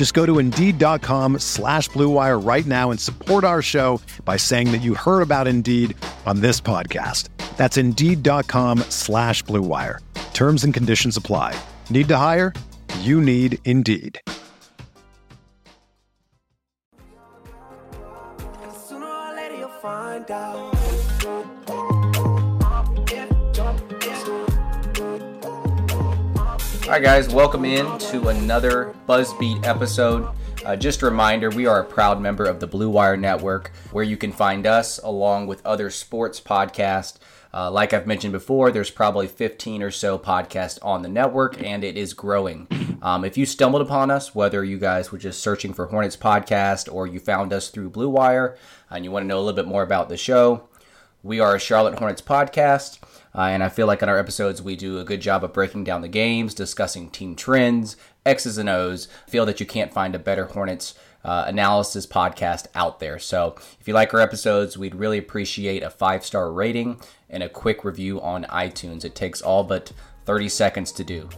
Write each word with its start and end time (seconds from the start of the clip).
Just 0.00 0.14
go 0.14 0.24
to 0.24 0.38
Indeed.com 0.38 1.40
slash 1.40 1.90
BlueWire 1.90 2.42
right 2.42 2.64
now 2.64 2.90
and 2.90 2.98
support 2.98 3.44
our 3.44 3.60
show 3.60 4.00
by 4.24 4.38
saying 4.38 4.72
that 4.72 4.80
you 4.80 4.94
heard 4.94 5.20
about 5.20 5.46
Indeed 5.46 5.94
on 6.24 6.40
this 6.40 6.58
podcast. 6.58 7.28
That's 7.58 7.76
Indeed.com 7.76 8.78
slash 8.88 9.44
BlueWire. 9.44 9.98
Terms 10.32 10.64
and 10.64 10.72
conditions 10.72 11.18
apply. 11.18 11.54
Need 11.90 12.08
to 12.08 12.16
hire? 12.16 12.54
You 13.00 13.20
need 13.20 13.58
Indeed. 13.66 14.18
Sooner 18.72 19.04
or 19.04 19.36
later 19.36 19.56
you'll 19.58 19.68
find 19.68 20.30
out. 20.30 20.79
All 26.90 26.96
right, 26.96 27.04
guys, 27.04 27.32
welcome 27.32 27.64
in 27.64 27.98
to 27.98 28.30
another 28.30 28.92
Buzzbeat 29.08 29.64
episode. 29.64 30.28
Uh, 30.64 30.74
just 30.74 31.02
a 31.02 31.04
reminder, 31.04 31.48
we 31.48 31.64
are 31.66 31.82
a 31.82 31.84
proud 31.84 32.20
member 32.20 32.46
of 32.46 32.58
the 32.58 32.66
Blue 32.66 32.90
Wire 32.90 33.16
Network, 33.16 33.70
where 33.92 34.02
you 34.02 34.16
can 34.16 34.32
find 34.32 34.66
us 34.66 34.98
along 34.98 35.46
with 35.46 35.64
other 35.64 35.88
sports 35.90 36.40
podcasts. 36.40 37.18
Uh, 37.54 37.70
like 37.70 37.92
I've 37.92 38.08
mentioned 38.08 38.32
before, 38.32 38.72
there's 38.72 38.90
probably 38.90 39.28
15 39.28 39.84
or 39.84 39.92
so 39.92 40.18
podcasts 40.18 40.80
on 40.82 41.02
the 41.02 41.08
network, 41.08 41.62
and 41.62 41.84
it 41.84 41.96
is 41.96 42.12
growing. 42.12 42.66
Um, 43.02 43.24
if 43.24 43.38
you 43.38 43.46
stumbled 43.46 43.82
upon 43.82 44.10
us, 44.10 44.34
whether 44.34 44.64
you 44.64 44.76
guys 44.76 45.12
were 45.12 45.18
just 45.18 45.40
searching 45.40 45.72
for 45.72 45.86
Hornets 45.86 46.16
podcast 46.16 46.92
or 46.92 47.06
you 47.06 47.20
found 47.20 47.52
us 47.52 47.70
through 47.70 47.90
Blue 47.90 48.10
Wire 48.10 48.58
and 48.90 49.04
you 49.04 49.12
want 49.12 49.22
to 49.22 49.28
know 49.28 49.38
a 49.38 49.42
little 49.42 49.54
bit 49.54 49.68
more 49.68 49.84
about 49.84 50.08
the 50.08 50.16
show, 50.16 50.68
we 51.22 51.38
are 51.38 51.54
a 51.54 51.60
Charlotte 51.60 52.00
Hornets 52.00 52.20
podcast. 52.20 52.98
Uh, 53.34 53.42
and 53.42 53.62
I 53.62 53.68
feel 53.68 53.86
like 53.86 54.02
in 54.02 54.08
our 54.08 54.18
episodes, 54.18 54.60
we 54.60 54.76
do 54.76 54.98
a 54.98 55.04
good 55.04 55.20
job 55.20 55.44
of 55.44 55.52
breaking 55.52 55.84
down 55.84 56.00
the 56.00 56.08
games, 56.08 56.54
discussing 56.54 57.10
team 57.10 57.36
trends, 57.36 57.96
X's 58.26 58.58
and 58.58 58.68
O's. 58.68 59.08
Feel 59.28 59.46
that 59.46 59.60
you 59.60 59.66
can't 59.66 59.92
find 59.92 60.14
a 60.14 60.18
better 60.18 60.46
Hornets 60.46 60.94
uh, 61.24 61.44
analysis 61.46 62.06
podcast 62.06 62.66
out 62.74 62.98
there. 62.98 63.18
So 63.18 63.54
if 63.80 63.86
you 63.86 63.94
like 63.94 64.12
our 64.14 64.20
episodes, 64.20 64.76
we'd 64.76 64.94
really 64.94 65.18
appreciate 65.18 65.82
a 65.82 65.90
five 65.90 66.24
star 66.24 66.52
rating 66.52 67.00
and 67.28 67.42
a 67.42 67.48
quick 67.48 67.84
review 67.84 68.20
on 68.20 68.44
iTunes. 68.44 69.04
It 69.04 69.14
takes 69.14 69.42
all 69.42 69.64
but 69.64 69.92
30 70.24 70.48
seconds 70.48 70.92
to 70.92 71.04
do. 71.04 71.28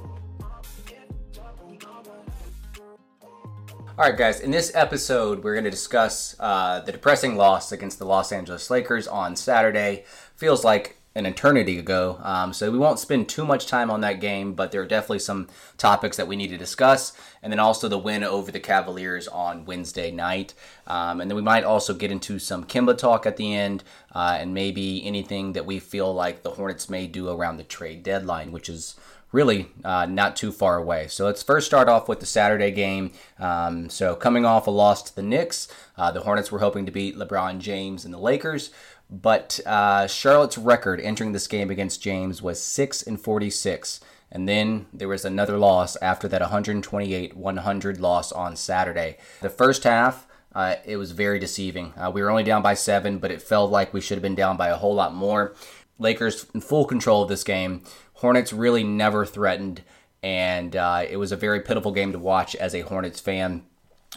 All 3.98 4.08
right, 4.08 4.16
guys, 4.16 4.40
in 4.40 4.50
this 4.50 4.72
episode, 4.74 5.44
we're 5.44 5.52
going 5.52 5.64
to 5.64 5.70
discuss 5.70 6.34
uh, 6.40 6.80
the 6.80 6.92
depressing 6.92 7.36
loss 7.36 7.72
against 7.72 7.98
the 7.98 8.06
Los 8.06 8.32
Angeles 8.32 8.70
Lakers 8.70 9.06
on 9.06 9.36
Saturday. 9.36 10.04
Feels 10.34 10.64
like 10.64 10.96
an 11.14 11.26
eternity 11.26 11.78
ago. 11.78 12.18
Um, 12.22 12.52
so 12.52 12.70
we 12.70 12.78
won't 12.78 12.98
spend 12.98 13.28
too 13.28 13.44
much 13.44 13.66
time 13.66 13.90
on 13.90 14.00
that 14.00 14.20
game, 14.20 14.54
but 14.54 14.72
there 14.72 14.80
are 14.80 14.86
definitely 14.86 15.18
some 15.18 15.48
topics 15.76 16.16
that 16.16 16.26
we 16.26 16.36
need 16.36 16.48
to 16.48 16.56
discuss. 16.56 17.12
And 17.42 17.52
then 17.52 17.60
also 17.60 17.88
the 17.88 17.98
win 17.98 18.24
over 18.24 18.50
the 18.50 18.60
Cavaliers 18.60 19.28
on 19.28 19.64
Wednesday 19.64 20.10
night. 20.10 20.54
Um, 20.86 21.20
and 21.20 21.30
then 21.30 21.36
we 21.36 21.42
might 21.42 21.64
also 21.64 21.92
get 21.92 22.10
into 22.10 22.38
some 22.38 22.64
Kemba 22.64 22.96
talk 22.96 23.26
at 23.26 23.36
the 23.36 23.54
end 23.54 23.84
uh, 24.14 24.38
and 24.40 24.54
maybe 24.54 25.04
anything 25.06 25.52
that 25.52 25.66
we 25.66 25.78
feel 25.78 26.12
like 26.12 26.42
the 26.42 26.50
Hornets 26.50 26.88
may 26.88 27.06
do 27.06 27.28
around 27.28 27.58
the 27.58 27.64
trade 27.64 28.02
deadline, 28.02 28.52
which 28.52 28.68
is 28.68 28.96
really 29.32 29.68
uh, 29.82 30.06
not 30.06 30.36
too 30.36 30.52
far 30.52 30.76
away. 30.76 31.08
So 31.08 31.24
let's 31.24 31.42
first 31.42 31.66
start 31.66 31.88
off 31.88 32.08
with 32.08 32.20
the 32.20 32.26
Saturday 32.26 32.70
game. 32.70 33.12
Um, 33.38 33.88
so 33.88 34.14
coming 34.14 34.44
off 34.44 34.66
a 34.66 34.70
loss 34.70 35.02
to 35.04 35.16
the 35.16 35.22
Knicks, 35.22 35.68
uh, 35.96 36.12
the 36.12 36.20
Hornets 36.20 36.52
were 36.52 36.58
hoping 36.58 36.86
to 36.86 36.92
beat 36.92 37.16
LeBron 37.16 37.58
James 37.58 38.04
and 38.04 38.12
the 38.12 38.18
Lakers. 38.18 38.70
But 39.12 39.60
uh, 39.66 40.06
Charlotte's 40.06 40.56
record 40.56 40.98
entering 40.98 41.32
this 41.32 41.46
game 41.46 41.70
against 41.70 42.02
James 42.02 42.40
was 42.40 42.62
6 42.62 43.02
and 43.02 43.20
46. 43.20 44.00
And 44.30 44.48
then 44.48 44.86
there 44.90 45.08
was 45.08 45.26
another 45.26 45.58
loss 45.58 45.96
after 45.96 46.26
that 46.28 46.40
128 46.40 47.36
100 47.36 48.00
loss 48.00 48.32
on 48.32 48.56
Saturday. 48.56 49.18
The 49.42 49.50
first 49.50 49.84
half, 49.84 50.26
uh, 50.54 50.76
it 50.86 50.96
was 50.96 51.12
very 51.12 51.38
deceiving. 51.38 51.92
Uh, 51.94 52.10
we 52.10 52.22
were 52.22 52.30
only 52.30 52.42
down 52.42 52.62
by 52.62 52.72
seven, 52.72 53.18
but 53.18 53.30
it 53.30 53.42
felt 53.42 53.70
like 53.70 53.92
we 53.92 54.00
should 54.00 54.16
have 54.16 54.22
been 54.22 54.34
down 54.34 54.56
by 54.56 54.68
a 54.68 54.76
whole 54.76 54.94
lot 54.94 55.14
more. 55.14 55.54
Lakers 55.98 56.46
in 56.54 56.62
full 56.62 56.86
control 56.86 57.22
of 57.22 57.28
this 57.28 57.44
game. 57.44 57.82
Hornets 58.14 58.54
really 58.54 58.82
never 58.82 59.26
threatened, 59.26 59.82
and 60.22 60.74
uh, 60.74 61.04
it 61.08 61.18
was 61.18 61.32
a 61.32 61.36
very 61.36 61.60
pitiful 61.60 61.92
game 61.92 62.12
to 62.12 62.18
watch 62.18 62.56
as 62.56 62.74
a 62.74 62.80
Hornets 62.80 63.20
fan. 63.20 63.64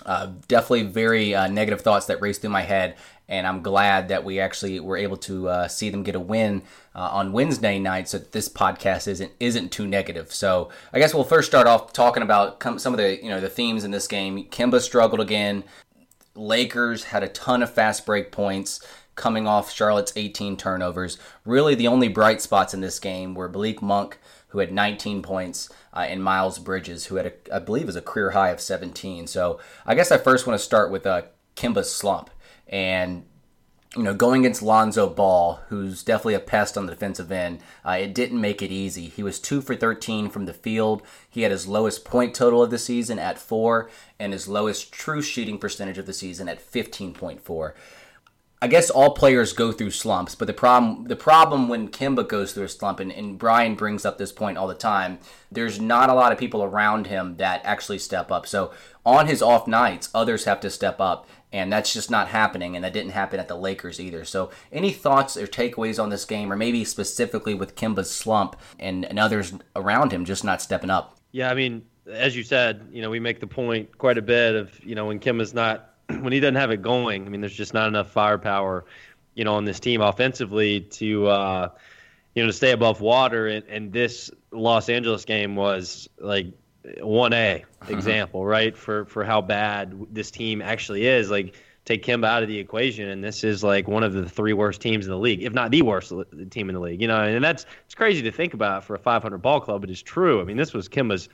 Uh, 0.06 0.31
definitely 0.47 0.83
very 0.83 1.33
uh, 1.33 1.47
negative 1.47 1.81
thoughts 1.81 2.06
that 2.06 2.22
raced 2.22 2.41
through 2.41 2.50
my 2.50 2.62
head, 2.62 2.95
and 3.28 3.47
I'm 3.47 3.62
glad 3.62 4.09
that 4.09 4.24
we 4.24 4.40
actually 4.40 4.80
were 4.80 4.97
able 4.97 5.18
to 5.18 5.50
uh, 5.50 5.68
see 5.68 5.90
them 5.90 6.03
get 6.03 6.16
a 6.16 6.19
win 6.19 6.63
uh, 6.94 7.09
on 7.12 7.31
Wednesday 7.31 7.80
night, 7.80 8.08
so 8.08 8.19
this 8.19 8.50
podcast 8.50 9.08
isn't 9.08 9.31
isn't 9.40 9.72
too 9.72 9.88
negative. 9.88 10.34
So 10.34 10.69
I 10.94 11.00
guess 11.00 11.13
we'll 11.13 11.24
first 11.24 11.47
start 11.47 11.68
off 11.68 11.94
talking 11.94 12.24
about 12.24 12.62
some 12.80 12.94
of 12.94 12.97
the 12.97 13.22
you 13.22 13.30
know 13.30 13.40
the 13.40 13.50
themes 13.50 13.84
in 13.84 13.91
this 13.91 14.08
game. 14.08 14.46
Kemba 14.46 14.81
struggled 14.81 15.22
again. 15.22 15.63
Lakers 16.36 17.06
had 17.06 17.24
a 17.24 17.30
ton 17.30 17.63
of 17.63 17.74
fast 17.74 18.06
break 18.06 18.31
points 18.31 18.86
coming 19.16 19.47
off 19.47 19.72
Charlotte's 19.72 20.13
18 20.16 20.57
turnovers. 20.57 21.18
Really, 21.46 21.75
the 21.75 21.88
only 21.88 22.09
bright 22.09 22.42
spots 22.42 22.74
in 22.74 22.81
this 22.81 23.00
game 23.00 23.34
were 23.34 23.50
Malik 23.50 23.81
Monk, 23.81 24.19
who 24.50 24.59
had 24.59 24.72
19 24.72 25.22
points, 25.22 25.69
uh, 25.94 26.00
and 26.00 26.24
Miles 26.24 26.59
Bridges, 26.59 27.06
who 27.06 27.16
had, 27.16 27.25
a, 27.25 27.56
I 27.56 27.59
believe, 27.59 27.86
was 27.86 27.96
a 27.96 28.02
career 28.02 28.31
high 28.31 28.50
of 28.50 28.59
17. 28.59 29.28
So 29.28 29.59
I 29.86 29.96
guess 29.96 30.12
I 30.12 30.18
first 30.18 30.46
want 30.46 30.59
to 30.59 30.63
start 30.63 30.92
with 30.92 31.06
uh, 31.06 31.24
Kemba's 31.56 31.94
slump. 31.94 32.30
And 32.68 33.26
you 33.96 34.03
know, 34.03 34.14
going 34.14 34.42
against 34.42 34.62
Lonzo 34.62 35.09
Ball, 35.09 35.62
who's 35.70 36.03
definitely 36.03 36.34
a 36.34 36.40
pest 36.40 36.78
on 36.78 36.86
the 36.86 36.92
defensive 36.92 37.31
end, 37.31 37.62
uh, 37.86 37.92
it 37.92 38.14
didn't 38.14 38.42
make 38.42 38.62
it 38.62 38.72
easy. 38.72 39.06
He 39.06 39.24
was 39.24 39.40
two 39.40 39.62
for 39.62 39.76
13 39.76 40.30
from 40.30 40.46
the 40.46 40.53
field. 40.53 41.02
He 41.30 41.44
had 41.44 41.52
his 41.52 41.68
lowest 41.68 42.04
point 42.04 42.36
total 42.36 42.62
of 42.62 42.72
the 42.72 42.78
season 42.78 43.20
at 43.20 43.40
four, 43.40 43.90
and 44.20 44.34
his 44.34 44.50
lowest 44.50 44.92
true 44.92 45.22
shooting 45.22 45.58
percentage 45.58 45.98
of 45.98 46.06
the 46.06 46.14
season 46.14 46.50
at 46.50 46.59
15.4. 46.59 47.74
I 48.62 48.68
guess 48.68 48.90
all 48.90 49.12
players 49.12 49.54
go 49.54 49.72
through 49.72 49.92
slumps, 49.92 50.34
but 50.34 50.48
the 50.48 50.54
problem 50.54 51.06
the 51.06 51.16
problem 51.16 51.68
when 51.68 51.90
Kemba 51.90 52.28
goes 52.28 52.54
through 52.54 52.64
a 52.64 52.70
slump, 52.70 53.00
and, 53.00 53.12
and 53.12 53.38
Brian 53.38 53.75
brings 53.75 54.06
up 54.06 54.18
this 54.18 54.31
point 54.31 54.58
all 54.58 54.68
the 54.68 54.74
time, 54.74 55.20
there's 55.52 55.80
not 55.80 56.09
a 56.09 56.14
lot 56.14 56.31
of 56.31 56.40
people 56.40 56.64
around 56.64 57.08
him 57.08 57.36
that 57.38 57.62
actually 57.64 58.00
step 58.00 58.31
up. 58.31 58.48
So 58.48 58.72
on 59.06 59.28
his 59.28 59.42
off 59.42 59.68
nights, 59.68 60.09
others 60.16 60.46
have 60.46 60.62
to 60.62 60.70
step 60.70 61.00
up, 61.00 61.28
and 61.51 61.72
that's 61.72 61.94
just 61.94 62.11
not 62.11 62.28
happening, 62.28 62.75
and 62.75 62.83
that 62.83 62.94
didn't 62.94 63.11
happen 63.11 63.39
at 63.39 63.47
the 63.47 63.56
Lakers 63.56 64.00
either. 64.00 64.25
So 64.25 64.51
any 64.72 64.91
thoughts 64.91 65.38
or 65.38 65.47
takeaways 65.47 66.01
on 66.01 66.09
this 66.09 66.25
game, 66.25 66.51
or 66.51 66.56
maybe 66.56 66.83
specifically 66.83 67.53
with 67.53 67.75
Kemba's 67.75 68.12
slump 68.12 68.56
and, 68.80 69.06
and 69.06 69.18
others 69.19 69.53
around 69.75 70.12
him 70.12 70.25
just 70.25 70.44
not 70.44 70.62
stepping 70.62 70.89
up? 70.89 71.18
Yeah, 71.31 71.50
I 71.50 71.53
mean, 71.53 71.86
as 72.09 72.36
you 72.36 72.44
said, 72.44 72.89
you 72.92 73.01
know, 73.01 73.09
we 73.09 73.19
make 73.19 73.39
the 73.39 73.47
point 73.47 73.97
quite 73.97 74.18
a 74.18 74.21
bit 74.21 74.56
of, 74.56 74.83
you 74.83 74.95
know, 74.95 75.06
when 75.06 75.19
Kemba's 75.19 75.53
not 75.53 75.92
when 76.07 76.33
he 76.33 76.39
doesn't 76.39 76.56
have 76.56 76.71
it 76.71 76.81
going, 76.81 77.25
I 77.25 77.30
mean, 77.30 77.42
there's 77.42 77.56
just 77.56 77.74
not 77.74 77.88
enough 77.88 78.12
firepower, 78.12 78.86
you 79.33 79.44
know, 79.44 79.56
on 79.56 79.65
this 79.65 79.80
team 79.80 80.01
offensively 80.01 80.81
to, 80.81 81.27
uh, 81.27 81.69
you 82.33 82.44
know, 82.44 82.48
to 82.48 82.53
stay 82.53 82.71
above 82.71 83.01
water. 83.01 83.48
And, 83.48 83.65
and 83.68 83.94
this 83.94 84.30
Los 84.51 84.89
Angeles 84.89 85.25
game 85.25 85.56
was 85.56 86.09
like 86.19 86.48
one 87.02 87.34
A 87.34 87.64
uh-huh. 87.82 87.94
example, 87.94 88.46
right? 88.46 88.76
For 88.78 89.06
for 89.06 89.24
how 89.24 89.42
bad 89.42 90.08
this 90.12 90.32
team 90.32 90.62
actually 90.62 91.08
is. 91.08 91.30
Like, 91.30 91.56
take 91.86 92.04
Kemba 92.04 92.26
out 92.26 92.44
of 92.44 92.50
the 92.50 92.58
equation, 92.58 93.10
and 93.10 93.24
this 93.24 93.44
is 93.44 93.64
like 93.64 93.88
one 93.88 94.04
of 94.04 94.14
the 94.14 94.28
three 94.28 94.54
worst 94.54 94.82
teams 94.82 95.06
in 95.06 95.12
the 95.12 95.18
league, 95.18 95.44
if 95.44 95.54
not 95.54 95.72
the 95.72 95.82
worst 95.82 96.12
team 96.50 96.70
in 96.70 96.76
the 96.76 96.82
league. 96.82 97.02
You 97.02 97.08
know, 97.08 97.22
and 97.22 97.44
that's 97.44 97.66
it's 97.86 97.96
crazy 97.96 98.22
to 98.24 98.32
think 98.32 98.54
about 98.54 98.84
for 98.84 98.96
a 98.96 99.00
500 99.00 99.38
ball 99.40 99.62
club, 99.62 99.82
but 99.82 99.90
it's 99.90 100.02
true. 100.02 100.42
I 100.42 100.44
mean, 100.44 100.58
this 100.58 100.74
was 100.74 100.90
Kemba's 100.90 101.30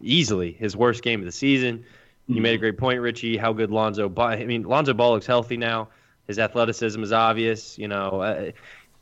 easily 0.00 0.52
his 0.52 0.76
worst 0.76 1.02
game 1.02 1.20
of 1.20 1.26
the 1.26 1.32
season. 1.32 1.84
You 2.28 2.42
made 2.42 2.54
a 2.54 2.58
great 2.58 2.76
point, 2.76 3.00
Richie. 3.00 3.38
How 3.38 3.54
good 3.54 3.70
Lonzo 3.70 4.06
Ball. 4.06 4.26
I 4.26 4.44
mean, 4.44 4.64
Lonzo 4.64 4.92
Ball 4.92 5.12
looks 5.12 5.26
healthy 5.26 5.56
now. 5.56 5.88
His 6.26 6.38
athleticism 6.38 7.02
is 7.02 7.10
obvious. 7.10 7.78
You 7.78 7.88
know, 7.88 8.20
uh, 8.20 8.50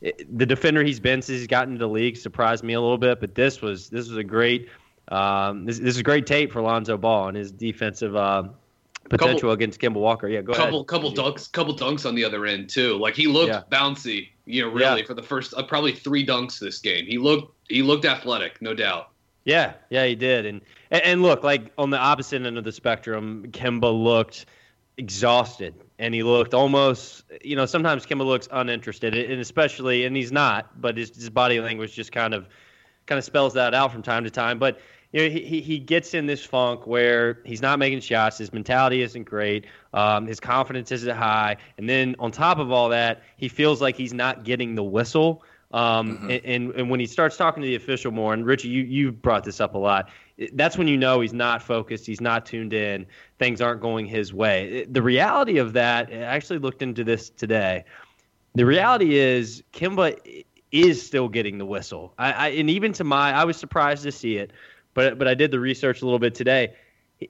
the 0.01 0.45
defender 0.45 0.81
he's 0.81 1.01
been 1.01 1.21
since 1.21 1.39
he's 1.39 1.47
gotten 1.47 1.73
into 1.73 1.85
the 1.85 1.91
league 1.91 2.15
surprised 2.15 2.63
me 2.63 2.73
a 2.73 2.79
little 2.79 2.97
bit. 2.97 3.19
But 3.19 3.35
this 3.35 3.61
was 3.61 3.89
this 3.89 4.07
was 4.07 4.17
a 4.17 4.23
great 4.23 4.69
um, 5.09 5.65
this, 5.65 5.79
this 5.79 5.95
is 5.95 6.01
great 6.01 6.25
tape 6.25 6.51
for 6.51 6.61
Lonzo 6.61 6.97
Ball 6.97 7.29
and 7.29 7.37
his 7.37 7.51
defensive 7.51 8.15
uh, 8.15 8.43
potential 9.09 9.35
couple, 9.35 9.51
against 9.51 9.79
Kemba 9.79 9.95
Walker. 9.95 10.27
Yeah, 10.27 10.41
go 10.41 10.53
couple, 10.53 10.79
ahead. 10.79 10.87
Couple 10.87 11.11
dunks, 11.13 11.51
couple 11.51 11.75
dunks 11.75 12.05
on 12.05 12.15
the 12.15 12.23
other 12.23 12.45
end 12.45 12.69
too. 12.69 12.97
Like 12.97 13.15
he 13.15 13.27
looked 13.27 13.49
yeah. 13.49 13.63
bouncy. 13.71 14.29
You 14.45 14.63
know, 14.63 14.69
really 14.69 15.01
yeah. 15.01 15.07
for 15.07 15.13
the 15.13 15.23
first 15.23 15.53
uh, 15.55 15.63
probably 15.63 15.91
three 15.91 16.25
dunks 16.25 16.59
this 16.59 16.79
game. 16.79 17.05
He 17.05 17.17
looked 17.17 17.53
he 17.69 17.81
looked 17.81 18.05
athletic, 18.05 18.61
no 18.61 18.73
doubt. 18.73 19.09
Yeah, 19.43 19.73
yeah, 19.89 20.05
he 20.05 20.15
did. 20.15 20.45
And 20.45 20.61
and, 20.91 21.03
and 21.03 21.21
look, 21.21 21.43
like 21.43 21.71
on 21.77 21.89
the 21.89 21.97
opposite 21.97 22.45
end 22.45 22.57
of 22.57 22.63
the 22.63 22.71
spectrum, 22.71 23.45
Kemba 23.51 23.91
looked 23.91 24.45
exhausted 24.97 25.75
and 25.99 26.13
he 26.13 26.23
looked 26.23 26.55
almost 26.55 27.23
you 27.43 27.55
know 27.55 27.67
sometimes 27.67 28.05
Kemba 28.05 28.25
looks 28.25 28.47
uninterested 28.51 29.13
and 29.13 29.39
especially 29.39 30.05
and 30.05 30.15
he's 30.15 30.31
not 30.31 30.81
but 30.81 30.97
his, 30.97 31.15
his 31.15 31.29
body 31.29 31.59
language 31.59 31.93
just 31.93 32.11
kind 32.11 32.33
of 32.33 32.47
kind 33.05 33.19
of 33.19 33.23
spells 33.23 33.53
that 33.53 33.75
out 33.75 33.91
from 33.91 34.01
time 34.01 34.23
to 34.23 34.31
time 34.31 34.57
but 34.57 34.79
you 35.17 35.23
know, 35.23 35.35
he, 35.35 35.61
he 35.61 35.79
gets 35.79 36.13
in 36.13 36.27
this 36.27 36.45
funk 36.45 36.85
where 36.85 37.39
he's 37.43 37.61
not 37.61 37.79
making 37.79 38.01
shots. 38.01 38.37
His 38.37 38.53
mentality 38.53 39.01
isn't 39.01 39.23
great. 39.23 39.65
Um, 39.93 40.27
his 40.27 40.39
confidence 40.39 40.91
isn't 40.91 41.15
high. 41.15 41.57
And 41.79 41.89
then 41.89 42.15
on 42.19 42.31
top 42.31 42.59
of 42.59 42.71
all 42.71 42.89
that, 42.89 43.23
he 43.35 43.47
feels 43.47 43.81
like 43.81 43.95
he's 43.95 44.13
not 44.13 44.43
getting 44.43 44.75
the 44.75 44.83
whistle. 44.83 45.43
Um, 45.71 46.19
mm-hmm. 46.19 46.29
and, 46.45 46.71
and 46.75 46.89
when 46.91 46.99
he 46.99 47.07
starts 47.07 47.35
talking 47.35 47.63
to 47.63 47.67
the 47.67 47.75
official 47.75 48.11
more, 48.11 48.33
and 48.33 48.45
Richie, 48.45 48.67
you, 48.67 48.83
you 48.83 49.11
brought 49.11 49.43
this 49.43 49.59
up 49.59 49.73
a 49.73 49.77
lot, 49.79 50.09
that's 50.53 50.77
when 50.77 50.87
you 50.87 50.97
know 50.97 51.19
he's 51.19 51.33
not 51.33 51.63
focused, 51.63 52.05
he's 52.05 52.21
not 52.21 52.45
tuned 52.45 52.73
in, 52.73 53.07
things 53.39 53.59
aren't 53.59 53.81
going 53.81 54.05
his 54.05 54.35
way. 54.35 54.85
The 54.87 55.01
reality 55.01 55.57
of 55.57 55.73
that, 55.73 56.09
I 56.11 56.17
actually 56.17 56.59
looked 56.59 56.83
into 56.83 57.03
this 57.03 57.31
today. 57.31 57.85
The 58.53 58.67
reality 58.67 59.17
is 59.17 59.63
Kemba 59.73 60.45
is 60.71 61.03
still 61.03 61.27
getting 61.27 61.57
the 61.57 61.65
whistle. 61.65 62.13
I, 62.19 62.31
I, 62.31 62.47
and 62.49 62.69
even 62.69 62.93
to 62.93 63.03
my, 63.03 63.33
I 63.33 63.45
was 63.45 63.57
surprised 63.57 64.03
to 64.03 64.11
see 64.11 64.37
it, 64.37 64.53
but 64.97 65.17
but 65.17 65.27
I 65.27 65.33
did 65.33 65.51
the 65.51 65.59
research 65.59 66.01
a 66.01 66.05
little 66.05 66.19
bit 66.19 66.35
today. 66.35 66.73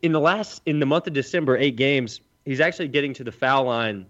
In 0.02 0.12
the 0.12 0.20
last, 0.20 0.62
in 0.66 0.80
the 0.80 0.86
month 0.86 1.08
of 1.08 1.14
December, 1.14 1.56
eight 1.56 1.76
games, 1.76 2.22
he's 2.46 2.60
actually 2.60 2.88
getting 2.88 3.14
to 3.16 3.24
the 3.24 3.32
foul 3.32 3.66
line 3.66 4.06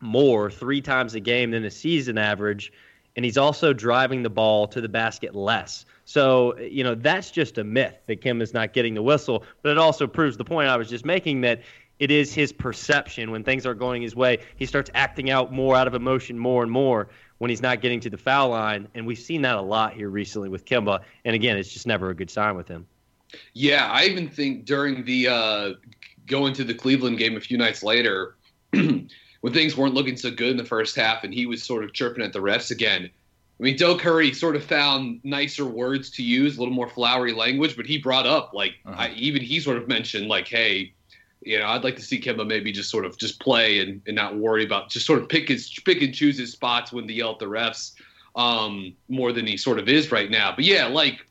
more, 0.00 0.50
three 0.50 0.80
times 0.80 1.14
a 1.14 1.20
game 1.20 1.50
than 1.50 1.64
a 1.64 1.70
season 1.70 2.18
average 2.18 2.72
and 3.16 3.24
he's 3.24 3.38
also 3.38 3.72
driving 3.72 4.22
the 4.22 4.30
ball 4.30 4.66
to 4.68 4.80
the 4.80 4.88
basket 4.88 5.34
less. 5.34 5.84
So, 6.04 6.58
you 6.58 6.84
know, 6.84 6.94
that's 6.94 7.30
just 7.30 7.58
a 7.58 7.64
myth 7.64 7.94
that 8.06 8.20
Kim 8.20 8.42
is 8.42 8.52
not 8.52 8.72
getting 8.72 8.94
the 8.94 9.02
whistle, 9.02 9.44
but 9.62 9.70
it 9.70 9.78
also 9.78 10.06
proves 10.06 10.36
the 10.36 10.44
point 10.44 10.68
I 10.68 10.76
was 10.76 10.88
just 10.88 11.04
making 11.04 11.42
that 11.42 11.62
it 12.00 12.10
is 12.10 12.34
his 12.34 12.52
perception 12.52 13.30
when 13.30 13.44
things 13.44 13.64
are 13.64 13.74
going 13.74 14.02
his 14.02 14.16
way. 14.16 14.38
He 14.56 14.66
starts 14.66 14.90
acting 14.94 15.30
out 15.30 15.52
more 15.52 15.76
out 15.76 15.86
of 15.86 15.94
emotion 15.94 16.38
more 16.38 16.62
and 16.62 16.70
more 16.70 17.08
when 17.38 17.50
he's 17.50 17.62
not 17.62 17.80
getting 17.80 18.00
to 18.00 18.10
the 18.10 18.18
foul 18.18 18.50
line. 18.50 18.88
And 18.94 19.06
we've 19.06 19.18
seen 19.18 19.42
that 19.42 19.56
a 19.56 19.62
lot 19.62 19.94
here 19.94 20.10
recently 20.10 20.48
with 20.48 20.64
Kemba. 20.64 21.00
And 21.24 21.34
again, 21.34 21.56
it's 21.56 21.72
just 21.72 21.86
never 21.86 22.10
a 22.10 22.14
good 22.14 22.30
sign 22.30 22.56
with 22.56 22.68
him. 22.68 22.86
Yeah, 23.52 23.88
I 23.90 24.04
even 24.04 24.28
think 24.28 24.64
during 24.64 25.04
the 25.04 25.28
uh, 25.28 25.70
going 26.26 26.54
to 26.54 26.64
the 26.64 26.74
Cleveland 26.74 27.18
game 27.18 27.36
a 27.36 27.40
few 27.40 27.58
nights 27.58 27.82
later, 27.82 28.36
when 29.44 29.52
things 29.52 29.76
weren't 29.76 29.94
looking 29.94 30.16
so 30.16 30.30
good 30.30 30.50
in 30.50 30.56
the 30.56 30.64
first 30.64 30.96
half 30.96 31.22
and 31.22 31.34
he 31.34 31.46
was 31.46 31.62
sort 31.62 31.84
of 31.84 31.92
chirping 31.92 32.24
at 32.24 32.32
the 32.32 32.38
refs 32.38 32.70
again. 32.70 33.10
I 33.60 33.62
mean, 33.62 33.76
Del 33.76 33.98
Curry 33.98 34.32
sort 34.32 34.56
of 34.56 34.64
found 34.64 35.20
nicer 35.22 35.64
words 35.64 36.10
to 36.12 36.22
use, 36.22 36.56
a 36.56 36.60
little 36.60 36.74
more 36.74 36.88
flowery 36.88 37.32
language, 37.32 37.76
but 37.76 37.86
he 37.86 37.98
brought 37.98 38.26
up 38.26 38.52
like 38.52 38.72
uh-huh. 38.84 38.96
I, 38.98 39.10
even 39.10 39.42
he 39.42 39.60
sort 39.60 39.76
of 39.76 39.86
mentioned 39.86 40.28
like, 40.28 40.48
hey, 40.48 40.92
you 41.42 41.58
know, 41.58 41.66
I'd 41.66 41.84
like 41.84 41.96
to 41.96 42.02
see 42.02 42.20
Kemba 42.20 42.46
maybe 42.46 42.72
just 42.72 42.90
sort 42.90 43.04
of 43.04 43.16
just 43.18 43.38
play 43.38 43.80
and, 43.80 44.00
and 44.06 44.16
not 44.16 44.36
worry 44.36 44.64
about 44.64 44.88
just 44.88 45.06
sort 45.06 45.20
of 45.20 45.28
pick 45.28 45.48
his 45.48 45.70
pick 45.84 46.02
and 46.02 46.14
choose 46.14 46.38
his 46.38 46.52
spots 46.52 46.90
when 46.90 47.06
to 47.06 47.12
yell 47.12 47.32
at 47.32 47.38
the 47.38 47.46
refs 47.46 47.92
um, 48.34 48.94
more 49.08 49.32
than 49.32 49.46
he 49.46 49.56
sort 49.56 49.78
of 49.78 49.88
is 49.88 50.10
right 50.10 50.30
now. 50.30 50.52
But 50.54 50.64
yeah, 50.64 50.86
like 50.86 51.24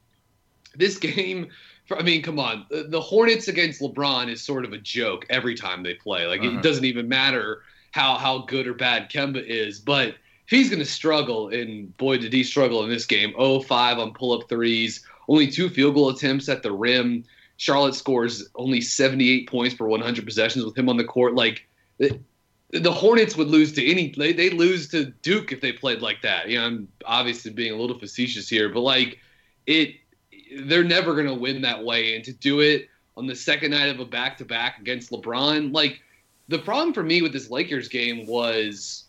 this 0.75 0.97
game. 0.99 1.49
I 1.91 2.01
mean, 2.01 2.21
come 2.21 2.39
on. 2.39 2.65
The, 2.69 2.83
the 2.83 3.01
Hornets 3.01 3.47
against 3.47 3.81
LeBron 3.81 4.29
is 4.29 4.41
sort 4.41 4.65
of 4.65 4.73
a 4.73 4.77
joke 4.77 5.25
every 5.29 5.55
time 5.55 5.83
they 5.83 5.93
play. 5.95 6.25
Like 6.25 6.41
uh-huh. 6.41 6.57
it 6.57 6.63
doesn't 6.63 6.85
even 6.85 7.07
matter 7.07 7.63
how 7.91 8.17
how 8.17 8.39
good 8.39 8.67
or 8.67 8.73
bad 8.73 9.11
Kemba 9.11 9.43
is, 9.45 9.79
but 9.79 10.09
if 10.09 10.49
he's 10.49 10.69
going 10.69 10.79
to 10.79 10.85
struggle, 10.85 11.49
and 11.49 11.95
boy 11.97 12.17
did 12.17 12.33
he 12.33 12.43
struggle 12.43 12.83
in 12.83 12.89
this 12.89 13.05
game. 13.05 13.33
0-5 13.33 13.97
on 13.97 14.13
pull-up 14.13 14.49
threes, 14.49 15.05
only 15.27 15.49
two 15.49 15.69
field 15.69 15.95
goal 15.95 16.09
attempts 16.09 16.49
at 16.49 16.63
the 16.63 16.71
rim. 16.71 17.23
Charlotte 17.57 17.95
scores 17.95 18.49
only 18.55 18.81
78 18.81 19.49
points 19.49 19.75
per 19.75 19.87
100 19.87 20.25
possessions 20.25 20.65
with 20.65 20.77
him 20.77 20.89
on 20.89 20.97
the 20.97 21.03
court. 21.03 21.35
Like 21.35 21.67
the, 21.97 22.19
the 22.71 22.91
Hornets 22.91 23.37
would 23.37 23.47
lose 23.47 23.71
to 23.73 23.89
any 23.89 24.13
they 24.17 24.33
they 24.33 24.49
lose 24.49 24.89
to 24.89 25.05
Duke 25.21 25.51
if 25.51 25.61
they 25.61 25.71
played 25.71 26.01
like 26.01 26.21
that. 26.23 26.49
You 26.49 26.59
know, 26.59 26.65
I'm 26.65 26.87
obviously 27.05 27.51
being 27.51 27.71
a 27.71 27.77
little 27.77 27.97
facetious 27.97 28.49
here, 28.49 28.69
but 28.69 28.81
like 28.81 29.19
it 29.65 29.95
they're 30.61 30.83
never 30.83 31.13
going 31.13 31.27
to 31.27 31.33
win 31.33 31.61
that 31.61 31.83
way 31.83 32.15
and 32.15 32.23
to 32.25 32.33
do 32.33 32.61
it 32.61 32.89
on 33.15 33.27
the 33.27 33.35
second 33.35 33.71
night 33.71 33.89
of 33.89 33.99
a 33.99 34.05
back-to-back 34.05 34.79
against 34.79 35.11
LeBron, 35.11 35.73
like 35.73 36.01
the 36.47 36.59
problem 36.59 36.93
for 36.93 37.03
me 37.03 37.21
with 37.21 37.31
this 37.31 37.49
Lakers 37.49 37.87
game 37.87 38.25
was 38.25 39.05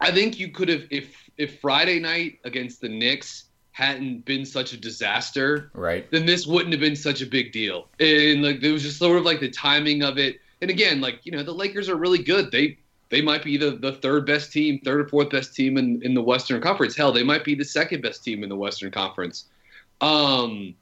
I 0.00 0.10
think 0.10 0.38
you 0.38 0.48
could 0.48 0.68
have 0.68 0.84
if 0.90 1.14
if 1.38 1.60
Friday 1.60 1.98
night 2.00 2.38
against 2.44 2.80
the 2.80 2.88
Knicks 2.88 3.44
hadn't 3.72 4.24
been 4.24 4.44
such 4.44 4.72
a 4.72 4.76
disaster, 4.76 5.70
right? 5.74 6.10
Then 6.10 6.26
this 6.26 6.46
wouldn't 6.46 6.72
have 6.72 6.80
been 6.80 6.96
such 6.96 7.22
a 7.22 7.26
big 7.26 7.52
deal. 7.52 7.88
And 8.00 8.42
like 8.42 8.62
it 8.62 8.72
was 8.72 8.82
just 8.82 8.98
sort 8.98 9.18
of 9.18 9.24
like 9.24 9.40
the 9.40 9.50
timing 9.50 10.02
of 10.02 10.18
it. 10.18 10.40
And 10.60 10.70
again, 10.70 11.00
like 11.00 11.20
you 11.24 11.32
know, 11.32 11.42
the 11.42 11.54
Lakers 11.54 11.88
are 11.88 11.96
really 11.96 12.22
good. 12.22 12.50
They 12.50 12.78
they 13.10 13.20
might 13.20 13.44
be 13.44 13.58
the, 13.58 13.72
the 13.72 13.92
third 13.92 14.24
best 14.24 14.52
team, 14.52 14.80
third 14.84 15.00
or 15.00 15.06
fourth 15.06 15.30
best 15.30 15.54
team 15.54 15.76
in, 15.76 16.00
in 16.02 16.14
the 16.14 16.22
Western 16.22 16.62
Conference. 16.62 16.96
Hell, 16.96 17.12
they 17.12 17.22
might 17.22 17.44
be 17.44 17.54
the 17.54 17.64
second 17.64 18.02
best 18.02 18.24
team 18.24 18.42
in 18.42 18.48
the 18.48 18.56
Western 18.56 18.90
Conference. 18.90 19.44
Um, 20.02 20.74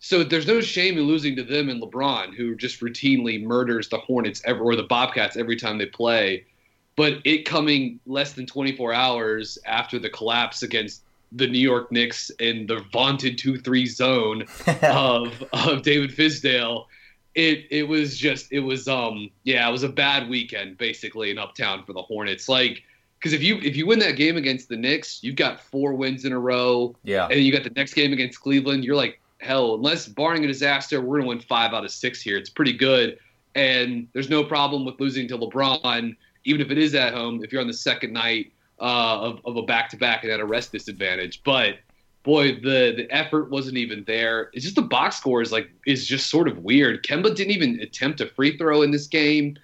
so 0.00 0.22
there's 0.22 0.46
no 0.46 0.60
shame 0.60 0.96
in 0.96 1.04
losing 1.04 1.34
to 1.36 1.42
them 1.42 1.68
and 1.68 1.82
LeBron, 1.82 2.34
who 2.34 2.54
just 2.54 2.80
routinely 2.80 3.42
murders 3.42 3.88
the 3.88 3.98
Hornets 3.98 4.40
ever, 4.44 4.62
or 4.62 4.76
the 4.76 4.84
Bobcats 4.84 5.36
every 5.36 5.56
time 5.56 5.78
they 5.78 5.86
play. 5.86 6.46
But 6.94 7.18
it 7.24 7.44
coming 7.44 8.00
less 8.06 8.32
than 8.32 8.46
24 8.46 8.94
hours 8.94 9.58
after 9.66 9.98
the 9.98 10.08
collapse 10.08 10.62
against 10.62 11.02
the 11.32 11.46
New 11.46 11.58
York 11.58 11.90
Knicks 11.90 12.30
in 12.38 12.66
the 12.66 12.84
vaunted 12.92 13.36
2-3 13.36 13.88
zone 13.88 14.44
of 14.82 15.44
of 15.52 15.82
David 15.82 16.10
Fizdale, 16.10 16.86
it 17.34 17.66
it 17.70 17.82
was 17.86 18.16
just 18.16 18.50
it 18.52 18.60
was 18.60 18.88
um 18.88 19.30
yeah 19.44 19.68
it 19.68 19.72
was 19.72 19.82
a 19.82 19.88
bad 19.88 20.28
weekend 20.28 20.78
basically 20.78 21.30
in 21.30 21.38
Uptown 21.38 21.84
for 21.84 21.92
the 21.92 22.02
Hornets 22.02 22.48
like 22.48 22.82
because 23.18 23.32
if 23.32 23.42
you 23.42 23.58
if 23.58 23.76
you 23.76 23.86
win 23.86 23.98
that 23.98 24.16
game 24.16 24.36
against 24.36 24.68
the 24.68 24.76
Knicks 24.76 25.22
you've 25.22 25.36
got 25.36 25.60
four 25.60 25.94
wins 25.94 26.24
in 26.24 26.32
a 26.32 26.38
row 26.38 26.94
yeah 27.04 27.28
and 27.30 27.40
you 27.40 27.52
got 27.52 27.64
the 27.64 27.70
next 27.70 27.94
game 27.94 28.12
against 28.12 28.40
Cleveland 28.40 28.84
you're 28.84 28.96
like 28.96 29.20
hell, 29.40 29.74
unless 29.74 30.06
barring 30.06 30.44
a 30.44 30.46
disaster, 30.46 31.00
we're 31.00 31.18
going 31.18 31.22
to 31.22 31.28
win 31.28 31.40
five 31.40 31.72
out 31.72 31.84
of 31.84 31.90
six 31.90 32.20
here. 32.20 32.36
It's 32.36 32.50
pretty 32.50 32.72
good. 32.72 33.18
And 33.54 34.08
there's 34.12 34.28
no 34.28 34.44
problem 34.44 34.84
with 34.84 35.00
losing 35.00 35.28
to 35.28 35.38
LeBron, 35.38 36.16
even 36.44 36.60
if 36.60 36.70
it 36.70 36.78
is 36.78 36.94
at 36.94 37.14
home, 37.14 37.42
if 37.42 37.52
you're 37.52 37.60
on 37.60 37.66
the 37.66 37.74
second 37.74 38.12
night 38.12 38.52
uh, 38.80 39.20
of, 39.20 39.40
of 39.44 39.56
a 39.56 39.62
back 39.62 39.88
to 39.90 39.96
back 39.96 40.24
and 40.24 40.32
at 40.32 40.40
a 40.40 40.44
rest 40.44 40.72
disadvantage. 40.72 41.42
But 41.42 41.78
boy, 42.22 42.56
the, 42.56 42.92
the 42.96 43.06
effort 43.10 43.50
wasn't 43.50 43.78
even 43.78 44.04
there. 44.06 44.50
It's 44.52 44.64
just 44.64 44.76
the 44.76 44.82
box 44.82 45.16
score 45.16 45.40
is 45.40 45.52
like 45.52 45.70
is 45.86 46.06
just 46.06 46.28
sort 46.28 46.48
of 46.48 46.58
weird. 46.58 47.02
Kemba 47.02 47.34
didn't 47.34 47.52
even 47.52 47.80
attempt 47.80 48.20
a 48.20 48.26
free 48.26 48.58
throw 48.58 48.82
in 48.82 48.90
this 48.90 49.06
game. 49.06 49.56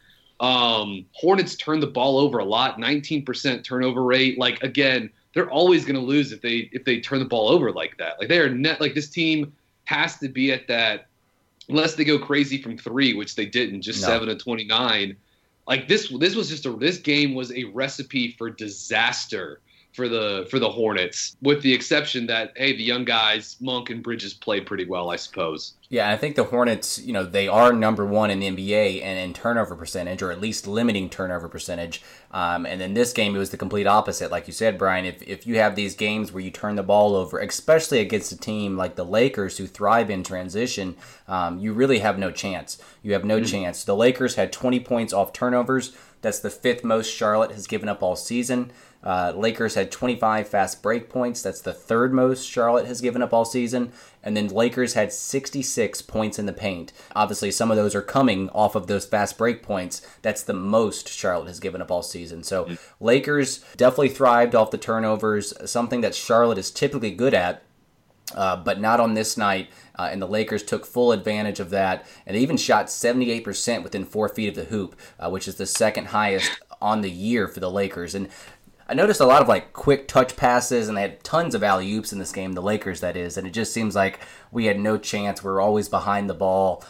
Um, 0.42 1.06
Hornets 1.12 1.54
turned 1.54 1.82
the 1.82 1.86
ball 1.86 2.18
over 2.18 2.38
a 2.38 2.44
lot, 2.44 2.78
19% 2.78 3.64
turnover 3.64 4.02
rate. 4.02 4.38
Like 4.38 4.62
again, 4.62 5.08
they're 5.32 5.50
always 5.50 5.84
going 5.84 5.94
to 5.94 6.00
lose 6.00 6.32
if 6.32 6.42
they 6.42 6.68
if 6.72 6.84
they 6.84 7.00
turn 7.00 7.20
the 7.20 7.24
ball 7.24 7.48
over 7.48 7.72
like 7.72 7.96
that. 7.98 8.18
Like 8.18 8.28
they 8.28 8.40
are 8.40 8.50
net 8.50 8.80
like 8.80 8.94
this 8.94 9.08
team 9.08 9.52
has 9.84 10.18
to 10.18 10.28
be 10.28 10.52
at 10.52 10.66
that 10.66 11.06
unless 11.68 11.94
they 11.94 12.04
go 12.04 12.18
crazy 12.18 12.60
from 12.60 12.76
three, 12.76 13.14
which 13.14 13.36
they 13.36 13.46
didn't, 13.46 13.82
just 13.82 14.02
no. 14.02 14.08
seven 14.08 14.28
to 14.28 14.36
twenty 14.36 14.64
nine. 14.64 15.16
Like 15.68 15.86
this, 15.86 16.08
this 16.18 16.34
was 16.34 16.48
just 16.48 16.66
a 16.66 16.72
this 16.72 16.98
game 16.98 17.34
was 17.34 17.52
a 17.52 17.64
recipe 17.64 18.32
for 18.32 18.50
disaster 18.50 19.60
for 19.92 20.08
the 20.08 20.46
for 20.50 20.58
the 20.58 20.68
Hornets, 20.68 21.36
with 21.42 21.62
the 21.62 21.72
exception 21.72 22.26
that 22.26 22.52
hey, 22.56 22.76
the 22.76 22.82
young 22.82 23.04
guys 23.04 23.56
Monk 23.60 23.90
and 23.90 24.02
Bridges 24.02 24.32
played 24.32 24.66
pretty 24.66 24.86
well, 24.86 25.10
I 25.10 25.16
suppose. 25.16 25.74
Yeah, 25.92 26.10
I 26.10 26.16
think 26.16 26.36
the 26.36 26.44
Hornets, 26.44 26.98
you 26.98 27.12
know, 27.12 27.26
they 27.26 27.48
are 27.48 27.70
number 27.70 28.06
one 28.06 28.30
in 28.30 28.40
the 28.40 28.46
NBA 28.46 29.02
and 29.02 29.18
in 29.18 29.34
turnover 29.34 29.76
percentage, 29.76 30.22
or 30.22 30.32
at 30.32 30.40
least 30.40 30.66
limiting 30.66 31.10
turnover 31.10 31.50
percentage. 31.50 32.02
Um, 32.30 32.64
and 32.64 32.80
in 32.80 32.94
this 32.94 33.12
game, 33.12 33.36
it 33.36 33.38
was 33.38 33.50
the 33.50 33.58
complete 33.58 33.86
opposite. 33.86 34.30
Like 34.30 34.46
you 34.46 34.54
said, 34.54 34.78
Brian, 34.78 35.04
if, 35.04 35.20
if 35.20 35.46
you 35.46 35.58
have 35.58 35.76
these 35.76 35.94
games 35.94 36.32
where 36.32 36.42
you 36.42 36.50
turn 36.50 36.76
the 36.76 36.82
ball 36.82 37.14
over, 37.14 37.38
especially 37.40 37.98
against 37.98 38.32
a 38.32 38.38
team 38.38 38.74
like 38.74 38.94
the 38.94 39.04
Lakers 39.04 39.58
who 39.58 39.66
thrive 39.66 40.08
in 40.08 40.24
transition, 40.24 40.96
um, 41.28 41.58
you 41.58 41.74
really 41.74 41.98
have 41.98 42.18
no 42.18 42.30
chance. 42.30 42.78
You 43.02 43.12
have 43.12 43.26
no 43.26 43.36
mm-hmm. 43.36 43.44
chance. 43.44 43.84
The 43.84 43.94
Lakers 43.94 44.36
had 44.36 44.50
20 44.50 44.80
points 44.80 45.12
off 45.12 45.34
turnovers. 45.34 45.94
That's 46.22 46.40
the 46.40 46.48
fifth 46.48 46.84
most 46.84 47.12
Charlotte 47.12 47.50
has 47.50 47.66
given 47.66 47.90
up 47.90 48.02
all 48.02 48.16
season. 48.16 48.72
Uh, 49.04 49.32
Lakers 49.34 49.74
had 49.74 49.90
25 49.90 50.48
fast 50.48 50.82
break 50.82 51.08
points. 51.08 51.42
That's 51.42 51.60
the 51.60 51.72
third 51.72 52.12
most 52.12 52.48
Charlotte 52.48 52.86
has 52.86 53.00
given 53.00 53.22
up 53.22 53.32
all 53.32 53.44
season. 53.44 53.92
And 54.22 54.36
then 54.36 54.48
Lakers 54.48 54.94
had 54.94 55.12
66 55.12 56.02
points 56.02 56.38
in 56.38 56.46
the 56.46 56.52
paint. 56.52 56.92
Obviously, 57.16 57.50
some 57.50 57.70
of 57.70 57.76
those 57.76 57.94
are 57.94 58.02
coming 58.02 58.48
off 58.50 58.76
of 58.76 58.86
those 58.86 59.04
fast 59.04 59.36
break 59.36 59.62
points. 59.62 60.06
That's 60.22 60.42
the 60.42 60.52
most 60.52 61.08
Charlotte 61.08 61.48
has 61.48 61.60
given 61.60 61.82
up 61.82 61.90
all 61.90 62.02
season. 62.02 62.44
So 62.44 62.68
Lakers 63.00 63.64
definitely 63.76 64.10
thrived 64.10 64.54
off 64.54 64.70
the 64.70 64.78
turnovers, 64.78 65.52
something 65.68 66.00
that 66.02 66.14
Charlotte 66.14 66.58
is 66.58 66.70
typically 66.70 67.10
good 67.10 67.34
at. 67.34 67.62
Uh, 68.36 68.56
but 68.56 68.80
not 68.80 69.00
on 69.00 69.12
this 69.12 69.36
night. 69.36 69.68
Uh, 69.98 70.08
and 70.10 70.22
the 70.22 70.28
Lakers 70.28 70.62
took 70.62 70.86
full 70.86 71.12
advantage 71.12 71.60
of 71.60 71.68
that, 71.68 72.06
and 72.24 72.34
they 72.34 72.40
even 72.40 72.56
shot 72.56 72.86
78% 72.86 73.82
within 73.82 74.06
four 74.06 74.26
feet 74.28 74.48
of 74.48 74.54
the 74.54 74.64
hoop, 74.64 74.98
uh, 75.18 75.28
which 75.28 75.46
is 75.46 75.56
the 75.56 75.66
second 75.66 76.06
highest 76.06 76.50
on 76.80 77.02
the 77.02 77.10
year 77.10 77.46
for 77.46 77.60
the 77.60 77.70
Lakers. 77.70 78.14
And 78.14 78.28
I 78.92 78.94
noticed 78.94 79.20
a 79.20 79.24
lot 79.24 79.40
of 79.40 79.48
like 79.48 79.72
quick 79.72 80.06
touch 80.06 80.36
passes, 80.36 80.86
and 80.86 80.98
they 80.98 81.00
had 81.00 81.24
tons 81.24 81.54
of 81.54 81.62
alley 81.62 81.90
oops 81.94 82.12
in 82.12 82.18
this 82.18 82.30
game. 82.30 82.52
The 82.52 82.60
Lakers, 82.60 83.00
that 83.00 83.16
is, 83.16 83.38
and 83.38 83.46
it 83.46 83.54
just 83.54 83.72
seems 83.72 83.96
like 83.96 84.20
we 84.50 84.66
had 84.66 84.78
no 84.78 84.98
chance. 84.98 85.42
We 85.42 85.50
were 85.50 85.62
always 85.62 85.88
behind 85.88 86.28
the 86.28 86.34
ball, 86.34 86.84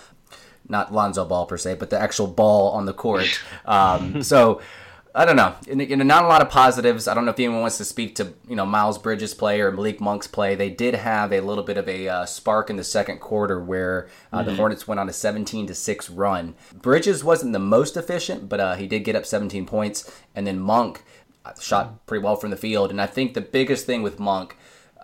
not 0.68 0.92
Lonzo 0.92 1.24
Ball 1.24 1.46
per 1.46 1.56
se, 1.56 1.76
but 1.76 1.90
the 1.90 2.00
actual 2.00 2.26
ball 2.26 2.72
on 2.72 2.86
the 2.86 2.92
court. 2.92 3.40
Um, 3.64 4.22
so. 4.24 4.60
I 5.14 5.26
don't 5.26 5.36
know. 5.36 5.54
You 5.66 5.94
know, 5.94 6.04
not 6.04 6.24
a 6.24 6.26
lot 6.26 6.40
of 6.40 6.48
positives. 6.48 7.06
I 7.06 7.12
don't 7.12 7.26
know 7.26 7.32
if 7.32 7.38
anyone 7.38 7.60
wants 7.60 7.76
to 7.76 7.84
speak 7.84 8.14
to 8.14 8.32
you 8.48 8.56
know 8.56 8.64
Miles 8.64 8.96
Bridges' 8.96 9.34
play 9.34 9.60
or 9.60 9.70
Malik 9.70 10.00
Monk's 10.00 10.26
play. 10.26 10.54
They 10.54 10.70
did 10.70 10.94
have 10.94 11.34
a 11.34 11.42
little 11.42 11.64
bit 11.64 11.76
of 11.76 11.86
a 11.86 12.08
uh, 12.08 12.24
spark 12.24 12.70
in 12.70 12.76
the 12.76 12.82
second 12.82 13.18
quarter 13.18 13.62
where 13.62 14.08
uh, 14.32 14.38
mm-hmm. 14.38 14.48
the 14.48 14.54
Hornets 14.54 14.88
went 14.88 14.98
on 14.98 15.10
a 15.10 15.12
17 15.12 15.66
to 15.66 15.74
six 15.74 16.08
run. 16.08 16.54
Bridges 16.72 17.22
wasn't 17.22 17.52
the 17.52 17.58
most 17.58 17.98
efficient, 17.98 18.48
but 18.48 18.58
uh, 18.58 18.74
he 18.74 18.86
did 18.86 19.00
get 19.00 19.14
up 19.14 19.26
17 19.26 19.66
points, 19.66 20.10
and 20.34 20.46
then 20.46 20.58
Monk 20.58 21.04
shot 21.60 22.06
pretty 22.06 22.24
well 22.24 22.36
from 22.36 22.50
the 22.50 22.56
field. 22.56 22.90
And 22.90 23.00
I 23.00 23.06
think 23.06 23.34
the 23.34 23.40
biggest 23.40 23.86
thing 23.86 24.02
with 24.02 24.18
Monk, 24.18 24.56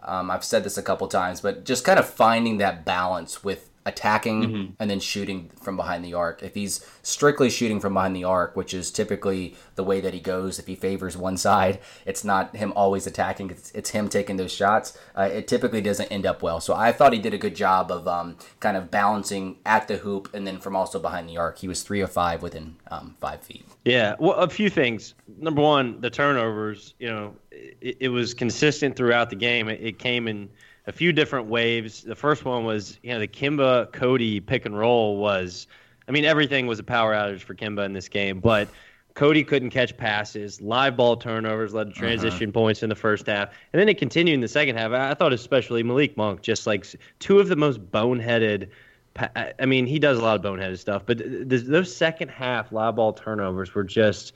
um, 0.03 0.31
I've 0.31 0.45
said 0.45 0.65
this 0.65 0.79
a 0.79 0.83
couple 0.83 1.07
times, 1.09 1.41
but 1.41 1.65
just 1.65 1.85
kind 1.85 1.99
of 1.99 2.09
finding 2.09 2.59
that 2.59 2.85
balance 2.85 3.45
with 3.45 3.71
attacking 3.89 4.43
mm-hmm. 4.43 4.73
and 4.79 4.91
then 4.91 5.01
shooting 5.01 5.51
from 5.61 5.77
behind 5.77 6.05
the 6.05 6.15
arc. 6.15 6.43
If 6.43 6.55
he's 6.55 6.85
strictly 7.03 7.51
shooting 7.51 7.81
from 7.81 7.95
behind 7.95 8.15
the 8.15 8.25
arc, 8.25 8.55
which 8.55 8.75
is 8.75 8.91
typically 8.91 9.57
the 9.75 9.83
way 9.83 10.01
that 10.01 10.15
he 10.15 10.21
goes, 10.21 10.59
if 10.59 10.67
he 10.67 10.77
favors 10.77 11.17
one 11.17 11.37
side, 11.37 11.81
it's 12.05 12.23
not 12.23 12.55
him 12.55 12.73
always 12.77 13.07
attacking, 13.07 13.51
it's, 13.51 13.71
it's 13.73 13.91
him 13.91 14.09
taking 14.09 14.37
those 14.37 14.53
shots. 14.53 14.97
Uh, 15.17 15.23
it 15.33 15.49
typically 15.49 15.81
doesn't 15.81 16.07
end 16.09 16.27
up 16.27 16.43
well. 16.43 16.61
So 16.61 16.75
I 16.75 16.93
thought 16.93 17.13
he 17.13 17.19
did 17.19 17.35
a 17.35 17.39
good 17.39 17.57
job 17.57 17.91
of 17.91 18.07
um, 18.07 18.37
kind 18.61 18.77
of 18.77 18.91
balancing 18.91 19.57
at 19.65 19.89
the 19.89 19.97
hoop 19.97 20.29
and 20.35 20.47
then 20.47 20.59
from 20.59 20.77
also 20.77 20.99
behind 21.01 21.29
the 21.29 21.39
arc. 21.39 21.59
He 21.59 21.67
was 21.69 21.83
three 21.83 22.03
of 22.03 22.13
five 22.13 22.43
within 22.43 22.77
um, 22.91 23.17
five 23.21 23.43
feet. 23.43 23.65
Yeah, 23.85 24.15
well, 24.19 24.35
a 24.35 24.49
few 24.49 24.69
things. 24.69 25.15
Number 25.39 25.63
one, 25.63 26.01
the 26.01 26.11
turnovers, 26.11 26.95
you 26.99 27.09
know, 27.09 27.35
it, 27.51 27.97
it 28.01 28.09
was 28.11 28.35
consistent 28.35 28.97
throughout 28.97 29.31
the 29.31 29.37
game. 29.37 29.69
It, 29.69 29.81
it 29.81 29.99
came 29.99 30.29
in 30.29 30.51
a 30.89 30.93
few 30.93 31.13
different 31.13 31.47
waves. 31.47 32.03
The 32.03 32.17
first 32.17 32.47
one 32.47 32.65
was, 32.65 32.99
you 33.03 33.13
know, 33.13 33.21
the 33.21 33.29
Kemba 33.29 33.93
Cody 33.93 34.41
pick 34.41 34.65
and 34.65 34.77
roll 34.77 35.19
was, 35.19 35.67
I 36.09 36.13
mean, 36.13 36.25
everything 36.25 36.67
was 36.67 36.79
a 36.79 36.83
power 36.83 37.13
outage 37.13 37.43
for 37.43 37.55
Kemba 37.55 37.85
in 37.85 37.93
this 37.93 38.09
game, 38.09 38.41
but 38.41 38.69
Cody 39.13 39.45
couldn't 39.45 39.69
catch 39.71 39.95
passes. 39.95 40.63
Live 40.63 40.97
ball 40.97 41.17
turnovers 41.17 41.75
led 41.75 41.85
to 41.85 41.91
uh-huh. 41.91 42.01
transition 42.01 42.49
uh-huh. 42.49 42.61
points 42.61 42.83
in 42.83 42.89
the 42.89 42.95
first 42.97 43.27
half, 43.27 43.51
and 43.73 43.81
then 43.81 43.89
it 43.89 43.99
continued 43.99 44.35
in 44.35 44.41
the 44.41 44.49
second 44.49 44.77
half. 44.77 44.93
I 44.93 45.13
thought, 45.13 45.35
especially 45.35 45.83
Malik 45.83 46.17
Monk, 46.17 46.41
just 46.41 46.67
like 46.67 46.87
two 47.19 47.39
of 47.39 47.49
the 47.49 47.57
most 47.57 47.85
boneheaded. 47.93 48.71
I 49.35 49.67
mean, 49.67 49.85
he 49.87 49.99
does 49.99 50.19
a 50.19 50.23
lot 50.23 50.37
of 50.37 50.43
boneheaded 50.43 50.79
stuff, 50.79 51.03
but 51.05 51.21
those 51.21 51.95
second 51.95 52.29
half 52.29 52.73
live 52.73 52.97
ball 52.97 53.13
turnovers 53.13 53.75
were 53.75 53.85
just. 53.85 54.33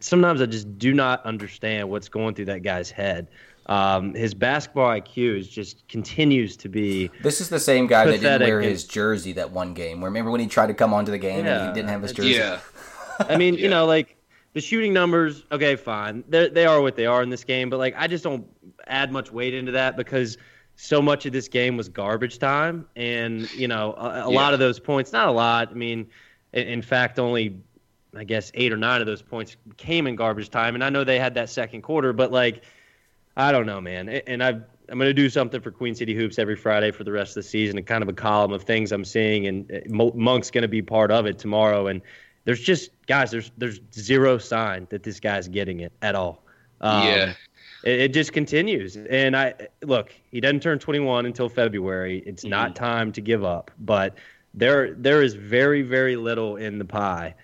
Sometimes 0.00 0.42
I 0.42 0.46
just 0.46 0.76
do 0.78 0.92
not 0.92 1.24
understand 1.24 1.88
what's 1.88 2.08
going 2.08 2.34
through 2.34 2.46
that 2.46 2.64
guy's 2.64 2.90
head. 2.90 3.28
Um, 3.70 4.14
his 4.14 4.34
basketball 4.34 4.88
IQ 4.88 5.38
is 5.38 5.48
just 5.48 5.86
continues 5.86 6.56
to 6.56 6.68
be. 6.68 7.08
This 7.22 7.40
is 7.40 7.48
the 7.48 7.60
same 7.60 7.86
guy 7.86 8.04
that 8.04 8.20
didn't 8.20 8.40
wear 8.48 8.60
his 8.60 8.84
jersey 8.84 9.32
that 9.34 9.52
one 9.52 9.74
game. 9.74 10.04
Remember 10.04 10.32
when 10.32 10.40
he 10.40 10.48
tried 10.48 10.66
to 10.66 10.74
come 10.74 10.92
onto 10.92 11.12
the 11.12 11.18
game 11.18 11.46
yeah, 11.46 11.60
and 11.60 11.68
he 11.68 11.74
didn't 11.74 11.88
have 11.88 12.02
his 12.02 12.12
jersey? 12.12 12.30
Yeah. 12.30 12.58
I 13.20 13.36
mean, 13.36 13.54
yeah. 13.58 13.60
you 13.60 13.68
know, 13.68 13.86
like 13.86 14.16
the 14.54 14.60
shooting 14.60 14.92
numbers. 14.92 15.44
Okay, 15.52 15.76
fine. 15.76 16.24
They're, 16.28 16.48
they 16.48 16.66
are 16.66 16.82
what 16.82 16.96
they 16.96 17.06
are 17.06 17.22
in 17.22 17.30
this 17.30 17.44
game, 17.44 17.70
but 17.70 17.78
like 17.78 17.94
I 17.96 18.08
just 18.08 18.24
don't 18.24 18.44
add 18.88 19.12
much 19.12 19.30
weight 19.30 19.54
into 19.54 19.70
that 19.70 19.96
because 19.96 20.36
so 20.74 21.00
much 21.00 21.24
of 21.26 21.32
this 21.32 21.46
game 21.46 21.76
was 21.76 21.88
garbage 21.88 22.40
time, 22.40 22.88
and 22.96 23.48
you 23.52 23.68
know, 23.68 23.94
a, 23.96 24.06
a 24.06 24.18
yeah. 24.18 24.24
lot 24.24 24.52
of 24.52 24.58
those 24.58 24.80
points. 24.80 25.12
Not 25.12 25.28
a 25.28 25.32
lot. 25.32 25.68
I 25.70 25.74
mean, 25.74 26.08
in, 26.54 26.66
in 26.66 26.82
fact, 26.82 27.20
only 27.20 27.56
I 28.16 28.24
guess 28.24 28.50
eight 28.54 28.72
or 28.72 28.76
nine 28.76 29.00
of 29.00 29.06
those 29.06 29.22
points 29.22 29.56
came 29.76 30.08
in 30.08 30.16
garbage 30.16 30.50
time, 30.50 30.74
and 30.74 30.82
I 30.82 30.90
know 30.90 31.04
they 31.04 31.20
had 31.20 31.34
that 31.34 31.50
second 31.50 31.82
quarter, 31.82 32.12
but 32.12 32.32
like 32.32 32.64
I 33.40 33.52
don't 33.52 33.66
know, 33.66 33.80
man. 33.80 34.08
And 34.08 34.42
I've, 34.42 34.62
I'm 34.88 34.98
going 34.98 35.08
to 35.08 35.14
do 35.14 35.30
something 35.30 35.60
for 35.60 35.70
Queen 35.70 35.94
City 35.94 36.14
Hoops 36.14 36.38
every 36.38 36.56
Friday 36.56 36.90
for 36.90 37.04
the 37.04 37.12
rest 37.12 37.30
of 37.36 37.42
the 37.42 37.48
season, 37.48 37.78
and 37.78 37.86
kind 37.86 38.02
of 38.02 38.08
a 38.08 38.12
column 38.12 38.52
of 38.52 38.62
things 38.62 38.92
I'm 38.92 39.04
seeing. 39.04 39.46
And 39.46 39.70
uh, 39.72 40.10
Monk's 40.14 40.50
going 40.50 40.62
to 40.62 40.68
be 40.68 40.82
part 40.82 41.10
of 41.10 41.26
it 41.26 41.38
tomorrow. 41.38 41.86
And 41.86 42.02
there's 42.44 42.60
just 42.60 42.90
guys, 43.06 43.30
there's 43.30 43.50
there's 43.56 43.80
zero 43.94 44.38
sign 44.38 44.86
that 44.90 45.02
this 45.02 45.20
guy's 45.20 45.48
getting 45.48 45.80
it 45.80 45.92
at 46.02 46.14
all. 46.14 46.42
Um, 46.80 47.06
yeah. 47.06 47.32
It, 47.84 48.00
it, 48.00 48.14
just 48.14 48.32
continues. 48.32 48.96
And 48.96 49.36
I 49.36 49.54
look, 49.82 50.14
he 50.30 50.40
doesn't 50.40 50.60
turn 50.60 50.78
21 50.78 51.26
until 51.26 51.48
February. 51.48 52.22
It's 52.26 52.42
mm-hmm. 52.42 52.50
not 52.50 52.76
time 52.76 53.12
to 53.12 53.20
give 53.20 53.44
up, 53.44 53.70
but 53.78 54.16
there 54.52 54.94
there 54.94 55.22
is 55.22 55.34
very 55.34 55.82
very 55.82 56.16
little 56.16 56.56
in 56.56 56.78
the 56.78 56.84
pie 56.84 57.34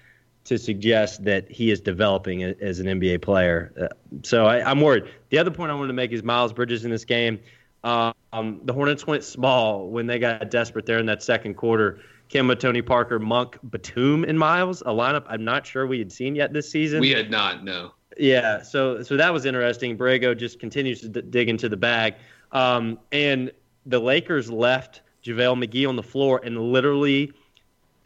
to 0.46 0.58
suggest 0.58 1.24
that 1.24 1.50
he 1.50 1.70
is 1.70 1.80
developing 1.80 2.42
as 2.42 2.78
an 2.78 2.86
NBA 2.86 3.20
player. 3.20 3.72
Uh, 3.80 3.88
so 4.22 4.46
I, 4.46 4.70
am 4.70 4.80
worried. 4.80 5.04
The 5.30 5.38
other 5.38 5.50
point 5.50 5.72
I 5.72 5.74
wanted 5.74 5.88
to 5.88 5.92
make 5.92 6.12
is 6.12 6.22
Miles 6.22 6.52
Bridges 6.52 6.84
in 6.84 6.90
this 6.90 7.04
game. 7.04 7.40
Um, 7.82 8.60
the 8.64 8.72
Hornets 8.72 9.06
went 9.06 9.24
small 9.24 9.88
when 9.88 10.06
they 10.06 10.18
got 10.18 10.48
desperate 10.50 10.86
there 10.86 10.98
in 10.98 11.06
that 11.06 11.22
second 11.22 11.54
quarter. 11.54 12.00
Kemba, 12.30 12.58
Tony 12.58 12.80
Parker, 12.80 13.18
Monk, 13.18 13.58
Batum, 13.70 14.24
and 14.24 14.38
Miles, 14.38 14.82
a 14.82 14.86
lineup 14.86 15.24
I'm 15.28 15.44
not 15.44 15.66
sure 15.66 15.86
we 15.86 15.98
had 15.98 16.10
seen 16.10 16.34
yet 16.34 16.52
this 16.52 16.70
season. 16.70 17.00
We 17.00 17.10
had 17.10 17.30
not, 17.30 17.64
no. 17.64 17.92
Yeah, 18.16 18.62
so 18.62 19.02
so 19.02 19.16
that 19.16 19.32
was 19.32 19.44
interesting. 19.44 19.96
Borrego 19.96 20.36
just 20.36 20.58
continues 20.58 21.00
to 21.02 21.08
d- 21.08 21.22
dig 21.22 21.48
into 21.48 21.68
the 21.68 21.76
bag, 21.76 22.14
um, 22.50 22.98
and 23.12 23.52
the 23.84 24.00
Lakers 24.00 24.50
left 24.50 25.02
JaVale 25.22 25.64
McGee 25.64 25.88
on 25.88 25.96
the 25.96 26.02
floor 26.02 26.40
and 26.42 26.72
literally– 26.72 27.32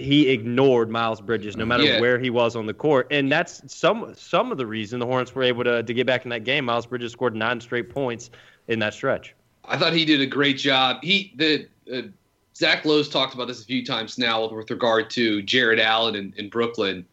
he 0.00 0.28
ignored 0.28 0.90
Miles 0.90 1.21
Bridges 1.21 1.57
no 1.57 1.64
matter 1.64 1.85
yeah. 1.85 2.00
where 2.00 2.19
he 2.19 2.30
was 2.30 2.57
on 2.57 2.66
the 2.66 2.75
court, 2.75 3.07
and 3.11 3.30
that's 3.30 3.62
some 3.73 4.14
some 4.16 4.50
of 4.50 4.59
the 4.59 4.66
reason 4.66 4.99
the 4.99 5.07
Hornets 5.07 5.35
were 5.35 5.42
able 5.42 5.64
to 5.64 5.83
to 5.83 5.95
get 5.95 6.07
back 6.07 6.25
in 6.25 6.30
that 6.30 6.45
game. 6.45 6.64
Miles 6.64 6.87
Bridges 6.87 7.12
scored 7.12 7.35
nine 7.35 7.61
straight 7.61 7.90
points 7.90 8.30
in 8.69 8.78
that 8.80 8.95
stretch. 8.95 9.35
I 9.64 9.76
thought 9.76 9.92
he 9.92 10.04
did 10.04 10.21
a 10.21 10.26
great 10.26 10.59
job. 10.59 10.99
He 11.02 11.33
the 11.37 11.69
uh, 11.92 12.02
Zach 12.57 12.85
Lowe's 12.85 13.09
talked 13.09 13.35
about 13.35 13.49
this 13.49 13.62
a 13.62 13.64
few 13.64 13.85
times 13.85 14.19
now 14.19 14.49
with 14.52 14.71
regard 14.71 15.11
to 15.11 15.42
Jarrett 15.42 15.78
Allen 15.78 16.14
in, 16.14 16.35
in 16.37 16.49
Brooklyn. 16.49 17.07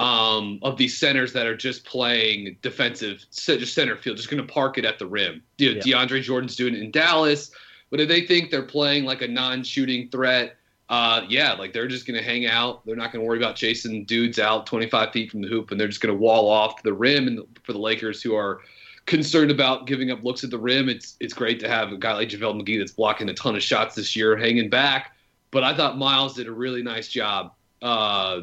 Um, 0.00 0.58
of 0.62 0.76
these 0.76 0.98
centers 0.98 1.32
that 1.34 1.46
are 1.46 1.56
just 1.56 1.84
playing 1.84 2.56
defensive, 2.62 3.24
just 3.30 3.74
center 3.74 3.94
field, 3.94 4.16
just 4.16 4.28
going 4.28 4.44
to 4.44 4.52
park 4.52 4.76
it 4.76 4.84
at 4.84 4.98
the 4.98 5.06
rim. 5.06 5.40
You 5.56 5.76
know, 5.76 5.80
yeah. 5.84 5.98
DeAndre 6.04 6.20
Jordan's 6.20 6.56
doing 6.56 6.74
it 6.74 6.82
in 6.82 6.90
Dallas, 6.90 7.52
but 7.90 8.00
if 8.00 8.08
they 8.08 8.22
think 8.22 8.50
they're 8.50 8.62
playing 8.62 9.04
like 9.04 9.22
a 9.22 9.28
non-shooting 9.28 10.08
threat, 10.08 10.56
uh, 10.88 11.22
yeah, 11.28 11.54
like 11.54 11.72
they're 11.72 11.88
just 11.88 12.06
going 12.06 12.18
to 12.18 12.24
hang 12.24 12.46
out. 12.46 12.84
They're 12.84 12.96
not 12.96 13.12
going 13.12 13.24
to 13.24 13.28
worry 13.28 13.38
about 13.38 13.56
chasing 13.56 14.04
dudes 14.04 14.38
out 14.38 14.66
25 14.66 15.12
feet 15.12 15.30
from 15.30 15.40
the 15.40 15.48
hoop, 15.48 15.70
and 15.70 15.80
they're 15.80 15.88
just 15.88 16.00
going 16.00 16.14
to 16.14 16.20
wall 16.20 16.48
off 16.48 16.82
the 16.82 16.92
rim. 16.92 17.26
And 17.26 17.40
for 17.62 17.72
the 17.72 17.78
Lakers, 17.78 18.22
who 18.22 18.34
are 18.34 18.60
concerned 19.06 19.50
about 19.50 19.86
giving 19.86 20.10
up 20.10 20.22
looks 20.22 20.44
at 20.44 20.50
the 20.50 20.58
rim, 20.58 20.88
it's 20.88 21.16
it's 21.20 21.32
great 21.32 21.58
to 21.60 21.68
have 21.68 21.92
a 21.92 21.96
guy 21.96 22.12
like 22.12 22.28
JaVale 22.28 22.62
McGee 22.62 22.78
that's 22.78 22.92
blocking 22.92 23.28
a 23.30 23.34
ton 23.34 23.56
of 23.56 23.62
shots 23.62 23.94
this 23.94 24.14
year, 24.14 24.36
hanging 24.36 24.68
back. 24.68 25.16
But 25.50 25.64
I 25.64 25.74
thought 25.74 25.96
Miles 25.96 26.34
did 26.34 26.48
a 26.48 26.52
really 26.52 26.82
nice 26.82 27.08
job 27.08 27.54
uh, 27.80 28.40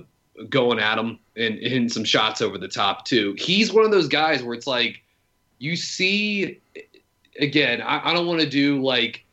going 0.50 0.80
at 0.80 0.98
him 0.98 1.20
and 1.36 1.56
hitting 1.60 1.90
some 1.90 2.06
shots 2.06 2.42
over 2.42 2.58
the 2.58 2.68
top 2.68 3.06
too. 3.06 3.36
He's 3.38 3.72
one 3.72 3.86
of 3.86 3.92
those 3.92 4.08
guys 4.08 4.42
where 4.42 4.56
it's 4.56 4.68
like 4.68 5.04
you 5.60 5.76
see. 5.76 6.60
Again, 7.40 7.82
I, 7.82 8.10
I 8.10 8.14
don't 8.14 8.28
want 8.28 8.42
to 8.42 8.50
do 8.50 8.84
like 8.84 9.24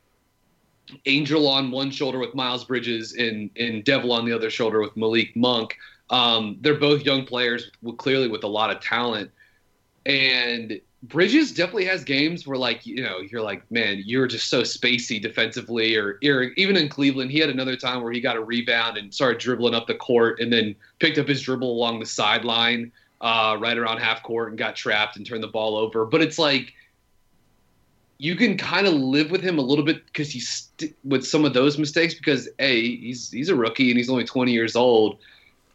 Angel 1.07 1.49
on 1.49 1.71
one 1.71 1.90
shoulder 1.90 2.18
with 2.18 2.35
Miles 2.35 2.64
Bridges 2.64 3.14
and 3.14 3.50
and 3.57 3.85
Devil 3.85 4.12
on 4.12 4.25
the 4.25 4.33
other 4.33 4.50
shoulder 4.50 4.80
with 4.80 4.97
Malik 4.97 5.35
Monk. 5.37 5.76
Um, 6.11 6.57
they're 6.61 6.78
both 6.78 7.04
young 7.04 7.26
players, 7.26 7.71
clearly 7.99 8.28
with 8.28 8.45
a 8.45 8.49
lot 8.49 8.71
of 8.71 8.80
talent. 8.80 9.30
And 10.07 10.80
Bridges 11.02 11.52
definitely 11.52 11.85
has 11.85 12.02
games 12.02 12.47
where, 12.47 12.57
like, 12.57 12.87
you 12.87 13.02
know, 13.02 13.18
you're 13.18 13.42
like, 13.42 13.71
man, 13.71 14.02
you're 14.04 14.26
just 14.26 14.49
so 14.49 14.62
spacey 14.62 15.21
defensively. 15.21 15.95
Or, 15.97 16.18
or 16.25 16.42
even 16.57 16.76
in 16.76 16.88
Cleveland, 16.88 17.30
he 17.30 17.38
had 17.38 17.50
another 17.50 17.76
time 17.76 18.02
where 18.02 18.11
he 18.11 18.21
got 18.21 18.37
a 18.37 18.40
rebound 18.42 18.97
and 18.97 19.12
started 19.12 19.38
dribbling 19.38 19.75
up 19.75 19.87
the 19.87 19.95
court, 19.95 20.40
and 20.40 20.52
then 20.52 20.75
picked 20.99 21.18
up 21.18 21.28
his 21.28 21.42
dribble 21.42 21.71
along 21.71 22.00
the 22.00 22.07
sideline, 22.07 22.90
uh, 23.21 23.57
right 23.61 23.76
around 23.76 23.99
half 23.99 24.23
court, 24.23 24.49
and 24.49 24.59
got 24.59 24.75
trapped 24.75 25.16
and 25.16 25.26
turned 25.26 25.42
the 25.42 25.49
ball 25.49 25.76
over. 25.76 26.07
But 26.07 26.23
it's 26.23 26.38
like 26.38 26.73
you 28.18 28.34
can 28.34 28.56
kind 28.56 28.87
of 28.87 28.94
live 28.94 29.30
with 29.30 29.42
him 29.42 29.58
a 29.58 29.62
little 29.62 29.84
bit 29.84 30.04
because 30.06 30.30
he's 30.30 30.48
st- 30.48 30.96
with 31.04 31.25
some 31.25 31.44
of 31.44 31.54
those 31.54 31.78
mistakes 31.78 32.14
because 32.14 32.48
a 32.58 32.96
he's 32.96 33.30
he's 33.30 33.48
a 33.48 33.54
rookie 33.54 33.90
and 33.90 33.96
he's 33.96 34.10
only 34.10 34.25
20 34.25 34.52
years 34.52 34.75
old 34.75 35.18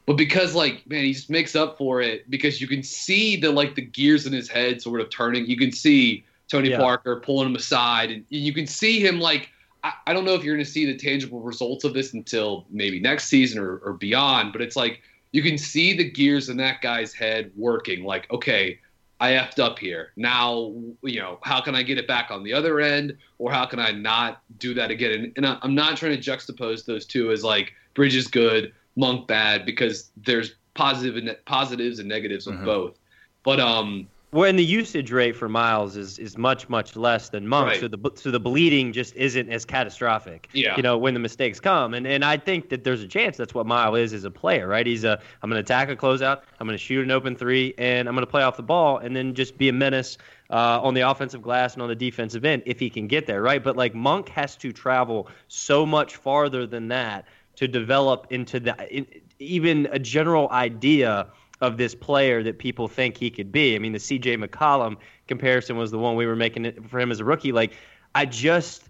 but 0.05 0.17
because 0.17 0.53
like 0.53 0.85
man, 0.87 1.03
he 1.05 1.13
just 1.13 1.29
makes 1.29 1.55
up 1.55 1.77
for 1.77 2.01
it 2.01 2.29
because 2.29 2.59
you 2.59 2.67
can 2.67 2.83
see 2.83 3.37
the 3.37 3.51
like 3.51 3.75
the 3.75 3.81
gears 3.81 4.25
in 4.25 4.33
his 4.33 4.49
head 4.49 4.81
sort 4.81 4.99
of 5.01 5.09
turning. 5.09 5.45
You 5.45 5.57
can 5.57 5.71
see 5.71 6.25
Tony 6.49 6.69
Yeah. 6.69 6.79
Parker 6.79 7.21
pulling 7.23 7.47
him 7.47 7.55
aside, 7.55 8.11
and 8.11 8.25
you 8.29 8.53
can 8.53 8.67
see 8.67 8.99
him 8.99 9.19
like 9.19 9.49
I, 9.83 9.93
I 10.07 10.13
don't 10.13 10.25
know 10.25 10.33
if 10.33 10.43
you're 10.43 10.55
going 10.55 10.65
to 10.65 10.71
see 10.71 10.85
the 10.85 10.97
tangible 10.97 11.39
results 11.39 11.83
of 11.83 11.93
this 11.93 12.13
until 12.13 12.65
maybe 12.69 12.99
next 12.99 13.25
season 13.25 13.59
or, 13.59 13.77
or 13.77 13.93
beyond, 13.93 14.51
but 14.51 14.61
it's 14.61 14.75
like 14.75 15.01
you 15.31 15.41
can 15.41 15.57
see 15.57 15.95
the 15.95 16.09
gears 16.09 16.49
in 16.49 16.57
that 16.57 16.81
guy's 16.81 17.13
head 17.13 17.51
working. 17.55 18.03
Like, 18.03 18.29
okay, 18.29 18.79
I 19.23 19.31
effed 19.31 19.57
up 19.57 19.79
here. 19.79 20.11
Now, 20.17 20.73
you 21.01 21.21
know, 21.21 21.39
how 21.43 21.61
can 21.61 21.75
I 21.75 21.81
get 21.81 21.97
it 21.97 22.09
back 22.09 22.29
on 22.29 22.43
the 22.43 22.51
other 22.51 22.81
end, 22.81 23.15
or 23.37 23.53
how 23.53 23.65
can 23.65 23.79
I 23.79 23.91
not 23.91 24.41
do 24.59 24.73
that 24.73 24.91
again? 24.91 25.11
And, 25.13 25.33
and 25.37 25.45
I- 25.47 25.57
I'm 25.61 25.73
not 25.73 25.95
trying 25.95 26.19
to 26.21 26.31
juxtapose 26.31 26.83
those 26.83 27.05
two 27.05 27.31
as 27.31 27.41
like 27.41 27.71
Bridges 27.93 28.27
good, 28.27 28.73
Monk 28.97 29.25
bad, 29.29 29.65
because 29.65 30.11
there's 30.17 30.55
positive 30.73 31.15
and 31.15 31.27
ne- 31.27 31.35
positives 31.45 31.99
and 31.99 32.09
negatives 32.09 32.47
of 32.47 32.55
Mhm. 32.55 32.65
both. 32.65 32.99
But 33.43 33.61
um, 33.61 34.09
Well, 34.33 34.49
and 34.49 34.57
the 34.57 34.65
usage 34.65 35.11
rate 35.11 35.35
for 35.35 35.47
Miles 35.47 35.95
is 35.95 36.17
is 36.17 36.37
much 36.37 36.67
much 36.67 36.95
less 36.95 37.29
than 37.29 37.47
Monk, 37.47 37.67
Right. 37.69 37.79
so 37.79 37.87
the 37.87 38.11
so 38.15 38.31
the 38.31 38.39
bleeding 38.39 38.91
just 38.91 39.15
isn't 39.15 39.49
as 39.49 39.63
catastrophic. 39.63 40.49
Yeah. 40.53 40.75
You 40.75 40.81
know, 40.81 40.97
when 40.97 41.13
the 41.13 41.19
mistakes 41.19 41.59
come, 41.59 41.93
and 41.93 42.07
and 42.07 42.25
I 42.25 42.37
think 42.37 42.69
that 42.69 42.83
there's 42.83 43.03
a 43.03 43.07
chance 43.07 43.37
that's 43.37 43.53
what 43.53 43.67
Miles 43.67 43.97
is 43.99 44.13
as 44.13 44.23
a 44.25 44.31
player, 44.31 44.67
right? 44.67 44.85
He's 44.87 45.03
a 45.03 45.19
I'm 45.43 45.49
going 45.49 45.63
to 45.63 45.63
attack 45.63 45.89
a 45.89 45.95
closeout, 45.95 46.41
I'm 46.59 46.65
going 46.67 46.77
to 46.77 46.83
shoot 46.83 47.03
an 47.03 47.11
open 47.11 47.35
three, 47.35 47.75
and 47.77 48.07
I'm 48.07 48.15
going 48.15 48.25
to 48.25 48.29
play 48.31 48.41
off 48.43 48.57
the 48.57 48.63
ball, 48.63 48.97
and 48.97 49.15
then 49.15 49.35
just 49.35 49.55
be 49.57 49.69
a 49.69 49.73
menace 49.73 50.17
uh, 50.49 50.81
on 50.81 50.95
the 50.95 51.01
offensive 51.01 51.43
glass 51.43 51.73
and 51.73 51.83
on 51.83 51.89
the 51.89 51.95
defensive 51.95 52.43
end 52.43 52.63
if 52.65 52.79
he 52.79 52.89
can 52.89 53.07
get 53.07 53.27
there, 53.27 53.41
right? 53.43 53.63
But 53.63 53.77
like 53.77 53.93
Monk 53.93 54.29
has 54.29 54.55
to 54.57 54.71
travel 54.73 55.27
so 55.47 55.85
much 55.85 56.15
farther 56.15 56.65
than 56.65 56.87
that 56.87 57.25
to 57.57 57.67
develop 57.67 58.25
into 58.31 58.59
the 58.59 58.75
in, 58.95 59.05
even 59.37 59.87
a 59.91 59.99
general 59.99 60.49
idea 60.49 61.27
of 61.63 61.77
this 61.77 61.95
player 61.95 62.43
that 62.43 62.59
people 62.59 62.87
think 62.87 63.17
he 63.17 63.31
could 63.31 63.51
be. 63.51 63.75
I 63.75 63.79
mean, 63.79 63.93
the 63.93 63.97
CJ 63.99 64.43
McCollum 64.43 64.97
comparison 65.27 65.77
was 65.77 65.91
the 65.91 65.97
one 65.97 66.15
we 66.15 66.25
were 66.25 66.35
making 66.35 66.65
it 66.65 66.89
for 66.89 66.99
him 66.99 67.09
as 67.09 67.19
a 67.19 67.25
rookie. 67.25 67.53
Like, 67.53 67.73
I 68.13 68.25
just 68.25 68.89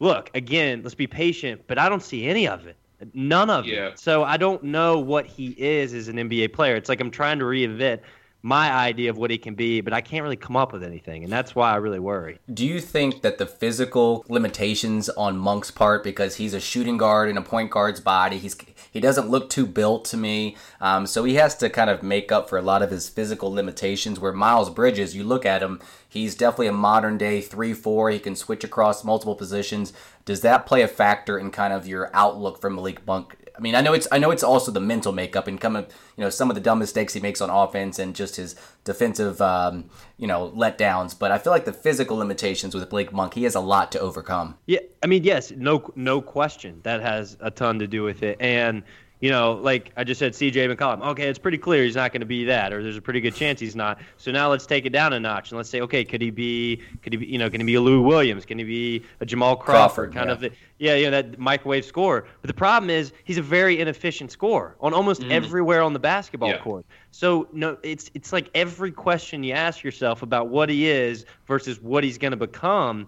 look 0.00 0.30
again. 0.34 0.82
Let's 0.82 0.94
be 0.94 1.06
patient, 1.06 1.62
but 1.66 1.78
I 1.78 1.88
don't 1.88 2.02
see 2.02 2.26
any 2.26 2.48
of 2.48 2.66
it. 2.66 2.76
None 3.12 3.50
of 3.50 3.66
Yeah. 3.66 3.88
it. 3.88 3.98
So 3.98 4.24
I 4.24 4.38
don't 4.38 4.62
know 4.64 4.98
what 4.98 5.26
he 5.26 5.48
is 5.58 5.92
as 5.92 6.08
an 6.08 6.16
NBA 6.16 6.52
player. 6.54 6.74
It's 6.76 6.88
like 6.88 7.00
I'm 7.00 7.10
trying 7.10 7.38
to 7.40 7.44
reinvent 7.44 8.00
my 8.44 8.70
idea 8.70 9.08
of 9.08 9.16
what 9.16 9.30
he 9.30 9.38
can 9.38 9.54
be, 9.54 9.80
but 9.80 9.94
I 9.94 10.02
can't 10.02 10.22
really 10.22 10.36
come 10.36 10.54
up 10.54 10.70
with 10.70 10.84
anything, 10.84 11.24
and 11.24 11.32
that's 11.32 11.54
why 11.54 11.72
I 11.72 11.76
really 11.76 11.98
worry. 11.98 12.38
Do 12.52 12.66
you 12.66 12.78
think 12.78 13.22
that 13.22 13.38
the 13.38 13.46
physical 13.46 14.22
limitations 14.28 15.08
on 15.08 15.38
Monk's 15.38 15.70
part, 15.70 16.04
because 16.04 16.36
he's 16.36 16.52
a 16.52 16.60
shooting 16.60 16.98
guard 16.98 17.30
in 17.30 17.38
a 17.38 17.42
point 17.42 17.70
guard's 17.70 18.00
body, 18.00 18.36
he's 18.36 18.54
he 18.92 19.00
doesn't 19.00 19.30
look 19.30 19.48
too 19.48 19.66
built 19.66 20.04
to 20.06 20.18
me, 20.18 20.56
um, 20.82 21.06
so 21.06 21.24
he 21.24 21.36
has 21.36 21.56
to 21.56 21.70
kind 21.70 21.88
of 21.88 22.02
make 22.02 22.30
up 22.30 22.50
for 22.50 22.58
a 22.58 22.62
lot 22.62 22.82
of 22.82 22.90
his 22.90 23.08
physical 23.08 23.50
limitations. 23.50 24.20
Where 24.20 24.34
Miles 24.34 24.68
Bridges, 24.68 25.16
you 25.16 25.24
look 25.24 25.46
at 25.46 25.62
him, 25.62 25.80
he's 26.14 26.36
definitely 26.36 26.68
a 26.68 26.72
modern 26.72 27.18
day 27.18 27.40
three 27.40 27.74
four. 27.74 28.08
He 28.08 28.20
can 28.20 28.36
switch 28.36 28.62
across 28.64 29.04
multiple 29.04 29.34
positions. 29.34 29.92
Does 30.24 30.40
that 30.42 30.64
play 30.64 30.80
a 30.80 30.88
factor 30.88 31.36
in 31.38 31.50
kind 31.50 31.72
of 31.72 31.86
your 31.86 32.10
outlook 32.14 32.60
for 32.60 32.70
Malik 32.70 33.04
Monk? 33.06 33.36
I 33.56 33.60
mean, 33.60 33.74
I 33.74 33.82
know 33.82 33.92
it's 33.92 34.06
I 34.10 34.18
know 34.18 34.30
it's 34.30 34.42
also 34.42 34.70
the 34.70 34.80
mental 34.80 35.12
makeup 35.12 35.48
and 35.48 35.62
of 35.62 35.86
you 36.16 36.24
know 36.24 36.30
some 36.30 36.50
of 36.50 36.54
the 36.54 36.60
dumb 36.60 36.78
mistakes 36.78 37.14
he 37.14 37.20
makes 37.20 37.40
on 37.40 37.50
offense 37.50 37.98
and 37.98 38.14
just 38.14 38.36
his 38.36 38.54
defensive 38.84 39.42
um, 39.42 39.90
you 40.16 40.26
know 40.26 40.50
letdowns. 40.56 41.18
But 41.18 41.32
I 41.32 41.38
feel 41.38 41.52
like 41.52 41.64
the 41.64 41.72
physical 41.72 42.16
limitations 42.16 42.74
with 42.74 42.90
Malik 42.90 43.12
Monk, 43.12 43.34
he 43.34 43.42
has 43.44 43.56
a 43.56 43.60
lot 43.60 43.92
to 43.92 44.00
overcome. 44.00 44.56
Yeah, 44.66 44.80
I 45.02 45.06
mean, 45.06 45.24
yes, 45.24 45.50
no, 45.50 45.92
no 45.96 46.20
question. 46.20 46.80
That 46.84 47.02
has 47.02 47.36
a 47.40 47.50
ton 47.50 47.80
to 47.80 47.86
do 47.86 48.02
with 48.04 48.22
it. 48.22 48.38
And 48.40 48.84
you 49.24 49.30
know, 49.30 49.54
like 49.54 49.90
I 49.96 50.04
just 50.04 50.18
said, 50.18 50.34
C.J. 50.34 50.68
McCollum. 50.68 51.00
Okay, 51.12 51.28
it's 51.28 51.38
pretty 51.38 51.56
clear 51.56 51.82
he's 51.82 51.96
not 51.96 52.12
going 52.12 52.20
to 52.20 52.26
be 52.26 52.44
that, 52.44 52.74
or 52.74 52.82
there's 52.82 52.98
a 52.98 53.00
pretty 53.00 53.22
good 53.22 53.34
chance 53.34 53.58
he's 53.58 53.74
not. 53.74 53.98
So 54.18 54.30
now 54.30 54.50
let's 54.50 54.66
take 54.66 54.84
it 54.84 54.90
down 54.90 55.14
a 55.14 55.18
notch 55.18 55.50
and 55.50 55.56
let's 55.56 55.70
say, 55.70 55.80
okay, 55.80 56.04
could 56.04 56.20
he 56.20 56.28
be? 56.28 56.82
Could 57.02 57.14
he 57.14 57.16
be? 57.16 57.24
You 57.24 57.38
know, 57.38 57.48
can 57.48 57.58
he 57.62 57.64
be 57.64 57.76
a 57.76 57.80
Lou 57.80 58.02
Williams? 58.02 58.44
Can 58.44 58.58
he 58.58 58.64
be 58.64 59.02
a 59.20 59.24
Jamal 59.24 59.56
Crawford? 59.56 60.12
Crawford, 60.12 60.14
kind 60.14 60.26
yeah. 60.26 60.32
of 60.34 60.40
the 60.40 60.50
yeah, 60.76 60.96
you 60.96 61.04
know, 61.06 61.22
that 61.22 61.38
microwave 61.38 61.86
score. 61.86 62.26
But 62.42 62.48
the 62.48 62.54
problem 62.54 62.90
is 62.90 63.14
he's 63.24 63.38
a 63.38 63.42
very 63.42 63.80
inefficient 63.80 64.30
scorer 64.30 64.76
on 64.78 64.92
almost 64.92 65.22
mm-hmm. 65.22 65.32
everywhere 65.32 65.80
on 65.80 65.94
the 65.94 65.98
basketball 65.98 66.50
Yeah. 66.50 66.58
court. 66.58 66.84
So 67.10 67.48
no, 67.50 67.78
it's 67.82 68.10
it's 68.12 68.30
like 68.30 68.50
every 68.54 68.92
question 68.92 69.42
you 69.42 69.54
ask 69.54 69.82
yourself 69.82 70.20
about 70.20 70.48
what 70.48 70.68
he 70.68 70.86
is 70.90 71.24
versus 71.46 71.80
what 71.80 72.04
he's 72.04 72.18
going 72.18 72.32
to 72.32 72.36
become 72.36 73.06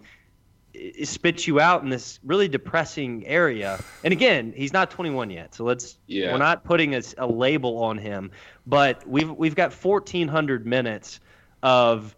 it 0.76 1.08
spits 1.08 1.46
you 1.46 1.58
out 1.60 1.82
in 1.82 1.88
this 1.88 2.20
really 2.24 2.48
depressing 2.48 3.26
area. 3.26 3.82
And 4.04 4.12
again, 4.12 4.52
he's 4.54 4.72
not 4.72 4.90
21 4.90 5.30
yet, 5.30 5.54
so 5.54 5.64
let's 5.64 5.98
Yeah. 6.06 6.32
we're 6.32 6.38
not 6.38 6.64
putting 6.64 6.94
a, 6.94 7.02
a 7.18 7.26
label 7.26 7.78
on 7.82 7.98
him. 7.98 8.30
But 8.66 9.06
we've 9.08 9.30
we've 9.30 9.54
got 9.54 9.72
1,400 9.72 10.66
minutes 10.66 11.20
of 11.62 12.14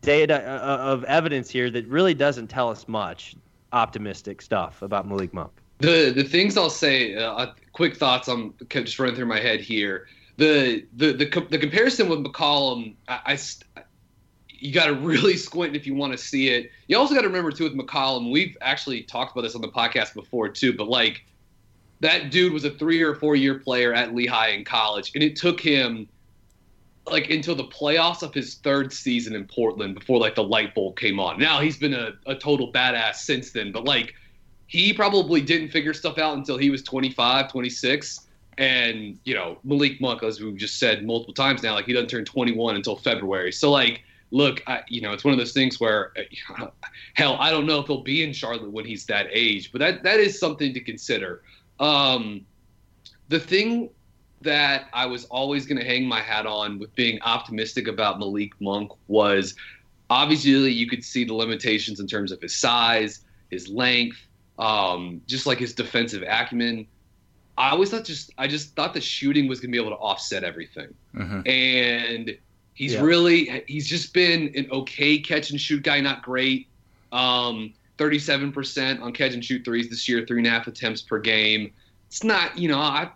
data 0.00 0.42
uh, 0.42 0.78
of 0.78 1.04
evidence 1.04 1.50
here 1.50 1.70
that 1.70 1.86
really 1.88 2.14
doesn't 2.14 2.46
tell 2.48 2.70
us 2.70 2.86
much 2.88 3.34
optimistic 3.72 4.40
stuff 4.40 4.82
about 4.82 5.06
Malik 5.06 5.34
Monk. 5.34 5.52
The 5.78 6.10
the 6.14 6.24
things 6.24 6.56
I'll 6.56 6.70
say, 6.70 7.14
uh, 7.16 7.32
uh, 7.32 7.52
quick 7.72 7.96
thoughts. 7.96 8.28
I'm 8.28 8.54
just 8.70 8.98
running 8.98 9.16
through 9.16 9.26
my 9.26 9.40
head 9.40 9.60
here. 9.60 10.06
The 10.38 10.86
the 10.96 11.12
the, 11.12 11.46
the 11.50 11.58
comparison 11.58 12.08
with 12.08 12.20
McCollum, 12.20 12.94
I, 13.08 13.20
I 13.26 13.82
you 14.58 14.72
got 14.72 14.86
to 14.86 14.94
really 14.94 15.36
squint 15.36 15.76
if 15.76 15.86
you 15.86 15.94
want 15.94 16.12
to 16.12 16.18
see 16.18 16.48
it. 16.48 16.70
You 16.88 16.98
also 16.98 17.14
got 17.14 17.22
to 17.22 17.28
remember 17.28 17.50
too 17.50 17.64
with 17.64 17.76
McCollum. 17.76 18.30
We've 18.30 18.56
actually 18.60 19.02
talked 19.02 19.32
about 19.32 19.42
this 19.42 19.54
on 19.54 19.60
the 19.60 19.68
podcast 19.68 20.14
before 20.14 20.48
too, 20.48 20.72
but 20.72 20.88
like 20.88 21.24
that 22.00 22.30
dude 22.30 22.52
was 22.52 22.64
a 22.64 22.70
three 22.70 23.02
or 23.02 23.14
four 23.14 23.36
year 23.36 23.58
player 23.58 23.94
at 23.94 24.14
Lehigh 24.14 24.48
in 24.48 24.64
college, 24.64 25.12
and 25.14 25.22
it 25.22 25.36
took 25.36 25.60
him 25.60 26.08
like 27.06 27.30
until 27.30 27.54
the 27.54 27.64
playoffs 27.64 28.22
of 28.22 28.34
his 28.34 28.56
third 28.56 28.92
season 28.92 29.34
in 29.34 29.46
Portland 29.46 29.94
before 29.94 30.18
like 30.18 30.34
the 30.34 30.42
light 30.42 30.74
bulb 30.74 30.98
came 30.98 31.20
on. 31.20 31.38
Now 31.38 31.60
he's 31.60 31.76
been 31.76 31.94
a, 31.94 32.14
a 32.26 32.34
total 32.34 32.72
badass 32.72 33.16
since 33.16 33.52
then, 33.52 33.70
but 33.70 33.84
like 33.84 34.14
he 34.66 34.92
probably 34.92 35.40
didn't 35.40 35.68
figure 35.70 35.94
stuff 35.94 36.18
out 36.18 36.36
until 36.36 36.56
he 36.58 36.70
was 36.70 36.82
25, 36.82 37.50
26. 37.50 38.26
And, 38.58 39.18
you 39.24 39.34
know, 39.34 39.58
Malik 39.64 40.00
Monk, 40.00 40.22
as 40.22 40.40
we've 40.40 40.56
just 40.56 40.78
said 40.78 41.06
multiple 41.06 41.34
times 41.34 41.62
now, 41.62 41.74
like 41.74 41.84
he 41.84 41.92
doesn't 41.92 42.08
turn 42.08 42.24
21 42.24 42.74
until 42.74 42.96
February. 42.96 43.52
So, 43.52 43.70
like, 43.70 44.02
look, 44.30 44.62
I, 44.66 44.82
you 44.88 45.00
know, 45.00 45.12
it's 45.12 45.24
one 45.24 45.32
of 45.32 45.38
those 45.38 45.52
things 45.52 45.78
where, 45.80 46.12
uh, 46.58 46.66
hell, 47.14 47.36
I 47.38 47.50
don't 47.50 47.66
know 47.66 47.80
if 47.80 47.86
he'll 47.86 48.02
be 48.02 48.22
in 48.24 48.32
Charlotte 48.32 48.70
when 48.70 48.84
he's 48.84 49.06
that 49.06 49.28
age, 49.32 49.70
but 49.72 49.78
that, 49.78 50.02
that 50.02 50.20
is 50.20 50.38
something 50.38 50.74
to 50.74 50.80
consider. 50.80 51.42
Um, 51.78 52.44
the 53.28 53.38
thing 53.40 53.90
that 54.42 54.88
I 54.92 55.06
was 55.06 55.24
always 55.26 55.66
going 55.66 55.78
to 55.78 55.84
hang 55.84 56.04
my 56.06 56.20
hat 56.20 56.46
on 56.46 56.78
with 56.78 56.94
being 56.94 57.20
optimistic 57.22 57.88
about 57.88 58.18
Malik 58.18 58.52
Monk 58.60 58.92
was 59.08 59.54
obviously 60.10 60.70
you 60.70 60.88
could 60.88 61.02
see 61.04 61.24
the 61.24 61.34
limitations 61.34 62.00
in 62.00 62.06
terms 62.06 62.32
of 62.32 62.40
his 62.40 62.56
size, 62.56 63.24
his 63.50 63.68
length, 63.68 64.18
um, 64.58 65.20
just 65.26 65.46
like 65.46 65.58
his 65.58 65.72
defensive 65.74 66.22
acumen. 66.22 66.86
I 67.58 67.70
always 67.70 67.90
thought 67.90 68.04
just 68.04 68.30
I 68.36 68.46
just 68.46 68.76
thought 68.76 68.92
the 68.92 69.00
shooting 69.00 69.48
was 69.48 69.60
going 69.60 69.72
to 69.72 69.72
be 69.72 69.82
able 69.82 69.96
to 69.96 70.00
offset 70.02 70.44
everything, 70.44 70.94
Mhm. 71.14 71.48
and 71.48 72.38
he's 72.76 72.92
Yeah. 72.92 73.02
really 73.02 73.64
he's 73.66 73.88
just 73.88 74.14
been 74.14 74.52
an 74.54 74.68
okay 74.70 75.18
catch 75.18 75.50
and 75.50 75.60
shoot 75.60 75.82
guy, 75.82 76.00
not 76.00 76.22
great. 76.22 76.68
Um, 77.10 77.72
37% 77.98 79.00
on 79.00 79.12
catch 79.12 79.32
and 79.32 79.44
shoot 79.44 79.64
threes 79.64 79.88
this 79.88 80.08
year, 80.08 80.24
three 80.26 80.38
and 80.38 80.46
a 80.46 80.50
half 80.50 80.66
attempts 80.68 81.02
per 81.02 81.18
game. 81.18 81.72
It's 82.08 82.22
not, 82.22 82.56
you 82.56 82.68
know, 82.68 82.78
I 82.78 83.10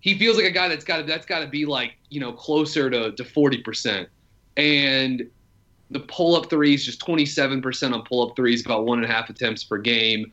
he 0.00 0.16
feels 0.16 0.36
like 0.36 0.46
a 0.46 0.50
guy 0.50 0.68
that's 0.68 0.84
got 0.84 0.98
to 0.98 1.02
that's 1.02 1.26
got 1.26 1.40
to 1.40 1.46
be 1.48 1.66
like 1.66 1.96
you 2.08 2.20
know 2.20 2.32
closer 2.32 2.88
to 2.88 3.12
to 3.12 3.24
40%, 3.24 4.06
and 4.56 5.28
the 5.90 6.00
pull 6.00 6.36
up 6.36 6.50
threes 6.50 6.84
just 6.84 7.00
27% 7.00 7.92
on 7.94 8.02
pull 8.04 8.28
up 8.28 8.36
threes, 8.36 8.64
about 8.64 8.84
one 8.84 8.98
and 9.02 9.10
a 9.10 9.12
half 9.12 9.30
attempts 9.30 9.64
per 9.64 9.78
game. 9.78 10.30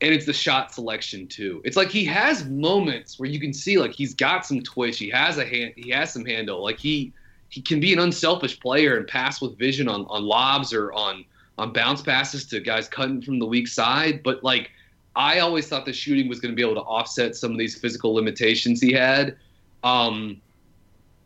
And 0.00 0.12
it's 0.12 0.26
the 0.26 0.32
shot 0.32 0.74
selection 0.74 1.28
too. 1.28 1.62
It's 1.64 1.76
like 1.76 1.88
he 1.88 2.04
has 2.06 2.44
moments 2.46 3.20
where 3.20 3.28
you 3.30 3.38
can 3.38 3.54
see 3.54 3.78
like 3.78 3.92
he's 3.92 4.14
got 4.14 4.44
some 4.44 4.60
twitch. 4.60 4.98
He 4.98 5.08
has 5.10 5.38
a 5.38 5.46
hand. 5.46 5.74
He 5.76 5.90
has 5.90 6.12
some 6.12 6.24
handle. 6.24 6.62
Like 6.62 6.78
he 6.78 7.12
he 7.52 7.60
can 7.60 7.80
be 7.80 7.92
an 7.92 7.98
unselfish 7.98 8.58
player 8.60 8.96
and 8.96 9.06
pass 9.06 9.42
with 9.42 9.58
vision 9.58 9.86
on 9.86 10.06
on 10.06 10.22
lobs 10.24 10.72
or 10.72 10.90
on 10.94 11.22
on 11.58 11.70
bounce 11.72 12.00
passes 12.00 12.46
to 12.46 12.60
guys 12.60 12.88
cutting 12.88 13.20
from 13.20 13.38
the 13.38 13.44
weak 13.44 13.68
side. 13.68 14.22
But 14.22 14.42
like 14.42 14.70
I 15.14 15.40
always 15.40 15.68
thought 15.68 15.84
the 15.84 15.92
shooting 15.92 16.28
was 16.30 16.40
going 16.40 16.50
to 16.50 16.56
be 16.56 16.62
able 16.62 16.76
to 16.76 16.88
offset 16.88 17.36
some 17.36 17.52
of 17.52 17.58
these 17.58 17.78
physical 17.78 18.14
limitations 18.14 18.80
he 18.80 18.92
had. 18.92 19.36
Um, 19.84 20.40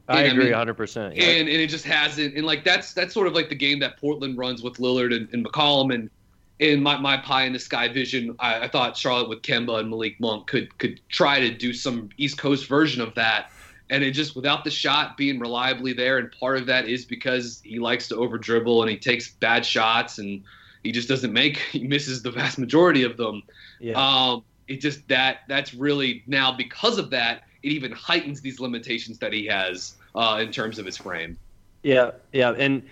I 0.08 0.18
I 0.18 0.22
agree 0.22 0.46
mean- 0.46 0.54
100%. 0.54 1.14
yeah. 1.16 1.22
and 1.24 1.48
and 1.48 1.60
it 1.60 1.70
just 1.70 1.84
hasn't. 1.84 2.34
And 2.34 2.44
like 2.44 2.64
that's 2.64 2.92
that's 2.92 3.14
sort 3.14 3.28
of 3.28 3.34
like 3.34 3.48
the 3.48 3.54
game 3.54 3.78
that 3.78 3.96
Portland 3.96 4.36
runs 4.36 4.62
with 4.64 4.74
Lillard 4.78 5.14
and, 5.14 5.28
and 5.32 5.46
McCollum 5.46 5.94
and 5.94 6.10
in 6.58 6.82
my, 6.82 6.96
my 6.96 7.18
pie 7.18 7.44
in 7.44 7.52
the 7.52 7.58
sky 7.58 7.86
vision, 7.86 8.34
I, 8.40 8.60
I 8.62 8.68
thought 8.68 8.96
Charlotte 8.96 9.28
with 9.28 9.42
Kemba 9.42 9.78
and 9.78 9.90
Malik 9.90 10.18
Monk 10.18 10.48
could 10.48 10.76
could 10.78 11.00
try 11.08 11.38
to 11.38 11.50
do 11.54 11.72
some 11.72 12.08
East 12.16 12.36
Coast 12.38 12.66
version 12.66 13.00
of 13.00 13.14
that. 13.14 13.52
And 13.88 14.02
it 14.02 14.12
just 14.12 14.34
without 14.34 14.64
the 14.64 14.70
shot 14.70 15.16
being 15.16 15.38
reliably 15.38 15.92
there, 15.92 16.18
and 16.18 16.30
part 16.32 16.58
of 16.58 16.66
that 16.66 16.88
is 16.88 17.04
because 17.04 17.60
he 17.64 17.78
likes 17.78 18.08
to 18.08 18.16
over 18.16 18.36
dribble 18.36 18.82
and 18.82 18.90
he 18.90 18.96
takes 18.96 19.30
bad 19.30 19.64
shots 19.64 20.18
and 20.18 20.42
he 20.82 20.92
just 20.92 21.08
doesn't 21.08 21.32
make 21.32 21.56
he 21.72 21.86
misses 21.86 22.22
the 22.22 22.30
vast 22.30 22.58
majority 22.58 23.02
of 23.04 23.16
them. 23.16 23.42
yeah. 23.80 23.94
Um, 23.94 24.44
it 24.68 24.80
just 24.80 25.06
that 25.08 25.42
that's 25.48 25.74
really 25.74 26.22
now 26.26 26.52
because 26.52 26.98
of 26.98 27.10
that, 27.10 27.44
it 27.62 27.68
even 27.68 27.92
heightens 27.92 28.40
these 28.40 28.58
limitations 28.60 29.18
that 29.18 29.32
he 29.32 29.46
has 29.46 29.94
uh, 30.14 30.38
in 30.40 30.50
terms 30.50 30.78
of 30.78 30.86
his 30.86 30.96
frame. 30.96 31.38
Yeah, 31.82 32.12
yeah, 32.32 32.50
and 32.50 32.82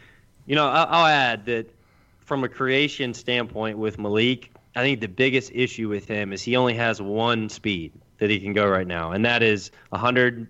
you 0.47 0.55
know 0.55 0.69
I'll, 0.69 0.87
I'll 0.89 1.07
add 1.07 1.47
that 1.47 1.69
from 2.21 2.45
a 2.45 2.49
creation 2.49 3.13
standpoint 3.13 3.79
with 3.79 3.99
Malik, 3.99 4.51
I 4.77 4.83
think 4.83 5.01
the 5.01 5.09
biggest 5.09 5.53
issue 5.53 5.89
with 5.89 6.07
him 6.07 6.33
is 6.33 6.43
he 6.43 6.57
only 6.57 6.75
has 6.75 7.03
one 7.03 7.49
speed 7.49 7.93
that 8.19 8.31
he 8.31 8.39
can 8.41 8.53
go 8.53 8.69
right 8.69 8.87
now, 8.87 9.13
and 9.13 9.25
that 9.25 9.43
is 9.43 9.71
100 9.91 10.47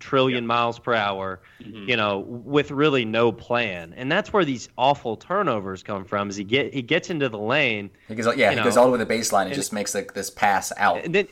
trillion 0.00 0.46
miles 0.46 0.78
per 0.78 0.94
hour, 0.94 1.40
Mm-hmm. 1.62 1.88
you 1.90 1.96
know, 1.96 2.20
with 2.20 2.70
really 2.70 3.04
no 3.04 3.30
plan. 3.30 3.92
And 3.96 4.10
that's 4.10 4.32
where 4.32 4.44
these 4.44 4.68
awful 4.78 5.16
turnovers 5.16 5.82
come 5.82 6.04
from. 6.04 6.30
Is 6.30 6.36
he 6.36 6.44
get 6.44 6.72
he 6.74 6.82
gets 6.82 7.10
into 7.10 7.28
the 7.28 7.38
lane, 7.38 7.90
He 8.08 8.14
goes, 8.14 8.34
yeah, 8.36 8.50
You 8.50 8.58
he 8.58 8.64
goes 8.64 8.76
all 8.76 8.86
the 8.86 8.92
way 8.92 8.98
to 8.98 9.04
the 9.04 9.14
baseline 9.14 9.46
and 9.46 9.54
just 9.54 9.72
makes 9.72 9.94
like 9.94 10.14
this 10.14 10.30
pass 10.30 10.72
out. 10.78 11.04
and 11.04 11.14
then, 11.14 11.28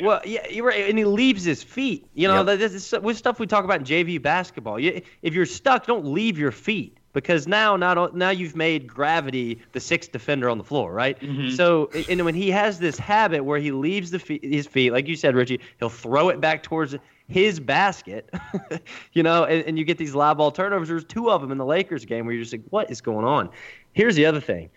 well, 0.00 0.20
yeah, 0.24 0.46
you're 0.48 0.66
right, 0.66 0.88
and 0.88 0.98
he 0.98 1.04
leaves 1.04 1.44
his 1.44 1.62
feet. 1.62 2.06
You 2.14 2.28
know, 2.28 2.38
Yep. 2.38 2.46
that 2.46 2.58
this 2.60 2.72
is 2.74 3.00
with 3.02 3.16
stuff 3.16 3.38
we 3.38 3.46
talk 3.46 3.64
about 3.64 3.80
in 3.80 3.84
JV 3.84 4.22
basketball. 4.22 4.78
You, 4.80 5.02
if 5.22 5.34
you're 5.34 5.46
stuck, 5.46 5.86
don't 5.86 6.06
leave 6.06 6.38
your 6.38 6.52
feet 6.52 6.98
because 7.14 7.48
now, 7.48 7.76
not 7.76 8.14
now 8.14 8.28
you've 8.28 8.54
made 8.54 8.86
gravity 8.86 9.62
the 9.72 9.80
sixth 9.80 10.12
defender 10.12 10.50
on 10.50 10.58
the 10.58 10.64
floor, 10.64 10.92
right? 10.92 11.18
Mm-hmm. 11.20 11.54
So, 11.54 11.88
and 12.10 12.22
when 12.24 12.34
he 12.34 12.50
has 12.50 12.78
this 12.78 12.98
habit 12.98 13.44
where 13.44 13.58
he 13.58 13.70
leaves 13.70 14.10
the 14.10 14.18
feet, 14.18 14.44
his 14.44 14.66
feet, 14.66 14.92
like 14.92 15.08
you 15.08 15.16
said, 15.16 15.34
Richie, 15.34 15.60
he'll 15.78 15.88
throw 15.88 16.28
it 16.28 16.40
back 16.40 16.62
towards 16.62 16.94
his 17.28 17.58
basket, 17.58 18.28
you 19.14 19.22
know, 19.22 19.44
and, 19.44 19.64
and 19.64 19.78
you 19.78 19.84
get 19.84 19.96
these 19.96 20.14
live 20.14 20.36
ball 20.36 20.50
turnovers. 20.50 20.88
There's 20.88 21.04
two 21.04 21.30
of 21.30 21.40
them 21.40 21.50
in 21.50 21.56
the 21.56 21.64
Lakers 21.64 22.04
game 22.04 22.26
where 22.26 22.34
you're 22.34 22.42
just 22.42 22.52
like, 22.52 22.64
what 22.68 22.90
is 22.90 23.00
going 23.00 23.24
on? 23.24 23.48
Here's 23.92 24.16
the 24.16 24.26
other 24.26 24.40
thing. 24.40 24.68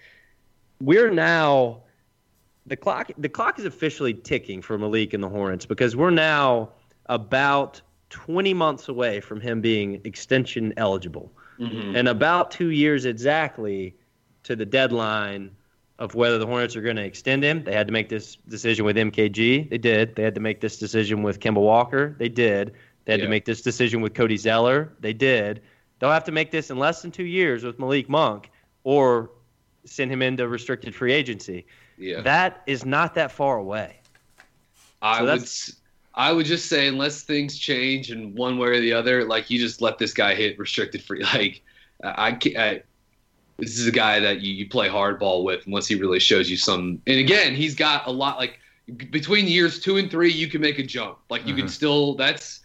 We're 0.80 1.12
now 1.12 1.82
the 2.68 2.78
clock 2.78 3.12
the 3.18 3.30
clock 3.30 3.58
is 3.58 3.66
officially 3.66 4.14
ticking 4.14 4.62
for 4.62 4.78
Malik 4.78 5.14
and 5.14 5.24
the 5.24 5.30
Hornets 5.30 5.66
because 5.66 5.96
we're 5.96 6.12
now 6.12 6.70
about 7.08 7.82
20 8.10 8.54
months 8.54 8.88
away 8.88 9.20
from 9.20 9.42
him 9.42 9.60
being 9.60 10.02
extension 10.04 10.74
eligible. 10.78 11.32
Mm-hmm. 11.60 11.96
And 11.96 12.08
about 12.08 12.52
2 12.52 12.70
years 12.70 13.06
exactly 13.06 13.96
to 14.44 14.56
the 14.56 14.66
deadline 14.66 15.52
of 16.00 16.14
whether 16.14 16.38
the 16.38 16.46
Hornets 16.46 16.76
are 16.76 16.82
going 16.82 16.96
to 16.98 17.04
extend 17.04 17.44
him. 17.44 17.64
They 17.64 17.74
had 17.74 17.88
to 17.88 17.94
make 17.94 18.08
this 18.08 18.36
decision 18.48 18.86
with 18.86 18.96
MKG. 18.96 19.70
They 19.70 19.78
did. 19.80 20.16
They 20.16 20.22
had 20.22 20.36
to 20.36 20.42
make 20.42 20.62
this 20.62 20.78
decision 20.78 21.24
with 21.24 21.40
Kemba 21.40 21.60
Walker. 21.60 22.16
They 22.20 22.30
did. 22.30 22.74
They 23.06 23.14
had 23.14 23.20
Yeah. 23.20 23.26
to 23.26 23.30
make 23.30 23.46
this 23.46 23.62
decision 23.62 24.02
with 24.02 24.14
Cody 24.14 24.38
Zeller. 24.38 24.94
They 25.00 25.14
did. 25.14 25.62
They'll 25.98 26.12
have 26.12 26.26
to 26.26 26.32
make 26.32 26.52
this 26.52 26.70
in 26.70 26.78
less 26.78 27.02
than 27.02 27.10
2 27.10 27.24
years 27.24 27.64
with 27.64 27.80
Malik 27.80 28.08
Monk 28.10 28.52
or 28.84 29.32
send 29.86 30.12
him 30.12 30.22
into 30.22 30.48
restricted 30.48 30.94
free 30.94 31.14
agency. 31.14 31.66
Yeah. 31.98 32.22
That 32.22 32.62
is 32.68 32.86
not 32.86 33.16
that 33.16 33.32
far 33.32 33.58
away. 33.58 34.00
I 35.02 35.20
So 35.20 35.26
would 35.26 35.50
I 36.18 36.32
would 36.32 36.48
just 36.48 36.68
say 36.68 36.88
unless 36.88 37.22
things 37.22 37.58
change 37.58 38.12
in 38.12 38.34
one 38.34 38.58
way 38.58 38.70
or 38.70 38.82
the 38.82 38.92
other, 38.92 39.24
like 39.24 39.52
you 39.52 39.60
just 39.60 39.84
let 39.84 40.00
this 40.00 40.14
guy 40.14 40.34
hit 40.34 40.58
restricted 40.58 41.04
free. 41.04 41.24
Like 41.34 41.62
I, 42.04 42.32
can't, 42.34 42.58
I 42.58 42.84
this 43.58 43.78
is 43.78 43.88
a 43.88 43.92
guy 43.92 44.20
that 44.20 44.42
you, 44.42 44.54
you 44.54 44.68
play 44.68 44.90
hardball 44.90 45.44
with 45.44 45.66
unless 45.68 45.88
he 45.88 45.96
really 45.96 46.20
shows 46.20 46.50
you 46.50 46.58
some. 46.58 47.02
And 47.06 47.20
again, 47.20 47.56
he's 47.56 47.76
got 47.76 48.08
a 48.08 48.12
lot 48.12 48.38
like 48.38 48.60
between 49.12 49.46
years 49.48 49.80
two 49.80 49.98
and 49.98 50.10
three, 50.10 50.32
you 50.32 50.48
can 50.48 50.60
make 50.60 50.80
a 50.80 50.84
jump. 50.84 51.20
Like 51.30 51.46
you 51.46 51.54
can 51.54 51.66
mm-hmm. 51.66 51.70
still 51.70 52.16
that's 52.16 52.62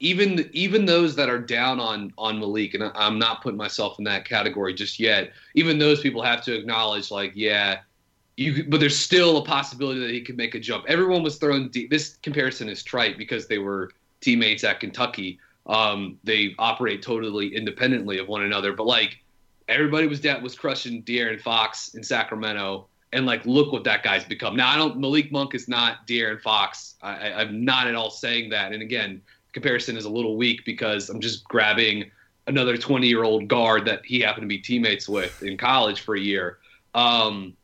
even 0.00 0.48
even 0.52 0.86
those 0.86 1.14
that 1.16 1.28
are 1.28 1.38
down 1.38 1.78
on 1.78 2.12
on 2.16 2.38
Malik, 2.38 2.72
and 2.72 2.84
I- 2.84 2.92
I'm 2.94 3.18
not 3.18 3.42
putting 3.42 3.58
myself 3.58 3.98
in 3.98 4.04
that 4.04 4.24
category 4.24 4.72
just 4.72 4.98
yet. 4.98 5.32
Even 5.54 5.78
those 5.78 6.00
people 6.00 6.22
have 6.22 6.42
to 6.44 6.54
acknowledge, 6.54 7.10
like, 7.10 7.32
yeah, 7.34 7.80
you. 8.42 8.64
But 8.64 8.80
there's 8.80 8.98
still 8.98 9.38
a 9.38 9.44
possibility 9.44 10.00
that 10.00 10.10
he 10.10 10.20
could 10.20 10.36
make 10.36 10.54
a 10.54 10.60
jump. 10.60 10.84
Everyone 10.88 11.22
was 11.22 11.36
thrown 11.36 11.68
deep. 11.68 11.90
This 11.90 12.16
comparison 12.22 12.68
is 12.68 12.82
trite 12.82 13.18
because 13.18 13.46
they 13.46 13.58
were 13.58 13.92
teammates 14.20 14.64
at 14.64 14.80
Kentucky. 14.80 15.38
Um, 15.66 16.18
they 16.24 16.54
operate 16.58 17.02
totally 17.02 17.54
independently 17.54 18.18
of 18.18 18.28
one 18.28 18.42
another, 18.42 18.72
but 18.72 18.86
like 18.86 19.18
everybody 19.68 20.06
was 20.06 20.20
that 20.22 20.42
was 20.42 20.54
crushing 20.54 21.02
De'Aaron 21.02 21.40
Fox 21.40 21.94
in 21.94 22.02
Sacramento, 22.02 22.88
and 23.12 23.26
like 23.26 23.44
look 23.46 23.72
what 23.72 23.84
that 23.84 24.02
guy's 24.02 24.24
become. 24.24 24.56
Now 24.56 24.70
I 24.70 24.76
don't 24.76 24.98
Malik 24.98 25.30
Monk 25.30 25.54
is 25.54 25.68
not 25.68 26.06
De'Aaron 26.06 26.40
Fox. 26.40 26.94
I, 27.02 27.32
I'm 27.32 27.64
not 27.64 27.86
at 27.86 27.94
all 27.94 28.10
saying 28.10 28.50
that. 28.50 28.72
And 28.72 28.82
again, 28.82 29.22
comparison 29.52 29.96
is 29.96 30.04
a 30.04 30.10
little 30.10 30.36
weak 30.36 30.64
because 30.64 31.08
I'm 31.10 31.20
just 31.20 31.44
grabbing 31.44 32.10
another 32.46 32.76
20 32.76 33.06
year 33.06 33.22
old 33.22 33.48
guard 33.48 33.84
that 33.86 34.04
he 34.04 34.20
happened 34.20 34.42
to 34.42 34.48
be 34.48 34.58
teammates 34.58 35.08
with 35.08 35.42
in 35.42 35.56
college 35.56 36.00
for 36.00 36.16
a 36.16 36.20
year. 36.20 36.58
Um, 36.94 37.54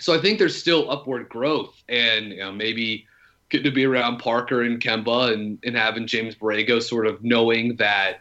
so 0.00 0.14
I 0.14 0.20
think 0.20 0.38
there's 0.38 0.58
still 0.58 0.90
upward 0.90 1.28
growth, 1.28 1.82
and 1.88 2.30
you 2.30 2.38
know, 2.38 2.52
maybe 2.52 3.06
getting 3.50 3.64
to 3.64 3.70
be 3.70 3.84
around 3.84 4.18
Parker 4.18 4.62
and 4.62 4.80
Kemba 4.80 5.32
and, 5.32 5.58
and 5.64 5.76
having 5.76 6.06
James 6.06 6.34
Borrego 6.34 6.82
sort 6.82 7.06
of 7.06 7.22
knowing 7.24 7.76
that 7.76 8.20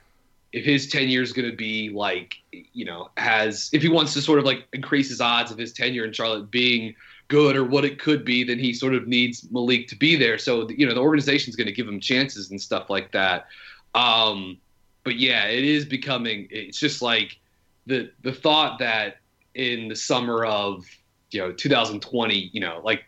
if 0.54 0.64
his 0.64 0.88
tenure 0.88 1.22
is 1.22 1.34
going 1.34 1.50
to 1.50 1.56
be 1.56 1.90
like, 1.90 2.36
you 2.52 2.86
know, 2.86 3.10
has 3.18 3.70
if 3.74 3.82
he 3.82 3.90
wants 3.90 4.14
to 4.14 4.22
sort 4.22 4.40
of 4.40 4.46
like 4.46 4.66
increase 4.74 5.10
his 5.10 5.22
odds 5.22 5.52
of 5.52 5.58
his 5.58 5.74
tenure 5.74 6.06
in 6.06 6.14
Charlotte 6.14 6.50
being 6.50 6.96
good 7.28 7.56
or 7.56 7.66
what 7.66 7.84
it 7.84 8.00
could 8.00 8.24
be, 8.24 8.44
then 8.44 8.58
he 8.58 8.74
sort 8.74 8.96
of 8.96 9.08
needs 9.08 9.46
Malik 9.52 9.88
to 9.90 9.96
be 9.96 10.16
there. 10.16 10.38
So 10.38 10.70
you 10.70 10.88
know, 10.88 10.94
the 10.94 11.02
organization's 11.02 11.56
going 11.56 11.68
to 11.68 11.74
give 11.74 11.88
him 11.88 12.00
chances 12.00 12.50
and 12.50 12.60
stuff 12.60 12.90
like 12.90 13.12
that. 13.12 13.48
Um, 13.94 14.58
but 15.04 15.18
yeah, 15.18 15.46
it 15.46 15.64
is 15.64 15.86
becoming. 15.86 16.48
It's 16.50 16.80
just 16.80 17.02
like 17.02 17.38
the 17.86 18.12
the 18.24 18.32
thought 18.34 18.80
that 18.80 19.18
in 19.54 19.90
the 19.90 19.96
summer 19.96 20.46
of 20.46 20.86
you 21.32 21.42
know 21.42 21.52
2020, 21.52 22.50
you 22.54 22.60
know, 22.60 22.82
like 22.84 23.04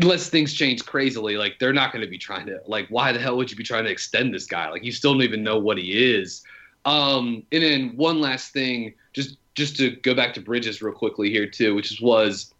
unless 0.00 0.28
things 0.28 0.54
change 0.54 0.84
crazily, 0.84 1.36
like 1.36 1.58
they're 1.58 1.72
not 1.72 1.92
going 1.92 2.04
to 2.04 2.10
be 2.10 2.18
trying 2.18 2.46
to 2.46 2.60
like 2.66 2.86
why 2.88 3.12
the 3.12 3.18
hell 3.18 3.36
would 3.36 3.50
you 3.50 3.56
be 3.56 3.64
trying 3.64 3.84
to 3.84 3.90
extend 3.90 4.34
this 4.34 4.46
guy? 4.46 4.68
Like 4.70 4.84
you 4.84 4.92
still 4.92 5.12
don't 5.12 5.22
even 5.22 5.42
know 5.42 5.58
what 5.58 5.78
he 5.78 6.14
is. 6.14 6.42
Um, 6.84 7.42
and 7.52 7.62
then 7.62 7.96
one 7.96 8.20
last 8.20 8.52
thing, 8.52 8.94
just 9.12 9.36
just 9.54 9.76
to 9.76 9.90
go 9.90 10.14
back 10.14 10.34
to 10.34 10.40
Bridges 10.40 10.80
real 10.80 10.94
quickly 10.94 11.30
here 11.30 11.46
too, 11.46 11.74
which 11.74 11.98
was 12.00 12.54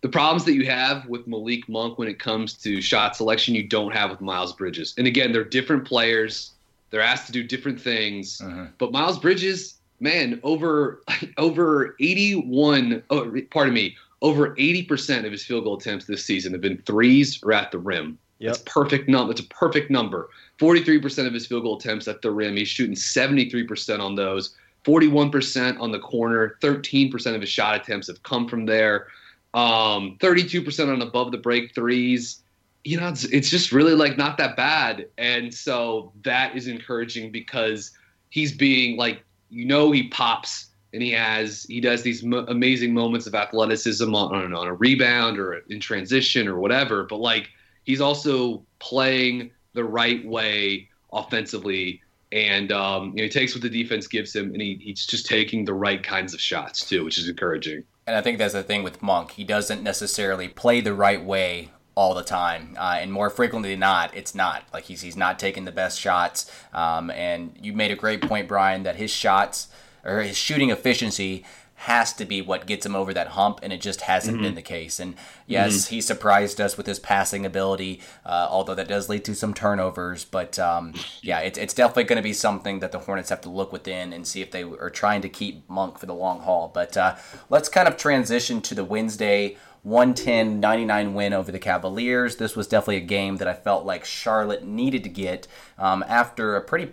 the 0.00 0.08
problems 0.08 0.44
that 0.44 0.54
you 0.54 0.66
have 0.66 1.06
with 1.06 1.26
Malik 1.26 1.68
Monk 1.68 1.98
when 1.98 2.08
it 2.08 2.18
comes 2.18 2.54
to 2.54 2.80
shot 2.80 3.16
selection, 3.16 3.54
you 3.54 3.66
don't 3.66 3.92
have 3.92 4.10
with 4.10 4.20
Miles 4.20 4.52
Bridges. 4.52 4.94
And 4.98 5.06
again, 5.06 5.32
they're 5.32 5.44
different 5.44 5.84
players. 5.84 6.52
They're 6.90 7.00
asked 7.00 7.26
to 7.26 7.32
do 7.32 7.42
different 7.42 7.80
things. 7.80 8.40
But 8.78 8.92
Miles 8.92 9.18
Bridges, 9.18 9.74
man, 10.00 10.40
over 10.42 11.02
over 11.38 11.96
81, 12.00 13.02
oh, 13.10 13.34
pardon 13.50 13.74
me, 13.74 13.96
over 14.22 14.54
80% 14.56 15.24
of 15.24 15.32
his 15.32 15.44
field 15.44 15.64
goal 15.64 15.76
attempts 15.76 16.06
this 16.06 16.24
season 16.24 16.52
have 16.52 16.60
been 16.60 16.78
threes 16.78 17.42
or 17.42 17.52
at 17.52 17.70
the 17.70 17.78
rim. 17.78 18.18
That's 18.48 18.62
perfect 18.66 19.08
number. 19.08 19.32
That's 19.32 19.46
a 19.46 19.48
perfect 19.48 19.90
number. 19.90 20.28
43% 20.58 21.26
of 21.26 21.32
his 21.32 21.46
field 21.46 21.62
goal 21.62 21.78
attempts 21.78 22.06
at 22.08 22.22
the 22.22 22.30
rim. 22.30 22.56
He's 22.56 22.68
shooting 22.68 22.94
73% 22.94 24.00
on 24.00 24.14
those. 24.14 24.54
41% 24.84 25.80
on 25.80 25.90
the 25.90 25.98
corner. 25.98 26.56
13% 26.60 27.34
of 27.34 27.40
his 27.40 27.50
shot 27.50 27.80
attempts 27.80 28.06
have 28.08 28.22
come 28.22 28.46
from 28.46 28.66
there. 28.66 29.08
Um, 29.54 30.16
32% 30.20 30.92
on 30.92 31.02
above 31.02 31.32
the 31.32 31.38
break 31.38 31.74
threes. 31.74 32.42
You 32.84 33.00
know, 33.00 33.08
it's, 33.08 33.24
it's 33.24 33.48
just 33.48 33.72
really 33.72 33.94
like 33.94 34.16
not 34.16 34.38
that 34.38 34.56
bad. 34.56 35.08
And 35.18 35.52
so 35.52 36.12
that 36.22 36.56
is 36.56 36.68
encouraging 36.68 37.32
because 37.32 37.92
he's 38.30 38.52
being 38.52 38.96
like, 38.96 39.24
you 39.56 39.64
know, 39.64 39.90
he 39.90 40.08
pops 40.08 40.66
and 40.92 41.02
he 41.02 41.10
has, 41.12 41.64
he 41.64 41.80
does 41.80 42.02
these 42.02 42.22
mo- 42.22 42.44
amazing 42.48 42.92
moments 42.92 43.26
of 43.26 43.34
athleticism 43.34 44.14
on, 44.14 44.34
on, 44.34 44.54
on 44.54 44.66
a 44.66 44.74
rebound 44.74 45.38
or 45.38 45.54
in 45.70 45.80
transition 45.80 46.46
or 46.46 46.60
whatever. 46.60 47.04
But 47.04 47.20
like, 47.20 47.48
he's 47.84 48.02
also 48.02 48.62
playing 48.80 49.50
the 49.72 49.82
right 49.82 50.24
way 50.26 50.90
offensively. 51.10 52.02
And 52.32 52.70
um, 52.70 53.10
you 53.10 53.16
know, 53.16 53.22
he 53.22 53.28
takes 53.30 53.54
what 53.54 53.62
the 53.62 53.70
defense 53.70 54.06
gives 54.06 54.34
him, 54.34 54.52
and 54.52 54.60
he, 54.60 54.78
he's 54.82 55.06
just 55.06 55.24
taking 55.26 55.64
the 55.64 55.72
right 55.72 56.02
kinds 56.02 56.34
of 56.34 56.40
shots 56.40 56.86
too, 56.86 57.04
which 57.04 57.16
is 57.16 57.28
encouraging. 57.28 57.84
And 58.06 58.14
I 58.14 58.20
think 58.20 58.36
that's 58.36 58.52
the 58.52 58.62
thing 58.62 58.82
with 58.82 59.00
Monk. 59.00 59.32
He 59.32 59.44
doesn't 59.44 59.82
necessarily 59.82 60.48
play 60.48 60.80
the 60.82 60.92
right 60.92 61.24
way 61.24 61.70
all 61.96 62.14
the 62.14 62.22
time, 62.22 62.76
uh, 62.78 62.98
and 63.00 63.10
more 63.10 63.30
frequently 63.30 63.70
than 63.70 63.80
not, 63.80 64.14
it's 64.14 64.34
not 64.34 64.64
like 64.72 64.84
he's 64.84 65.00
he's 65.00 65.16
not 65.16 65.38
taking 65.38 65.64
the 65.64 65.72
best 65.72 65.98
shots. 65.98 66.50
Um, 66.72 67.10
and 67.10 67.56
you 67.60 67.72
made 67.72 67.90
a 67.90 67.96
great 67.96 68.20
point, 68.20 68.46
Brian, 68.46 68.82
that 68.84 68.96
his 68.96 69.10
shots 69.10 69.68
or 70.04 70.20
his 70.20 70.36
shooting 70.36 70.70
efficiency 70.70 71.44
has 71.80 72.12
to 72.14 72.24
be 72.24 72.40
what 72.40 72.66
gets 72.66 72.86
him 72.86 72.96
over 72.96 73.12
that 73.12 73.28
hump, 73.28 73.60
and 73.62 73.70
it 73.72 73.82
just 73.82 74.00
hasn't 74.02 74.40
been 74.40 74.54
the 74.54 74.62
case. 74.62 74.98
And 74.98 75.14
yes, 75.46 75.88
he 75.88 76.00
surprised 76.00 76.58
us 76.58 76.78
with 76.78 76.86
his 76.86 76.98
passing 76.98 77.44
ability, 77.44 78.00
uh, 78.24 78.48
although 78.48 78.74
that 78.74 78.88
does 78.88 79.10
lead 79.10 79.26
to 79.26 79.34
some 79.34 79.52
turnovers. 79.52 80.24
But 80.24 80.58
um, 80.58 80.94
yeah, 81.20 81.40
it's, 81.40 81.58
it's 81.58 81.74
definitely 81.74 82.04
going 82.04 82.16
to 82.16 82.22
be 82.22 82.32
something 82.32 82.80
that 82.80 82.92
the 82.92 82.98
Hornets 83.00 83.28
have 83.28 83.42
to 83.42 83.50
look 83.50 83.72
within 83.72 84.14
and 84.14 84.26
see 84.26 84.40
if 84.40 84.50
they 84.50 84.62
are 84.62 84.88
trying 84.88 85.20
to 85.20 85.28
keep 85.28 85.68
Monk 85.68 85.98
for 85.98 86.06
the 86.06 86.14
long 86.14 86.40
haul. 86.40 86.70
But 86.72 86.96
uh, 86.96 87.16
let's 87.50 87.68
kind 87.68 87.86
of 87.86 87.98
transition 87.98 88.62
to 88.62 88.74
the 88.74 88.84
Wednesday 88.84 89.58
110 89.86 90.58
99 90.58 91.14
win 91.14 91.32
over 91.32 91.52
the 91.52 91.60
Cavaliers. 91.60 92.36
This 92.36 92.56
was 92.56 92.66
definitely 92.66 92.96
a 92.96 93.00
game 93.00 93.36
that 93.36 93.46
I 93.46 93.54
felt 93.54 93.86
like 93.86 94.04
Charlotte 94.04 94.64
needed 94.64 95.04
to 95.04 95.08
get 95.08 95.46
um, 95.78 96.04
after 96.08 96.56
a 96.56 96.60
pretty 96.60 96.90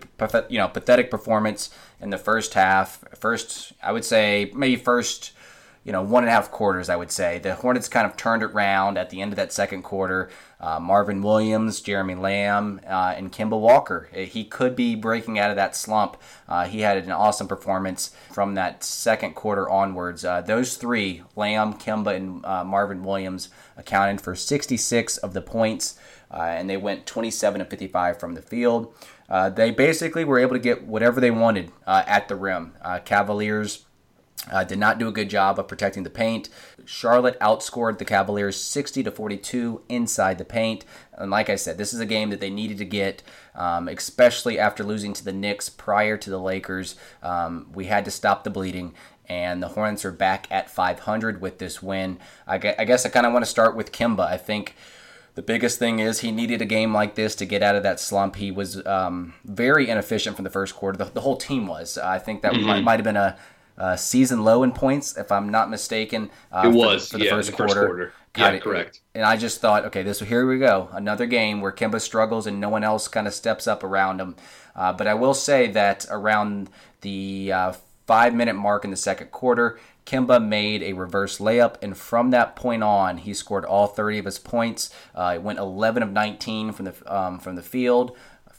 you 0.48 0.58
know 0.58 0.68
pathetic 0.68 1.10
performance 1.10 1.76
in 2.00 2.10
the 2.10 2.18
first 2.18 2.54
half. 2.54 3.02
First, 3.18 3.72
I 3.82 3.90
would 3.90 4.04
say 4.04 4.52
maybe 4.54 4.76
first 4.76 5.32
you 5.84 5.92
know, 5.92 6.02
one 6.02 6.22
and 6.22 6.30
a 6.30 6.32
half 6.32 6.50
quarters, 6.50 6.88
I 6.88 6.96
would 6.96 7.10
say. 7.10 7.38
The 7.38 7.56
Hornets 7.56 7.88
kind 7.88 8.06
of 8.06 8.16
turned 8.16 8.42
it 8.42 8.52
around 8.52 8.96
at 8.96 9.10
the 9.10 9.20
end 9.20 9.32
of 9.32 9.36
that 9.36 9.52
second 9.52 9.82
quarter. 9.82 10.30
Uh, 10.64 10.80
Marvin 10.80 11.20
Williams, 11.20 11.82
Jeremy 11.82 12.14
Lamb, 12.14 12.80
uh, 12.88 13.12
and 13.14 13.30
Kemba 13.30 13.60
Walker. 13.60 14.08
Uh, 14.16 14.20
he 14.20 14.44
could 14.44 14.74
be 14.74 14.94
breaking 14.94 15.38
out 15.38 15.50
of 15.50 15.56
that 15.56 15.76
slump. 15.76 16.16
Uh, 16.48 16.64
he 16.64 16.80
had 16.80 16.96
an 16.96 17.10
awesome 17.10 17.46
performance 17.46 18.16
from 18.32 18.54
that 18.54 18.82
second 18.82 19.34
quarter 19.34 19.68
onwards. 19.68 20.24
Uh, 20.24 20.40
those 20.40 20.78
three, 20.78 21.22
Lamb, 21.36 21.74
Kemba, 21.74 22.16
and 22.16 22.46
uh, 22.46 22.64
Marvin 22.64 23.04
Williams, 23.04 23.50
accounted 23.76 24.22
for 24.22 24.34
66 24.34 25.18
of 25.18 25.34
the 25.34 25.42
points, 25.42 25.98
and 26.30 26.70
they 26.70 26.78
went 26.78 27.04
27 27.04 27.60
of 27.60 27.68
55 27.68 28.18
from 28.18 28.34
the 28.34 28.40
field. 28.40 28.94
they 29.28 29.70
basically 29.70 30.24
were 30.24 30.38
able 30.38 30.54
to 30.54 30.58
get 30.58 30.84
whatever 30.84 31.20
they 31.20 31.30
wanted 31.30 31.72
at 31.86 32.28
the 32.28 32.36
rim. 32.36 32.72
Cavaliers 33.04 33.84
uh, 34.50 34.64
did 34.64 34.78
not 34.78 34.98
do 34.98 35.08
a 35.08 35.12
good 35.12 35.30
job 35.30 35.58
of 35.58 35.68
protecting 35.68 36.02
the 36.02 36.10
paint. 36.10 36.48
Charlotte 36.84 37.38
outscored 37.40 37.98
the 37.98 38.04
Cavaliers 38.04 38.60
60 38.60 39.02
to 39.04 39.10
42 39.10 39.82
inside 39.88 40.38
the 40.38 40.44
paint. 40.44 40.84
And 41.12 41.30
like 41.30 41.48
I 41.48 41.56
said, 41.56 41.78
this 41.78 41.92
is 41.92 42.00
a 42.00 42.06
game 42.06 42.30
that 42.30 42.40
they 42.40 42.50
needed 42.50 42.78
to 42.78 42.84
get, 42.84 43.22
um, 43.54 43.88
especially 43.88 44.58
after 44.58 44.84
losing 44.84 45.12
to 45.14 45.24
the 45.24 45.32
Knicks 45.32 45.68
prior 45.68 46.16
to 46.16 46.30
the 46.30 46.40
Lakers. 46.40 46.96
Um, 47.22 47.68
we 47.72 47.86
had 47.86 48.04
to 48.04 48.10
stop 48.10 48.44
the 48.44 48.50
bleeding, 48.50 48.94
and 49.28 49.62
the 49.62 49.68
Hornets 49.68 50.04
are 50.04 50.12
back 50.12 50.46
at 50.50 50.70
500 50.70 51.40
with 51.40 51.58
this 51.58 51.82
win. 51.82 52.18
I 52.46 52.58
guess 52.58 53.06
I 53.06 53.08
kind 53.08 53.26
of 53.26 53.32
want 53.32 53.44
to 53.44 53.50
start 53.50 53.76
with 53.76 53.92
Kemba. 53.92 54.26
I 54.26 54.36
think. 54.36 54.74
The 55.34 55.42
biggest 55.42 55.80
thing 55.80 55.98
is 55.98 56.20
he 56.20 56.30
needed 56.30 56.62
a 56.62 56.64
game 56.64 56.94
like 56.94 57.16
this 57.16 57.34
to 57.36 57.44
get 57.44 57.60
out 57.60 57.74
of 57.74 57.82
that 57.82 57.98
slump. 57.98 58.36
He 58.36 58.52
was 58.52 58.86
um, 58.86 59.34
very 59.44 59.90
inefficient 59.90 60.36
from 60.36 60.44
the 60.44 60.50
first 60.50 60.76
quarter. 60.76 60.96
The, 60.96 61.06
the 61.06 61.22
whole 61.22 61.36
team 61.36 61.66
was. 61.66 61.98
I 61.98 62.20
think 62.20 62.42
that 62.42 62.52
mm-hmm. 62.52 62.64
might, 62.64 62.84
might, 62.84 63.00
have 63.00 63.04
been 63.04 63.16
a, 63.16 63.36
uh, 63.78 63.96
season 63.96 64.44
low 64.44 64.62
in 64.62 64.72
points, 64.72 65.16
if 65.16 65.32
I'm 65.32 65.48
not 65.48 65.70
mistaken. 65.70 66.30
Uh, 66.52 66.62
it 66.66 66.68
was 66.72 67.08
for, 67.08 67.18
the, 67.18 67.18
for 67.18 67.18
the, 67.18 67.24
yeah, 67.24 67.30
first, 67.30 67.50
the 67.50 67.56
quarter. 67.56 67.74
first, 67.74 67.86
quarter. 67.86 68.12
God, 68.34 68.54
yeah, 68.54 68.58
correct. 68.60 69.00
And 69.14 69.24
I 69.24 69.36
just 69.36 69.60
thought, 69.60 69.84
okay, 69.86 70.02
this 70.02 70.20
here 70.20 70.46
we 70.46 70.58
go, 70.58 70.88
another 70.92 71.26
game 71.26 71.60
where 71.60 71.72
Kemba 71.72 72.00
struggles 72.00 72.46
and 72.46 72.60
no 72.60 72.68
one 72.68 72.82
else 72.82 73.06
kind 73.08 73.26
of 73.26 73.34
steps 73.34 73.66
up 73.66 73.84
around 73.84 74.20
him. 74.20 74.36
Uh, 74.74 74.92
but 74.92 75.06
I 75.06 75.14
will 75.14 75.34
say 75.34 75.68
that 75.68 76.04
around 76.10 76.68
the 77.02 77.52
uh, 77.52 77.72
five 78.06 78.34
minute 78.34 78.54
mark 78.54 78.84
in 78.84 78.90
the 78.90 78.96
second 78.96 79.30
quarter, 79.30 79.78
Kemba 80.04 80.44
made 80.44 80.82
a 80.82 80.92
reverse 80.92 81.38
layup, 81.38 81.76
and 81.80 81.96
from 81.96 82.30
that 82.30 82.56
point 82.56 82.82
on, 82.82 83.18
he 83.18 83.32
scored 83.32 83.64
all 83.64 83.86
30 83.86 84.18
of 84.18 84.24
his 84.26 84.38
points. 84.38 84.90
Uh, 85.14 85.38
went 85.40 85.58
11 85.58 86.02
of 86.02 86.10
19 86.10 86.72
from 86.72 86.84
the 86.84 86.94
um, 87.06 87.38
from 87.38 87.56
the 87.56 87.62
field, 87.62 88.14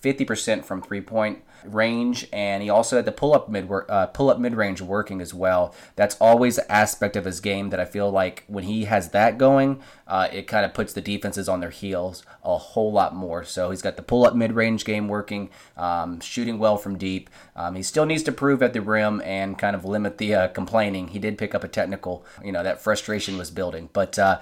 50% 0.05 0.63
from 0.63 0.83
three 0.83 1.01
point 1.01 1.43
range, 1.65 2.27
and 2.31 2.61
he 2.61 2.69
also 2.69 2.95
had 2.97 3.05
the 3.05 3.11
pull 3.11 3.33
up 3.33 3.49
mid 3.49 3.67
uh, 3.89 4.05
pull 4.07 4.29
up 4.29 4.37
mid 4.39 4.53
range 4.53 4.81
working 4.81 5.19
as 5.19 5.33
well. 5.33 5.73
That's 5.95 6.15
always 6.21 6.59
an 6.59 6.65
aspect 6.69 7.15
of 7.15 7.25
his 7.25 7.39
game 7.39 7.71
that 7.71 7.79
I 7.79 7.85
feel 7.85 8.11
like 8.11 8.43
when 8.47 8.65
he 8.65 8.85
has 8.85 9.09
that 9.09 9.39
going, 9.39 9.81
uh, 10.07 10.27
it 10.31 10.47
kind 10.47 10.63
of 10.63 10.75
puts 10.75 10.93
the 10.93 11.01
defenses 11.01 11.49
on 11.49 11.59
their 11.59 11.71
heels 11.71 12.23
a 12.43 12.55
whole 12.55 12.91
lot 12.91 13.15
more. 13.15 13.43
So 13.43 13.71
he's 13.71 13.81
got 13.81 13.95
the 13.95 14.03
pull 14.03 14.25
up 14.25 14.35
mid 14.35 14.53
range 14.53 14.85
game 14.85 15.07
working, 15.07 15.49
um, 15.75 16.19
shooting 16.19 16.59
well 16.59 16.77
from 16.77 16.97
deep. 16.97 17.29
Um, 17.55 17.75
he 17.75 17.81
still 17.81 18.05
needs 18.05 18.23
to 18.23 18.31
prove 18.31 18.61
at 18.61 18.73
the 18.73 18.81
rim 18.81 19.21
and 19.25 19.57
kind 19.57 19.75
of 19.75 19.85
limit 19.85 20.19
the 20.19 20.35
uh, 20.35 20.47
complaining. 20.49 21.09
He 21.09 21.19
did 21.19 21.37
pick 21.37 21.55
up 21.55 21.63
a 21.63 21.67
technical, 21.67 22.23
you 22.43 22.51
know, 22.51 22.61
that 22.61 22.81
frustration 22.81 23.37
was 23.37 23.49
building, 23.49 23.89
but 23.91 24.19
uh, 24.19 24.39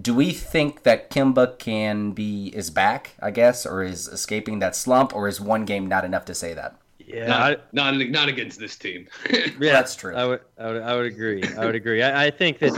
do 0.00 0.14
we 0.14 0.32
think 0.32 0.82
that 0.82 1.10
Kemba 1.10 1.58
can 1.58 2.12
be 2.12 2.48
is 2.48 2.70
back, 2.70 3.12
I 3.22 3.30
guess, 3.30 3.64
or 3.64 3.82
is 3.82 4.08
escaping 4.08 4.58
that 4.58 4.74
slump, 4.74 5.14
or 5.14 5.28
is 5.28 5.40
one 5.40 5.64
game 5.64 5.86
not 5.86 6.04
enough 6.04 6.24
to 6.26 6.34
say 6.34 6.54
that? 6.54 6.76
Yeah, 6.98 7.26
not 7.26 7.74
not, 7.74 7.94
not, 8.08 8.28
against 8.28 8.58
this 8.58 8.76
team. 8.76 9.06
yeah, 9.30 9.48
that's 9.58 9.94
true. 9.94 10.14
I 10.16 10.24
would, 10.24 10.40
I 10.58 10.66
would, 10.66 10.82
I 10.82 10.96
would 10.96 11.06
agree. 11.06 11.44
I 11.56 11.64
would 11.64 11.74
agree. 11.74 12.02
I, 12.02 12.26
I 12.26 12.30
think 12.30 12.58
that, 12.58 12.72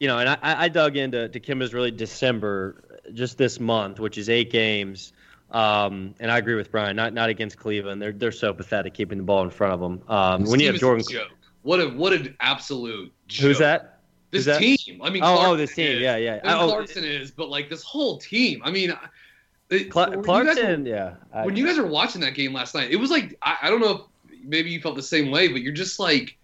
you 0.00 0.08
know, 0.08 0.18
and 0.18 0.28
I, 0.28 0.38
I 0.42 0.68
dug 0.68 0.96
into 0.96 1.28
to 1.28 1.40
Kemba's 1.40 1.72
really 1.72 1.90
December, 1.90 3.00
just 3.14 3.38
this 3.38 3.60
month, 3.60 4.00
which 4.00 4.18
is 4.18 4.28
eight 4.28 4.50
games. 4.50 5.12
Um, 5.52 6.14
and 6.18 6.30
I 6.30 6.38
agree 6.38 6.54
with 6.54 6.70
Brian. 6.70 6.96
Not 6.96 7.14
not 7.14 7.28
against 7.28 7.56
Cleveland. 7.56 8.02
They're 8.02 8.12
they're 8.12 8.32
so 8.32 8.52
pathetic 8.52 8.94
keeping 8.94 9.18
the 9.18 9.24
ball 9.24 9.42
in 9.44 9.50
front 9.50 9.74
of 9.74 9.80
them. 9.80 10.02
Um, 10.08 10.44
when 10.44 10.60
you 10.60 10.66
have 10.66 10.76
Jordan, 10.76 11.04
what 11.62 11.80
a 11.80 11.88
what 11.88 12.12
an 12.12 12.36
absolute. 12.40 13.12
Joke. 13.28 13.42
Who's 13.42 13.58
that? 13.58 14.00
This 14.32 14.58
team. 14.58 15.00
I 15.02 15.10
mean, 15.10 15.22
oh, 15.22 15.52
oh 15.52 15.56
this 15.56 15.74
team. 15.74 15.92
Is, 15.92 16.00
yeah, 16.00 16.16
yeah. 16.16 16.40
I 16.42 16.54
oh, 16.54 16.66
Clarkson 16.66 17.04
is, 17.04 17.30
but 17.30 17.50
like 17.50 17.68
this 17.68 17.82
whole 17.82 18.16
team. 18.16 18.62
I 18.64 18.70
mean, 18.70 18.94
Cl- 19.70 20.22
Clarkson. 20.22 20.84
Were, 20.84 20.88
yeah. 20.88 21.14
I, 21.34 21.44
when 21.44 21.54
you 21.54 21.66
guys 21.66 21.76
were 21.76 21.86
watching 21.86 22.22
that 22.22 22.34
game 22.34 22.54
last 22.54 22.74
night, 22.74 22.90
it 22.90 22.96
was 22.96 23.10
like 23.10 23.36
I, 23.42 23.58
I 23.62 23.70
don't 23.70 23.80
know 23.80 23.90
if 23.90 24.00
maybe 24.42 24.70
you 24.70 24.80
felt 24.80 24.96
the 24.96 25.02
same 25.02 25.30
way, 25.30 25.48
but 25.48 25.60
you're 25.60 25.74
just 25.74 26.00
like, 26.00 26.38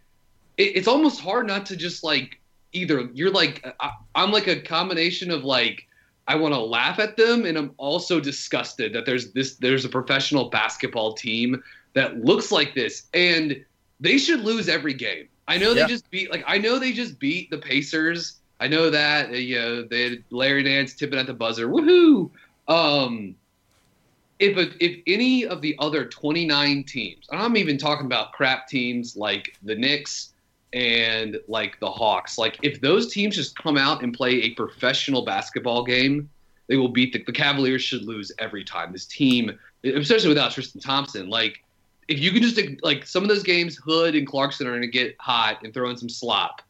it, 0.58 0.76
it's 0.76 0.86
almost 0.86 1.18
hard 1.18 1.46
not 1.46 1.64
to 1.66 1.76
just 1.76 2.04
like 2.04 2.38
either 2.74 3.08
you're 3.14 3.30
like 3.30 3.66
I, 3.80 3.92
I'm 4.14 4.32
like 4.32 4.48
a 4.48 4.60
combination 4.60 5.30
of 5.30 5.44
like 5.44 5.86
I 6.26 6.34
want 6.34 6.52
to 6.52 6.60
laugh 6.60 6.98
at 6.98 7.16
them, 7.16 7.46
and 7.46 7.56
I'm 7.56 7.72
also 7.78 8.20
disgusted 8.20 8.92
that 8.92 9.06
there's 9.06 9.32
this 9.32 9.54
there's 9.56 9.86
a 9.86 9.88
professional 9.88 10.50
basketball 10.50 11.14
team 11.14 11.62
that 11.94 12.22
looks 12.22 12.52
like 12.52 12.74
this, 12.74 13.06
and 13.14 13.64
they 13.98 14.18
should 14.18 14.40
lose 14.40 14.68
every 14.68 14.92
game. 14.92 15.28
I 15.48 15.56
know 15.56 15.72
they 15.74 15.86
just 15.86 16.08
beat 16.10 16.30
like 16.30 16.44
I 16.46 16.58
know 16.58 16.78
they 16.78 16.92
just 16.92 17.18
beat 17.18 17.50
the 17.50 17.58
Pacers. 17.58 18.38
I 18.60 18.68
know 18.68 18.90
that 18.90 19.30
uh, 19.30 19.32
you 19.32 19.58
know 19.58 19.82
they 19.82 20.10
had 20.10 20.24
Larry 20.30 20.62
Nance 20.62 20.94
tipping 20.94 21.18
at 21.18 21.26
the 21.26 21.34
buzzer. 21.34 21.66
Woohoo! 21.66 22.30
Um, 22.68 23.34
if 24.38 24.56
a, 24.56 24.84
if 24.84 25.00
any 25.06 25.46
of 25.46 25.62
the 25.62 25.74
other 25.78 26.04
29 26.04 26.84
teams, 26.84 27.26
and 27.30 27.40
I'm 27.40 27.56
even 27.56 27.78
talking 27.78 28.06
about 28.06 28.32
crap 28.32 28.68
teams 28.68 29.16
like 29.16 29.56
the 29.62 29.74
Knicks 29.74 30.34
and 30.74 31.40
like 31.48 31.80
the 31.80 31.90
Hawks, 31.90 32.36
like 32.36 32.58
if 32.62 32.80
those 32.82 33.10
teams 33.12 33.34
just 33.34 33.56
come 33.56 33.78
out 33.78 34.02
and 34.02 34.12
play 34.12 34.42
a 34.42 34.50
professional 34.50 35.24
basketball 35.24 35.82
game, 35.82 36.28
they 36.68 36.76
will 36.76 36.90
beat 36.90 37.14
the, 37.14 37.24
the 37.24 37.32
Cavaliers. 37.32 37.82
Should 37.82 38.04
lose 38.04 38.30
every 38.38 38.64
time. 38.64 38.92
This 38.92 39.06
team, 39.06 39.58
especially 39.82 40.28
without 40.28 40.52
Tristan 40.52 40.82
Thompson, 40.82 41.30
like 41.30 41.64
if 42.08 42.18
you 42.18 42.32
can 42.32 42.42
just 42.42 42.58
like 42.82 43.06
some 43.06 43.22
of 43.22 43.28
those 43.28 43.42
games, 43.42 43.76
Hood 43.76 44.14
and 44.14 44.26
Clarkson 44.26 44.66
are 44.66 44.70
going 44.70 44.82
to 44.82 44.88
get 44.88 45.14
hot 45.20 45.62
and 45.62 45.72
throw 45.72 45.90
in 45.90 45.96
some 45.96 46.08
slop. 46.08 46.62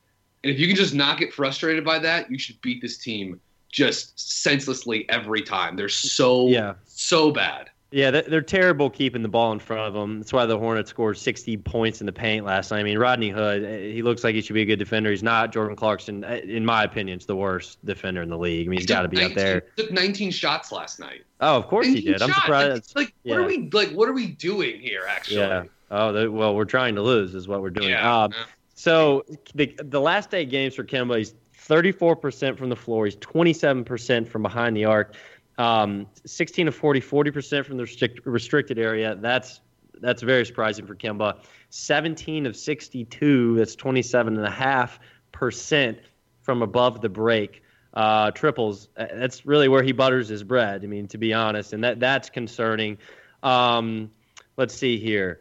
And 0.43 0.53
if 0.53 0.59
you 0.59 0.67
can 0.67 0.77
just 0.77 0.95
not 0.95 1.19
get 1.19 1.33
frustrated 1.33 1.85
by 1.85 1.99
that, 2.01 2.31
you 2.31 2.39
should 2.39 2.61
beat 2.61 2.83
this 2.83 2.99
team 2.99 3.41
just 3.73 4.19
senselessly 4.19 5.09
every 5.09 5.43
time. 5.43 5.77
They're 5.77 5.89
so 5.89 6.49
yeah. 6.49 6.75
so 6.85 7.31
bad. 7.31 7.71
Yeah, 7.91 8.11
they're 8.11 8.43
terrible 8.43 8.91
keeping 8.91 9.23
the 9.23 9.29
ball 9.29 9.51
in 9.53 9.61
front 9.61 9.89
of 9.89 9.95
them. 9.95 10.19
That's 10.19 10.33
why 10.33 10.45
the 10.45 10.59
Hornets 10.59 10.91
scored 10.91 11.17
60 11.17 11.57
points 11.59 12.01
in 12.01 12.07
the 12.07 12.13
paint 12.13 12.45
last 12.45 12.71
night. 12.71 12.81
I 12.81 12.83
mean, 12.83 12.99
Rodney 12.99 13.31
Hood, 13.31 13.65
eh, 13.65 13.93
he 13.93 14.03
looks 14.03 14.23
like 14.23 14.35
he 14.35 14.43
should 14.43 14.53
be 14.53 14.61
a 14.61 14.67
good 14.67 14.79
defender. 14.79 15.11
He's 15.11 15.23
not. 15.23 15.53
Jordan 15.53 15.75
Clarkson, 15.75 16.23
eh, 16.23 16.41
in 16.41 16.67
my 16.67 16.85
opinion, 16.85 17.19
is 17.19 17.25
the 17.25 17.35
worst 17.35 17.83
defender 17.87 18.21
in 18.21 18.29
the 18.29 18.37
league. 18.37 18.67
I 18.67 18.71
mean, 18.71 18.79
he's 18.79 18.87
got 18.87 19.03
to 19.03 19.09
be 19.09 19.17
19, 19.17 19.31
up 19.31 19.37
there. 19.37 19.61
Took 19.79 19.91
19 19.91 20.31
shots 20.31 20.71
last 20.71 21.01
night. 21.01 21.25
Oh, 21.41 21.57
of 21.57 21.67
course 21.69 21.87
he 21.87 22.03
did. 22.03 22.19
Shots. 22.19 22.25
I'm 22.25 22.33
surprised. 22.35 22.93
Like, 22.95 23.15
yeah. 23.23 23.37
what 23.37 23.45
are 23.45 23.47
we 23.47 23.71
like? 23.71 23.91
What 23.93 24.07
are 24.07 24.13
we 24.13 24.27
doing 24.27 24.81
here? 24.81 25.07
Actually. 25.09 25.41
Yeah. 25.41 25.65
Oh, 25.91 26.31
well, 26.31 26.55
we're 26.55 26.67
trying 26.67 26.95
to 26.97 27.03
lose, 27.03 27.35
is 27.35 27.49
what 27.49 27.63
we're 27.63 27.71
doing. 27.71 27.89
Yeah. 27.89 28.15
Uh, 28.15 28.29
so 28.75 29.25
the 29.55 29.75
the 29.79 30.01
last 30.01 30.35
eight 30.35 30.51
games 30.51 30.75
for 30.75 30.85
Kemba, 30.85 31.17
he's 31.17 31.33
34% 31.69 32.57
from 32.57 32.69
the 32.69 32.77
floor. 32.77 33.05
He's 33.05 33.17
27% 33.17 34.29
from 34.29 34.43
behind 34.43 34.77
the 34.77 34.87
arc. 34.87 35.15
Um, 35.59 36.07
16 36.25 36.69
of 36.69 36.75
40, 36.75 37.01
40% 37.01 37.67
from 37.67 37.77
the 37.77 37.83
restrict, 37.83 38.21
restricted 38.25 38.79
area. 38.79 39.17
That's 39.17 39.61
that's 40.01 40.23
very 40.23 40.47
surprising 40.47 40.87
for 40.87 40.95
Kemba. 40.95 41.41
17 41.71 42.47
of 42.47 42.57
62, 42.57 43.57
that's 43.57 43.75
27.5% 43.75 45.99
from 46.43 46.63
above 46.63 47.01
the 47.01 47.09
break. 47.09 47.65
Uh, 47.95 48.31
triples, 48.31 48.87
uh, 48.97 49.07
that's 49.15 49.45
really 49.45 49.67
where 49.67 49.83
he 49.83 49.91
butters 49.93 50.29
his 50.29 50.45
bread. 50.45 50.85
I 50.85 50.87
mean, 50.87 51.09
to 51.09 51.19
be 51.19 51.35
honest, 51.35 51.73
and 51.73 51.83
that 51.83 51.99
that's 51.99 52.31
concerning. 52.31 52.99
Um, 53.43 54.13
let's 54.57 54.75
see 54.75 54.99
here. 54.99 55.41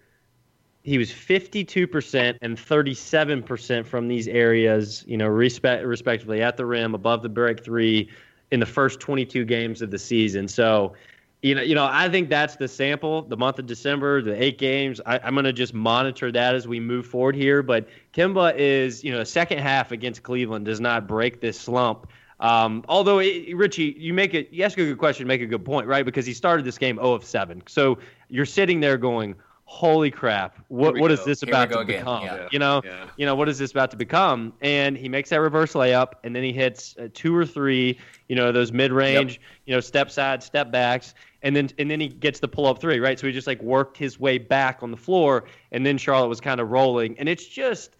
He 0.83 0.97
was 0.97 1.11
52% 1.11 2.37
and 2.41 2.57
37% 2.57 3.85
from 3.85 4.07
these 4.07 4.27
areas, 4.29 5.03
you 5.05 5.17
know, 5.17 5.27
respect, 5.27 5.85
respectively 5.85 6.41
at 6.41 6.55
the 6.55 6.65
rim, 6.65 6.95
above 6.95 7.21
the 7.21 7.29
break 7.29 7.63
three, 7.63 8.09
in 8.51 8.59
the 8.59 8.65
first 8.65 8.99
22 8.99 9.45
games 9.45 9.81
of 9.81 9.91
the 9.91 9.99
season. 9.99 10.47
So, 10.47 10.93
you 11.41 11.53
know, 11.53 11.61
you 11.61 11.75
know, 11.75 11.87
I 11.89 12.09
think 12.09 12.29
that's 12.29 12.55
the 12.55 12.67
sample. 12.67 13.21
The 13.21 13.37
month 13.37 13.59
of 13.59 13.67
December, 13.67 14.21
the 14.21 14.41
eight 14.41 14.57
games. 14.57 14.99
I, 15.05 15.19
am 15.27 15.35
going 15.35 15.45
to 15.45 15.53
just 15.53 15.73
monitor 15.73 16.31
that 16.31 16.55
as 16.55 16.67
we 16.67 16.79
move 16.79 17.05
forward 17.05 17.35
here. 17.35 17.61
But 17.61 17.87
Kemba 18.13 18.55
is, 18.55 19.03
you 19.03 19.11
know, 19.11 19.23
second 19.23 19.59
half 19.59 19.91
against 19.91 20.23
Cleveland 20.23 20.65
does 20.65 20.79
not 20.79 21.07
break 21.07 21.39
this 21.41 21.59
slump. 21.59 22.07
Um, 22.39 22.83
although 22.87 23.19
it, 23.19 23.55
Richie, 23.55 23.95
you 23.97 24.13
make 24.13 24.33
it, 24.33 24.49
you 24.51 24.63
ask 24.63 24.77
a 24.77 24.85
good 24.85 24.97
question, 24.97 25.27
make 25.27 25.41
a 25.41 25.47
good 25.47 25.65
point, 25.65 25.87
right? 25.87 26.05
Because 26.05 26.25
he 26.25 26.33
started 26.33 26.65
this 26.65 26.77
game 26.77 26.97
0 26.97 27.13
of 27.13 27.23
7. 27.23 27.63
So 27.67 27.97
you're 28.29 28.45
sitting 28.45 28.79
there 28.79 28.97
going, 28.97 29.35
holy 29.69 30.09
crap 30.09 30.57
what 30.69 30.97
what 30.97 31.11
is 31.11 31.23
this 31.25 31.41
Here 31.41 31.49
about 31.49 31.69
to 31.69 31.79
again. 31.79 31.99
become 31.99 32.23
yeah. 32.23 32.47
you 32.51 32.57
know 32.57 32.81
yeah. 32.85 33.05
you 33.17 33.25
know 33.25 33.35
what 33.35 33.49
is 33.49 33.59
this 33.59 33.71
about 33.71 33.91
to 33.91 33.97
become 33.97 34.53
and 34.61 34.97
he 34.97 35.09
makes 35.09 35.29
that 35.29 35.41
reverse 35.41 35.73
layup 35.73 36.13
and 36.23 36.33
then 36.33 36.41
he 36.41 36.53
hits 36.53 36.95
uh, 36.97 37.09
two 37.13 37.35
or 37.35 37.45
three 37.45 37.99
you 38.29 38.35
know 38.37 38.53
those 38.53 38.71
mid-range 38.71 39.33
yep. 39.33 39.41
you 39.65 39.75
know 39.75 39.81
step 39.81 40.09
side 40.09 40.41
step 40.41 40.71
backs 40.71 41.13
and 41.41 41.53
then 41.53 41.69
and 41.77 41.91
then 41.91 41.99
he 41.99 42.07
gets 42.07 42.39
the 42.39 42.47
pull 42.47 42.65
up 42.65 42.79
three 42.79 42.99
right 42.99 43.19
so 43.19 43.27
he 43.27 43.33
just 43.33 43.45
like 43.45 43.61
worked 43.61 43.97
his 43.97 44.17
way 44.17 44.37
back 44.37 44.81
on 44.81 44.89
the 44.89 44.97
floor 44.97 45.43
and 45.73 45.85
then 45.85 45.97
charlotte 45.97 46.29
was 46.29 46.39
kind 46.39 46.61
of 46.61 46.69
rolling 46.69 47.19
and 47.19 47.27
it's 47.27 47.45
just 47.45 47.97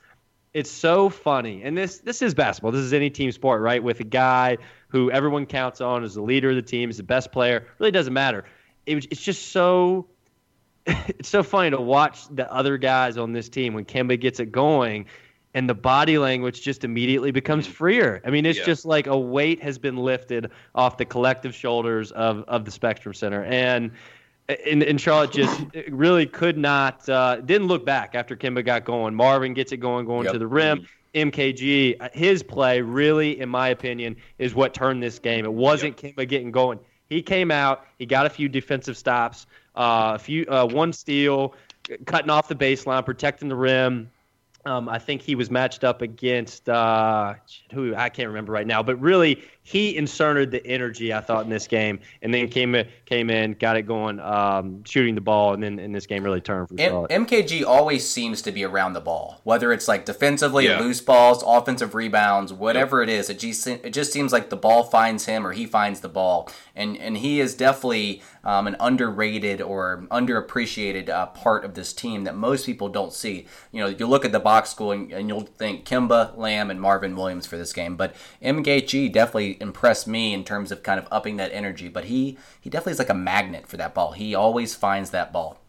it's 0.54 0.72
so 0.72 1.10
funny. 1.10 1.62
And 1.62 1.78
this 1.78 2.00
this 2.00 2.24
is 2.24 2.34
basketball. 2.34 2.72
This 2.72 2.82
is 2.82 2.92
any 2.92 3.12
team 3.12 3.32
sport, 3.32 3.62
right? 3.62 3.84
With 3.84 4.00
a 4.00 4.04
guy 4.04 4.58
who 4.88 5.12
everyone 5.12 5.46
counts 5.46 5.82
on 5.82 6.04
as 6.04 6.16
the 6.16 6.22
leader 6.24 6.50
of 6.50 6.56
the 6.56 6.64
team, 6.64 6.90
is 6.90 6.98
the 6.98 7.04
best 7.04 7.32
player. 7.32 7.68
Really 7.78 7.92
doesn't 7.92 8.14
matter. 8.14 8.44
It, 8.88 9.06
it's 9.12 9.22
just 9.22 9.52
so 9.52 10.08
it's 11.08 11.30
so 11.30 11.44
funny 11.44 11.70
to 11.72 11.82
watch 11.82 12.28
the 12.30 12.52
other 12.52 12.78
guys 12.78 13.18
on 13.18 13.34
this 13.34 13.50
team 13.50 13.74
when 13.74 13.86
Kemba 13.86 14.20
gets 14.20 14.40
it 14.40 14.52
going 14.52 15.06
and 15.54 15.68
the 15.68 15.74
body 15.76 16.18
language 16.18 16.62
just 16.62 16.84
immediately 16.84 17.32
becomes 17.32 17.66
freer. 17.66 18.22
I 18.26 18.30
mean, 18.30 18.46
it's 18.46 18.60
Yeah. 18.60 18.66
just 18.66 18.86
like 18.86 19.08
a 19.08 19.18
weight 19.18 19.62
has 19.64 19.78
been 19.78 19.98
lifted 19.98 20.52
off 20.76 20.98
the 20.98 21.06
collective 21.06 21.54
shoulders 21.56 22.12
of, 22.12 22.44
of 22.48 22.64
the 22.66 22.72
Spectrum 22.72 23.14
Center. 23.14 23.44
And 23.44 23.92
and, 24.66 24.82
and 24.82 25.00
Charlotte 25.02 25.34
just 25.34 25.62
really 25.90 26.26
could 26.26 26.58
not 26.58 27.08
uh, 27.10 27.42
didn't 27.42 27.68
look 27.68 27.86
back 27.86 28.16
after 28.16 28.36
Kemba 28.36 28.64
got 28.64 28.86
going. 28.86 29.14
Marvin 29.14 29.54
gets 29.54 29.74
it 29.74 29.78
going, 29.78 30.06
going 30.06 30.24
Yep. 30.26 30.34
to 30.34 30.40
the 30.40 30.48
rim. 30.48 30.88
MKG, 31.16 31.98
uh, 32.00 32.10
his 32.14 32.44
play 32.44 32.80
really, 32.82 33.40
in 33.40 33.50
my 33.50 33.70
opinion, 33.70 34.16
is 34.38 34.54
what 34.56 34.74
turned 34.74 35.02
this 35.02 35.20
game. 35.20 35.44
It 35.44 35.54
wasn't 35.54 35.98
Kemba 35.98 36.28
getting 36.28 36.52
going. 36.52 36.80
He 37.10 37.22
came 37.22 37.52
out, 37.52 37.86
he 37.98 38.06
got 38.06 38.26
a 38.26 38.30
few 38.30 38.48
defensive 38.50 38.98
stops, 38.98 39.48
a 39.78 40.20
few 40.20 40.46
uh, 40.48 40.66
one 40.66 40.92
steal, 40.92 41.56
cutting 42.06 42.30
off 42.30 42.48
the 42.48 42.56
baseline, 42.56 43.06
protecting 43.06 43.48
the 43.48 43.56
rim. 43.56 44.12
Um, 44.66 44.90
I 44.90 45.00
think 45.00 45.22
he 45.22 45.36
was 45.36 45.50
matched 45.50 45.86
up 45.86 46.02
against 46.02 46.68
uh, 46.68 47.36
who 47.72 47.96
I 47.96 48.10
can't 48.10 48.28
remember 48.28 48.52
right 48.52 48.68
now, 48.68 48.84
but 48.84 49.00
really 49.00 49.42
he 49.70 49.98
inserted 49.98 50.50
the 50.50 50.66
energy 50.66 51.14
I 51.14 51.20
thought 51.20 51.44
in 51.44 51.50
this 51.50 51.68
game, 51.68 52.00
and 52.22 52.34
then 52.34 52.48
came 52.48 52.74
in, 52.74 52.88
came 53.06 53.30
in, 53.30 53.52
got 53.52 53.76
it 53.76 53.82
going, 53.82 54.18
um, 54.22 54.82
shooting 54.86 55.14
the 55.14 55.20
ball, 55.20 55.54
and 55.54 55.62
then 55.62 55.78
in 55.78 55.92
this 55.92 56.06
game 56.06 56.24
really 56.24 56.40
turned 56.40 56.70
for 56.70 56.76
M- 56.76 56.90
Charlotte. 56.90 57.12
MKG 57.12 57.66
always 57.66 58.08
seems 58.08 58.42
to 58.44 58.54
be 58.54 58.64
around 58.64 58.94
the 58.94 59.02
ball, 59.02 59.42
whether 59.44 59.74
it's 59.74 59.90
like 59.90 60.06
defensively, 60.06 60.68
Yeah. 60.68 60.80
loose 60.80 61.02
balls, 61.02 61.44
offensive 61.46 61.94
rebounds, 61.96 62.54
whatever 62.54 63.02
it 63.04 63.10
is. 63.10 63.30
It 63.30 63.40
just 63.40 63.68
it 63.68 63.92
just 63.92 64.14
seems 64.14 64.32
like 64.32 64.50
the 64.50 64.56
ball 64.56 64.84
finds 64.84 65.26
him 65.26 65.46
or 65.46 65.52
he 65.52 65.66
finds 65.66 66.00
the 66.00 66.08
ball, 66.08 66.50
and 66.74 66.96
and 66.98 67.18
he 67.18 67.42
is 67.42 67.54
definitely 67.54 68.22
um, 68.46 68.68
an 68.68 68.78
underrated 68.80 69.62
or 69.62 70.08
underappreciated 70.12 71.10
uh, 71.10 71.26
part 71.26 71.66
of 71.66 71.74
this 71.74 71.92
team 71.92 72.24
that 72.24 72.36
most 72.38 72.66
people 72.66 72.88
don't 72.88 73.12
see. 73.12 73.46
You 73.74 73.82
know, 73.84 73.88
you 73.90 74.08
look 74.08 74.24
at 74.24 74.32
the 74.32 74.40
box 74.40 74.70
score 74.70 74.94
and, 74.94 75.12
and 75.12 75.28
you'll 75.28 75.42
think 75.42 75.84
Kemba, 75.86 76.38
Lamb, 76.38 76.72
and 76.72 76.80
Marvin 76.80 77.18
Williams 77.18 77.46
for 77.46 77.58
this 77.58 77.74
game, 77.74 77.98
but 77.98 78.16
MKG 78.42 79.12
definitely 79.12 79.57
impressed 79.62 80.08
me 80.08 80.34
in 80.34 80.44
terms 80.44 80.72
of 80.72 80.84
kind 80.84 81.00
of 81.00 81.08
upping 81.12 81.38
that 81.38 81.52
energy. 81.52 81.88
But 81.88 82.06
he 82.06 82.38
he 82.62 82.70
definitely 82.70 82.94
is 82.94 83.00
like 83.00 83.10
a 83.10 83.14
magnet 83.14 83.68
for 83.68 83.78
that 83.78 83.94
ball. 83.94 84.12
He 84.12 84.36
always 84.36 84.76
finds 84.76 85.12
that 85.12 85.32
ball. 85.32 85.60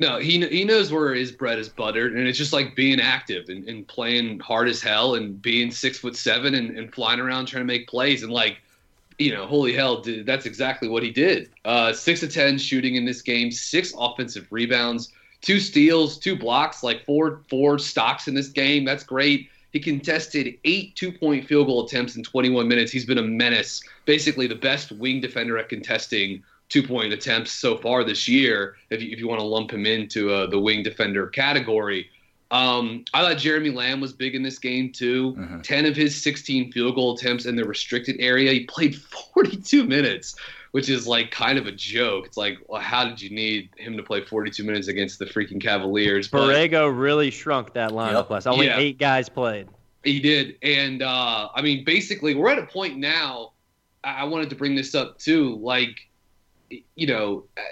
No, 0.00 0.18
he 0.18 0.46
he 0.46 0.64
knows 0.64 0.92
where 0.92 1.12
his 1.12 1.32
bread 1.32 1.58
is 1.58 1.68
buttered, 1.68 2.16
and 2.16 2.28
it's 2.28 2.38
just 2.38 2.52
like 2.52 2.76
being 2.76 3.00
active 3.00 3.48
and, 3.48 3.68
and 3.68 3.86
playing 3.88 4.38
hard 4.38 4.68
as 4.68 4.80
hell 4.80 5.16
and 5.16 5.42
being 5.42 5.70
six 5.72 5.98
foot 5.98 6.16
seven 6.16 6.54
and, 6.54 6.78
and 6.78 6.94
flying 6.94 7.18
around 7.18 7.46
trying 7.46 7.62
to 7.62 7.66
make 7.66 7.88
plays 7.88 8.22
and 8.22 8.32
like, 8.32 8.58
you 9.18 9.32
know, 9.34 9.44
holy 9.46 9.72
hell, 9.72 10.00
dude, 10.00 10.24
that's 10.24 10.46
exactly 10.46 10.88
what 10.88 11.02
he 11.02 11.10
did. 11.10 11.50
Uh, 11.64 11.92
six 11.92 12.20
to 12.20 12.28
ten 12.28 12.58
shooting 12.58 12.94
in 12.94 13.04
this 13.04 13.22
game, 13.22 13.50
six 13.50 13.92
offensive 13.98 14.46
rebounds, 14.52 15.12
two 15.40 15.58
steals, 15.58 16.16
two 16.16 16.36
blocks, 16.36 16.84
like 16.84 17.04
four 17.04 17.42
four 17.50 17.76
stocks 17.78 18.28
in 18.28 18.34
this 18.34 18.48
game. 18.48 18.84
That's 18.84 19.02
great. 19.02 19.50
He 19.72 19.80
contested 19.80 20.58
eight 20.64 20.96
two 20.96 21.12
point 21.12 21.46
field 21.46 21.66
goal 21.66 21.84
attempts 21.84 22.16
in 22.16 22.22
21 22.22 22.66
minutes. 22.68 22.90
He's 22.90 23.04
been 23.04 23.18
a 23.18 23.22
menace, 23.22 23.82
basically 24.06 24.46
the 24.46 24.54
best 24.54 24.92
wing 24.92 25.20
defender 25.20 25.58
at 25.58 25.68
contesting 25.68 26.42
two 26.68 26.82
point 26.82 27.12
attempts 27.12 27.52
so 27.52 27.76
far 27.78 28.04
this 28.04 28.28
year, 28.28 28.76
if 28.90 29.02
you, 29.02 29.10
if 29.10 29.18
you 29.18 29.28
want 29.28 29.40
to 29.40 29.46
lump 29.46 29.70
him 29.70 29.86
into 29.86 30.32
uh, 30.32 30.46
the 30.46 30.58
wing 30.58 30.82
defender 30.82 31.26
category. 31.26 32.08
Um, 32.50 33.04
I 33.12 33.20
thought 33.20 33.36
Jeremy 33.36 33.70
Lamb 33.70 34.00
was 34.00 34.14
big 34.14 34.34
in 34.34 34.42
this 34.42 34.58
game 34.58 34.90
too. 34.90 35.34
Mhm. 35.38 35.62
10 35.62 35.84
of 35.84 35.94
his 35.94 36.20
16 36.22 36.72
field 36.72 36.94
goal 36.94 37.14
attempts 37.14 37.44
in 37.44 37.56
the 37.56 37.64
restricted 37.64 38.16
area. 38.20 38.52
He 38.52 38.60
played 38.64 38.96
42 38.96 39.84
minutes, 39.84 40.34
which 40.72 40.88
is 40.88 41.06
like 41.06 41.30
kind 41.30 41.58
of 41.58 41.66
a 41.66 41.72
joke. 41.72 42.26
It's 42.26 42.36
like, 42.36 42.58
well, 42.68 42.80
how 42.80 43.04
did 43.08 43.20
you 43.20 43.30
need 43.30 43.70
him 43.76 43.96
to 43.96 44.02
play 44.02 44.22
42 44.24 44.62
minutes 44.64 44.88
against 44.88 45.18
the 45.18 45.24
freaking 45.26 45.60
Cavaliers? 45.60 46.28
But- 46.28 46.48
Borrego 46.48 46.92
really 46.96 47.30
shrunk 47.30 47.72
that 47.74 47.90
lineup 47.90 48.12
Yep. 48.24 48.30
last. 48.30 48.46
Only 48.46 48.66
Yeah. 48.66 48.78
eight 48.78 48.98
guys 48.98 49.28
played. 49.28 49.68
He 50.04 50.20
did, 50.20 50.56
and 50.62 51.02
uh, 51.02 51.48
I 51.54 51.60
mean, 51.62 51.84
basically, 51.84 52.34
we're 52.34 52.50
at 52.50 52.58
a 52.58 52.66
point 52.66 52.96
now. 52.98 53.52
I 54.04 54.20
I 54.20 54.24
wanted 54.24 54.48
to 54.50 54.56
bring 54.56 54.74
this 54.76 54.94
up 54.94 55.18
too. 55.18 55.56
Like, 55.56 56.06
you 56.94 57.06
know, 57.08 57.44
uh, 57.56 57.62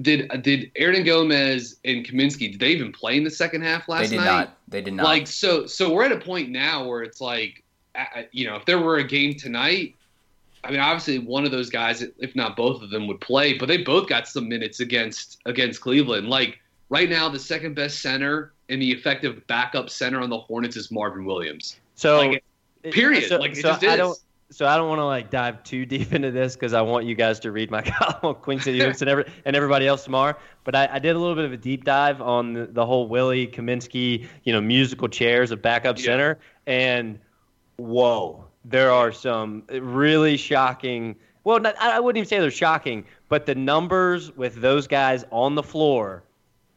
did 0.00 0.30
did 0.42 0.70
Hernangomez 0.74 1.76
and 1.84 2.06
Kaminsky 2.06 2.50
did 2.52 2.60
they 2.60 2.68
even 2.70 2.92
play 2.92 3.16
in 3.16 3.24
the 3.24 3.30
second 3.30 3.62
half 3.62 3.88
last 3.88 4.02
night? 4.02 4.10
They 4.10 4.16
did 4.16 4.24
night? 4.24 4.24
not. 4.26 4.56
They 4.68 4.80
did 4.82 4.94
not. 4.94 5.04
Like, 5.04 5.26
so 5.26 5.66
so 5.66 5.92
we're 5.92 6.04
at 6.04 6.12
a 6.12 6.18
point 6.20 6.50
now 6.50 6.86
where 6.86 7.02
it's 7.02 7.20
like, 7.20 7.62
uh, 7.96 8.22
you 8.30 8.46
know, 8.46 8.56
if 8.56 8.64
there 8.64 8.78
were 8.78 8.98
a 8.98 9.04
game 9.04 9.34
tonight, 9.34 9.96
I 10.64 10.70
mean, 10.70 10.80
obviously 10.80 11.18
one 11.18 11.44
of 11.44 11.50
those 11.50 11.70
guys, 11.70 12.02
if 12.18 12.36
not 12.36 12.56
both 12.56 12.82
of 12.82 12.90
them, 12.90 13.06
would 13.08 13.20
play, 13.20 13.54
but 13.58 13.66
they 13.66 13.78
both 13.78 14.08
got 14.08 14.28
some 14.28 14.48
minutes 14.48 14.80
against 14.80 15.38
against 15.46 15.80
Cleveland. 15.80 16.28
Like 16.28 16.60
right 16.88 17.10
now, 17.10 17.28
the 17.28 17.38
second 17.38 17.74
best 17.74 18.00
center 18.00 18.52
and 18.68 18.80
the 18.80 18.90
effective 18.92 19.44
backup 19.48 19.90
center 19.90 20.20
on 20.20 20.30
the 20.30 20.38
Hornets 20.38 20.76
is 20.76 20.90
Marvin 20.90 21.24
Williams. 21.24 21.76
So, 21.96 22.18
Like, 22.18 22.44
Period. 22.90 23.28
so- 23.28 23.38
like 23.38 23.56
so 23.56 23.70
I 23.72 23.96
don't. 23.96 24.18
So 24.50 24.66
I 24.66 24.76
don't 24.76 24.86
want 24.90 24.98
to 24.98 25.06
like 25.06 25.30
dive 25.30 25.62
too 25.64 25.86
deep 25.86 26.12
into 26.12 26.30
this 26.30 26.54
because 26.56 26.74
I 26.74 26.82
want 26.82 27.06
you 27.06 27.14
guys 27.14 27.40
to 27.40 27.50
read 27.52 27.70
my 27.70 27.80
column 27.86 28.18
on 28.22 28.34
Queen 28.34 28.60
City 28.60 28.80
Hoops 28.84 29.00
and 29.00 29.08
every, 29.08 29.24
and 29.46 29.56
everybody 29.56 29.86
else 29.86 30.04
tomorrow. 30.04 30.34
But 30.64 30.74
I, 30.76 30.90
I 30.92 30.98
did 30.98 31.16
a 31.16 31.18
little 31.18 31.34
bit 31.34 31.46
of 31.46 31.54
a 31.54 31.56
deep 31.56 31.84
dive 31.86 32.20
on 32.20 32.52
the, 32.52 32.66
the 32.66 32.84
whole 32.84 33.08
Willie 33.08 33.46
Kaminsky, 33.46 34.26
you 34.44 34.52
know, 34.52 34.60
musical 34.60 35.08
chairs 35.08 35.52
of 35.52 35.62
backup 35.62 35.96
Yeah. 35.98 36.04
center, 36.04 36.38
and 36.66 37.18
whoa, 37.76 38.44
there 38.64 38.90
are 38.92 39.12
some 39.12 39.62
really 39.70 40.36
shocking. 40.36 41.16
Well, 41.44 41.58
not, 41.60 41.74
I 41.80 41.96
I 41.96 42.00
wouldn't 42.00 42.18
even 42.18 42.28
say 42.28 42.38
they're 42.38 42.50
shocking, 42.50 43.04
but 43.28 43.46
the 43.46 43.54
numbers 43.54 44.34
with 44.36 44.56
those 44.56 44.86
guys 44.86 45.24
on 45.30 45.54
the 45.54 45.62
floor, 45.62 46.22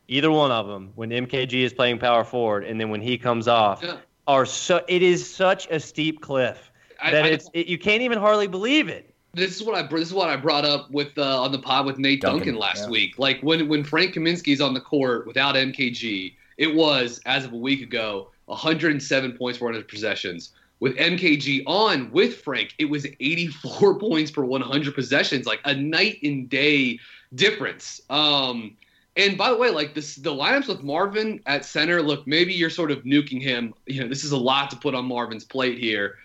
either 0.08 0.32
one 0.32 0.52
of 0.52 0.68
them, 0.68 0.92
when 0.96 1.10
MKG 1.12 1.54
is 1.64 1.74
playing 1.74 2.00
power 2.00 2.24
forward, 2.24 2.64
and 2.64 2.80
then 2.80 2.90
when 2.90 3.02
he 3.02 3.18
comes 3.18 3.48
off, 3.48 3.84
Yeah. 3.84 3.98
are 4.28 4.46
so. 4.46 4.84
It 4.88 5.04
is 5.04 5.30
such 5.30 5.68
a 5.70 5.80
steep 5.80 6.22
cliff 6.22 6.72
that 7.04 7.26
I- 7.26 7.28
it's 7.30 7.50
it, 7.54 7.68
you 7.68 7.78
can't 7.78 8.02
even 8.02 8.18
hardly 8.18 8.48
believe 8.48 8.88
it. 8.88 9.12
this 9.36 9.56
is 9.56 9.64
what 9.64 9.76
I 9.76 9.84
this 9.86 10.08
is 10.08 10.14
what 10.14 10.30
I 10.30 10.38
brought 10.38 10.66
up 10.66 10.90
with 10.92 11.16
uh, 11.18 11.42
on 11.44 11.52
the 11.52 11.60
pod 11.60 11.86
with 11.86 12.00
Nate 12.00 12.22
Duncan, 12.22 12.40
Duncan, 12.40 12.56
last 12.56 12.84
yeah. 12.86 12.90
week. 12.90 13.20
Like 13.20 13.40
when 13.42 13.68
when 13.68 13.84
Frank 13.84 14.16
Kaminsky's 14.16 14.62
on 14.62 14.74
the 14.74 14.82
court 14.82 15.28
without 15.28 15.56
MKG, 15.56 16.34
it 16.58 16.74
was 16.74 17.20
as 17.28 17.46
of 17.46 17.54
a 17.54 17.58
week 17.58 17.82
ago 17.84 18.32
107 18.46 19.34
points 19.38 19.60
per 19.60 19.66
100 19.66 19.88
possessions. 19.88 20.52
With 20.82 20.98
MKG 20.98 21.64
on 21.66 22.12
with 22.12 22.42
Frank, 22.42 22.76
it 22.78 22.86
was 22.86 23.08
84 23.20 24.00
points 24.00 24.32
per 24.32 24.44
100 24.44 24.94
possessions, 24.94 25.46
like 25.46 25.62
a 25.66 25.74
night 25.74 26.20
and 26.22 26.50
day 26.50 27.00
difference. 27.34 28.02
Um, 28.10 28.76
and 29.18 29.38
by 29.38 29.50
the 29.50 29.58
way, 29.58 29.70
like 29.70 29.94
this, 29.94 30.16
the 30.16 30.34
lineups 30.34 30.68
with 30.68 30.84
Marvin 30.84 31.40
at 31.46 31.64
center, 31.64 32.02
look, 32.02 32.28
maybe 32.28 32.54
you're 32.54 32.70
sort 32.70 32.92
of 32.92 33.04
nuking 33.04 33.42
him. 33.42 33.74
You 33.86 34.02
know, 34.02 34.10
this 34.10 34.26
is 34.26 34.32
a 34.32 34.38
lot 34.38 34.70
to 34.72 34.76
put 34.76 34.94
on 34.94 35.06
Marvin's 35.06 35.46
plate 35.46 35.78
here. 35.78 36.16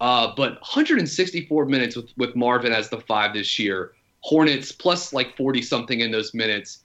Uh, 0.00 0.32
but 0.34 0.54
164 0.54 1.66
minutes 1.66 1.94
with, 1.94 2.10
with 2.16 2.34
Marvin 2.34 2.72
as 2.72 2.88
the 2.88 3.00
five 3.00 3.34
this 3.34 3.58
year. 3.58 3.92
Hornets 4.20 4.72
plus 4.72 5.12
like 5.12 5.36
40 5.36 5.62
something 5.62 6.00
in 6.00 6.10
those 6.10 6.34
minutes. 6.34 6.84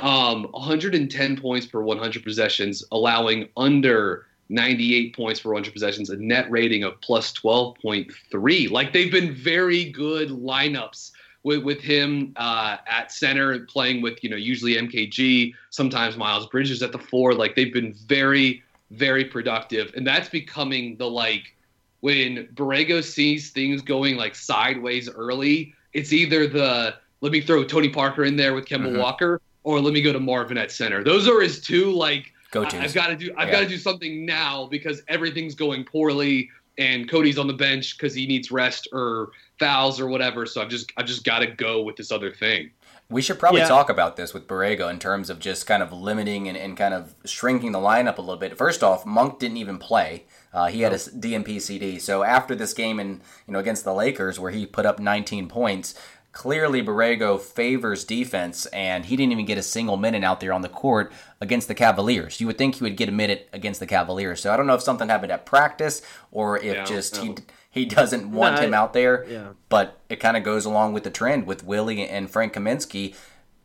Um, 0.00 0.44
110 0.50 1.40
points 1.40 1.66
per 1.66 1.80
100 1.80 2.24
possessions, 2.24 2.82
allowing 2.90 3.48
under 3.56 4.26
98 4.48 5.16
points 5.16 5.40
per 5.40 5.52
100 5.52 5.72
possessions, 5.72 6.10
a 6.10 6.16
net 6.16 6.50
rating 6.50 6.84
of 6.84 7.00
plus 7.00 7.32
12.3. 7.32 8.70
Like 8.70 8.92
they've 8.92 9.12
been 9.12 9.34
very 9.34 9.84
good 9.90 10.28
lineups 10.30 11.10
with, 11.42 11.62
with 11.62 11.80
him 11.80 12.32
uh, 12.36 12.78
at 12.86 13.12
center, 13.12 13.60
playing 13.66 14.02
with 14.02 14.22
you 14.22 14.30
know 14.30 14.36
usually 14.36 14.74
MKG, 14.74 15.54
sometimes 15.70 16.16
Miles 16.16 16.46
Bridges 16.46 16.82
at 16.82 16.92
the 16.92 16.98
four. 16.98 17.34
Like 17.34 17.54
they've 17.54 17.72
been 17.72 17.94
very 18.06 18.62
very 18.90 19.24
productive, 19.24 19.92
and 19.96 20.06
that's 20.06 20.28
becoming 20.28 20.96
the 20.96 21.08
like 21.08 21.54
when 22.00 22.48
Borrego 22.54 23.02
sees 23.02 23.50
things 23.50 23.80
going 23.82 24.16
like 24.16 24.34
sideways 24.34 25.08
early. 25.08 25.74
It's 25.92 26.12
either 26.12 26.46
the 26.46 26.94
let 27.20 27.32
me 27.32 27.40
throw 27.40 27.64
Tony 27.64 27.88
Parker 27.88 28.24
in 28.24 28.36
there 28.36 28.54
with 28.54 28.66
Kemba 28.66 28.92
Mhm. 28.92 28.98
Walker, 28.98 29.40
or 29.62 29.80
let 29.80 29.94
me 29.94 30.02
go 30.02 30.12
to 30.12 30.20
Marvin 30.20 30.58
at 30.58 30.70
center. 30.70 31.02
Those 31.02 31.26
are 31.26 31.40
his 31.40 31.60
two 31.60 31.90
like 31.92 32.33
Go 32.54 32.62
I- 32.64 32.68
to. 32.70 32.78
I've 32.80 32.94
got 32.94 33.08
to 33.08 33.16
do. 33.16 33.34
I've 33.36 33.48
Yeah. 33.48 33.54
got 33.54 33.60
to 33.60 33.68
do 33.68 33.76
something 33.78 34.24
now 34.24 34.66
because 34.70 35.02
everything's 35.08 35.54
going 35.56 35.84
poorly, 35.84 36.48
and 36.78 37.08
Cody's 37.10 37.36
on 37.38 37.46
the 37.48 37.52
bench 37.52 37.98
because 37.98 38.14
he 38.14 38.26
needs 38.26 38.50
rest 38.52 38.88
or 38.92 39.30
fouls 39.58 40.00
or 40.00 40.06
whatever. 40.06 40.46
So 40.46 40.62
I've 40.62 40.68
just 40.68 40.92
I've 40.96 41.06
just 41.06 41.24
got 41.24 41.40
to 41.40 41.46
go 41.48 41.82
with 41.82 41.96
this 41.96 42.10
other 42.12 42.30
thing. 42.32 42.70
We 43.10 43.20
should 43.20 43.38
probably 43.38 43.60
Yeah. 43.60 43.68
talk 43.68 43.90
about 43.90 44.16
this 44.16 44.32
with 44.32 44.46
Borrego 44.48 44.88
in 44.90 44.98
terms 44.98 45.28
of 45.28 45.38
just 45.38 45.66
kind 45.66 45.82
of 45.82 45.92
limiting 45.92 46.48
and, 46.48 46.56
and 46.56 46.74
kind 46.74 46.94
of 46.94 47.14
shrinking 47.26 47.72
the 47.72 47.78
lineup 47.78 48.16
a 48.16 48.22
little 48.22 48.38
bit. 48.38 48.56
First 48.56 48.82
off, 48.82 49.04
Monk 49.04 49.38
didn't 49.38 49.58
even 49.58 49.76
play. 49.78 50.24
Uh, 50.54 50.66
he 50.68 50.80
had 50.82 50.92
a 50.92 50.96
DNP 50.96 51.60
CD. 51.60 51.98
So 51.98 52.22
after 52.22 52.54
this 52.54 52.72
game 52.72 52.98
and 53.00 53.20
you 53.46 53.52
know 53.52 53.58
against 53.58 53.84
the 53.84 53.92
Lakers 53.92 54.40
where 54.40 54.52
he 54.52 54.64
put 54.64 54.86
up 54.86 54.98
19 54.98 55.48
points, 55.48 55.94
clearly 56.34 56.82
Borrego 56.82 57.40
favors 57.40 58.04
defense, 58.04 58.66
and 58.66 59.06
he 59.06 59.16
didn't 59.16 59.32
even 59.32 59.46
get 59.46 59.56
a 59.56 59.62
single 59.62 59.96
minute 59.96 60.22
out 60.24 60.40
there 60.40 60.52
on 60.52 60.60
the 60.62 60.68
court 60.68 61.12
against 61.40 61.68
the 61.68 61.74
Cavaliers. 61.74 62.40
You 62.40 62.46
would 62.48 62.58
think 62.58 62.74
he 62.74 62.82
would 62.84 62.96
get 62.96 63.08
a 63.08 63.12
minute 63.12 63.48
against 63.52 63.80
the 63.80 63.86
Cavaliers. 63.86 64.42
So 64.42 64.52
I 64.52 64.56
don't 64.56 64.66
know 64.66 64.74
if 64.74 64.82
something 64.82 65.08
happened 65.08 65.32
at 65.32 65.46
practice 65.46 66.02
or 66.32 66.58
if 66.58 66.74
Yeah, 66.74 66.84
just 66.84 67.14
no. 67.16 67.22
he 67.22 67.34
he 67.70 67.84
doesn't 67.86 68.30
want 68.30 68.56
No, 68.56 68.62
him 68.62 68.74
I- 68.74 68.76
out 68.76 68.92
there. 68.92 69.24
yeah. 69.28 69.48
But 69.68 69.98
it 70.08 70.16
kind 70.20 70.36
of 70.36 70.44
goes 70.44 70.64
along 70.64 70.92
with 70.92 71.02
the 71.04 71.10
trend 71.10 71.46
with 71.46 71.64
Willie 71.64 72.06
and 72.08 72.30
Frank 72.30 72.52
Kaminsky. 72.52 73.14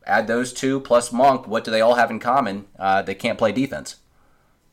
Add 0.07 0.25
those 0.27 0.51
two 0.53 0.79
plus 0.79 1.11
Monk. 1.11 1.47
What 1.47 1.63
do 1.63 1.69
they 1.69 1.81
all 1.81 1.93
have 1.95 2.09
in 2.09 2.19
common? 2.19 2.65
Uh, 2.79 3.01
they 3.03 3.13
can't 3.13 3.37
play 3.37 3.51
defense. 3.51 3.97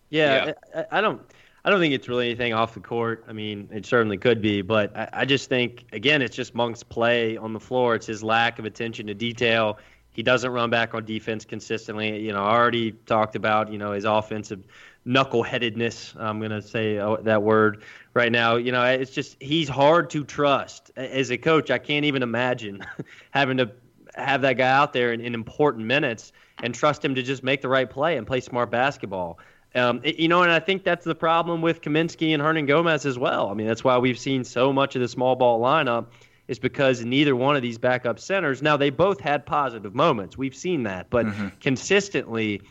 Yeah, 0.09 0.53
I, 0.75 0.85
I 0.93 1.01
don't. 1.01 1.21
I 1.67 1.71
don't 1.71 1.81
think 1.81 1.95
it's 1.95 2.09
really 2.09 2.27
anything 2.27 2.55
off 2.55 2.75
the 2.75 2.81
court. 2.81 3.25
I 3.27 3.33
mean, 3.33 3.69
it 3.73 3.85
certainly 3.87 4.17
could 4.17 4.41
be, 4.41 4.63
but 4.63 4.97
I, 4.97 5.09
I 5.13 5.25
just 5.25 5.49
think 5.49 5.85
again, 5.91 6.23
it's 6.23 6.37
just 6.37 6.55
Monk's 6.55 6.85
play 6.85 7.37
on 7.37 7.53
the 7.53 7.59
floor. 7.59 7.97
It's 7.97 8.07
his 8.07 8.23
lack 8.23 8.61
of 8.61 8.65
attention 8.65 9.09
to 9.09 9.15
detail. 9.15 9.79
He 10.13 10.23
doesn't 10.23 10.53
run 10.53 10.71
back 10.71 10.95
on 10.95 11.05
defense 11.05 11.45
consistently. 11.45 12.21
You 12.21 12.33
know, 12.33 12.45
I 12.45 12.55
already 12.55 12.93
talked 12.93 13.35
about 13.35 13.73
you 13.73 13.79
know 13.79 13.91
his 13.91 14.05
offensive 14.05 14.65
knuckleheadedness. 15.05 16.15
I'm 16.17 16.41
gonna 16.41 16.63
say 16.63 16.99
uh, 16.99 17.17
that 17.23 17.43
word 17.43 17.83
right 18.15 18.31
now. 18.31 18.55
You 18.55 18.71
know, 18.71 18.85
it's 18.85 19.11
just 19.11 19.37
he's 19.43 19.69
hard 19.69 20.09
to 20.11 20.23
trust 20.23 20.93
as 20.95 21.33
a 21.33 21.37
coach. 21.37 21.73
I 21.73 21.79
can't 21.79 22.05
even 22.05 22.23
imagine 22.23 22.87
having 23.33 23.57
to 23.57 23.73
have 24.15 24.43
that 24.43 24.53
guy 24.53 24.71
out 24.71 24.93
there 24.93 25.13
in, 25.13 25.21
in 25.21 25.35
important 25.35 25.85
minutes 25.85 26.33
and 26.63 26.73
trust 26.73 27.05
him 27.05 27.17
to 27.17 27.25
just 27.25 27.43
make 27.43 27.61
the 27.61 27.69
right 27.69 27.91
play 27.91 28.17
and 28.17 28.25
play 28.25 28.41
smart 28.41 28.71
basketball. 28.71 29.41
Um, 29.77 30.01
it- 30.03 30.17
you 30.19 30.29
know, 30.29 30.43
and 30.43 30.51
I 30.51 30.59
think 30.59 30.85
that's 30.85 31.05
the 31.05 31.15
problem 31.15 31.61
with 31.63 31.83
Kaminsky 31.83 32.33
and 32.35 32.43
Hernangomez 32.43 33.05
as 33.07 33.19
well. 33.19 33.49
I 33.51 33.55
mean, 33.55 33.67
that's 33.67 33.85
why 33.85 33.99
we've 33.99 34.19
seen 34.19 34.43
so 34.45 34.73
much 34.73 34.97
of 34.97 35.03
the 35.03 35.09
small 35.09 35.37
ball 35.37 35.61
lineup 35.61 36.07
is 36.49 36.59
because 36.59 37.05
neither 37.05 37.35
one 37.37 37.57
of 37.57 37.63
these 37.63 37.77
backup 37.77 38.19
centers. 38.19 38.63
Now 38.63 38.77
they 38.77 38.91
both 38.91 39.21
had 39.21 39.45
positive 39.45 39.95
moments. 39.95 40.39
We've 40.39 40.55
seen 40.55 40.85
that, 40.85 41.11
but 41.11 41.27
consistently, 41.61 42.63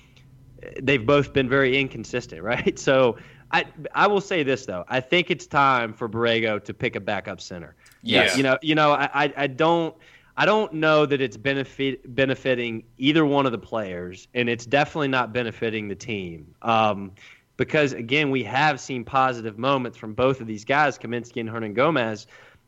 they've 0.82 1.06
both 1.06 1.34
been 1.34 1.47
very 1.49 1.78
inconsistent, 1.80 2.41
right? 2.53 2.78
So. 2.80 3.18
I, 3.51 3.64
I 3.93 4.08
will 4.08 4.22
say 4.22 4.41
this 4.41 4.66
though. 4.66 4.84
I 4.89 4.99
think 4.99 5.30
it's 5.30 5.45
time 5.45 5.93
for 5.93 6.10
Borrego 6.10 6.62
to 6.64 6.74
pick 6.74 6.95
a 6.95 6.99
backup 6.99 7.39
center. 7.39 7.76
Yes. 8.01 8.36
You 8.36 8.41
know, 8.43 8.58
you 8.64 8.74
know, 8.74 8.91
I, 8.91 9.10
I, 9.14 9.34
I 9.38 9.47
don't 9.47 9.95
I 10.38 10.46
don't 10.46 10.74
know 10.74 11.06
that 11.06 11.22
it's 11.22 11.38
benefit 11.38 12.14
benefiting 12.16 12.84
either 12.98 13.26
one 13.26 13.46
of 13.46 13.52
the 13.52 13.58
players, 13.58 14.28
and 14.34 14.50
it's 14.50 14.66
definitely 14.66 15.08
not 15.08 15.32
benefiting 15.34 15.88
the 15.88 15.96
team. 15.96 16.54
Um, 16.62 17.12
because 17.58 17.94
again, 17.94 18.32
we 18.32 18.44
have 18.44 18.80
seen 18.82 19.06
positive 19.06 19.58
moments 19.58 19.98
from 19.98 20.14
both 20.14 20.42
of 20.42 20.48
these 20.48 20.66
guys, 20.66 20.98
Kaminsky 20.98 21.40
and 21.40 21.50
Hernangomez, 21.50 22.26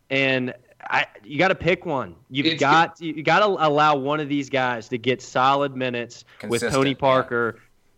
and 0.10 0.54
I 0.90 1.08
you 1.26 1.38
got 1.38 1.50
to 1.50 1.56
pick 1.56 1.86
one. 1.86 2.16
You've 2.30 2.46
It's- 2.46 2.60
got 2.60 3.02
you 3.02 3.22
got 3.22 3.40
to 3.40 3.48
allow 3.48 3.96
one 3.98 4.22
of 4.22 4.30
these 4.30 4.50
guys 4.50 4.88
to 4.90 4.98
get 4.98 5.22
solid 5.22 5.76
minutes 5.76 6.24
with 6.44 6.62
Consistent, 6.62 6.74
Tony 6.74 6.90
yeah. 6.92 6.96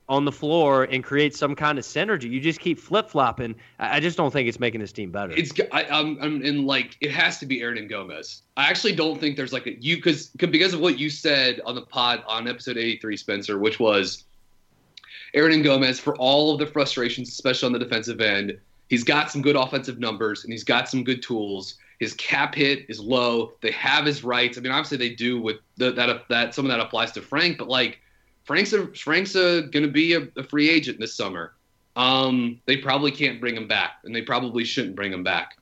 On 0.10 0.26
the 0.26 0.32
floor 0.32 0.86
and 0.86 1.04
create 1.04 1.36
some 1.36 1.56
kind 1.56 1.78
of 1.78 1.86
synergy. 1.86 2.32
You 2.32 2.42
just 2.42 2.60
keep 2.60 2.80
flip 2.80 3.12
flopping. 3.12 3.54
I 3.78 4.00
just 4.00 4.18
don't 4.18 4.32
think 4.32 4.50
it's 4.50 4.60
making 4.60 4.82
this 4.82 4.92
team 4.92 5.12
better. 5.12 5.34
It's 5.34 5.52
I, 5.72 5.84
I'm, 5.84 6.18
I'm 6.20 6.42
in 6.42 6.66
like 6.66 6.98
it 7.00 7.12
has 7.12 7.38
to 7.40 7.46
be 7.46 7.60
Hernangomez. 7.60 8.42
I 8.58 8.68
actually 8.68 8.96
don't 8.96 9.20
think 9.20 9.38
there's 9.38 9.54
like 9.54 9.68
a 9.68 9.80
you 9.80 9.98
because 9.98 10.30
because 10.30 10.74
of 10.74 10.80
what 10.80 10.98
you 10.98 11.12
said 11.12 11.62
on 11.64 11.76
the 11.76 11.84
pod 11.84 12.24
on 12.28 12.48
episode 12.48 12.76
83, 12.78 13.18
Spencer, 13.18 13.60
which 13.60 13.80
was 13.80 14.24
Hernangomez 15.36 16.00
for 16.00 16.16
all 16.18 16.54
of 16.54 16.60
the 16.60 16.66
frustrations, 16.66 17.30
especially 17.30 17.68
on 17.68 17.74
the 17.74 17.80
defensive 17.80 18.20
end. 18.20 18.58
He's 18.88 19.04
got 19.04 19.30
some 19.32 19.44
good 19.44 19.56
offensive 19.56 20.00
numbers 20.00 20.44
and 20.44 20.52
he's 20.52 20.64
got 20.64 20.90
some 20.90 21.04
good 21.04 21.22
tools. 21.22 21.78
His 22.00 22.14
cap 22.16 22.56
hit 22.56 22.86
is 22.90 23.00
low. 23.00 23.54
They 23.62 23.72
have 23.72 24.06
his 24.06 24.24
rights. 24.24 24.58
I 24.58 24.62
mean, 24.62 24.72
obviously 24.72 24.98
they 24.98 25.14
do 25.14 25.40
with 25.40 25.58
the, 25.78 25.92
that 25.92 26.28
that 26.30 26.56
some 26.56 26.66
of 26.66 26.70
that 26.70 26.80
applies 26.80 27.12
to 27.12 27.22
Frank, 27.22 27.58
but 27.58 27.68
like 27.68 28.00
Frank's 28.44 28.74
a, 28.74 28.88
Frank's 28.96 29.34
going 29.34 29.72
to 29.72 29.88
be 29.88 30.14
a, 30.14 30.28
a 30.38 30.44
free 30.44 30.70
agent 30.70 31.00
this 31.00 31.16
summer. 31.16 31.54
Um, 31.96 32.60
they 32.66 32.78
probably 32.78 33.12
can't 33.12 33.40
bring 33.40 33.56
him 33.56 33.68
back, 33.68 34.00
and 34.04 34.16
they 34.16 34.22
probably 34.22 34.64
shouldn't 34.64 34.96
bring 34.96 35.12
him 35.12 35.24
back. 35.24 35.58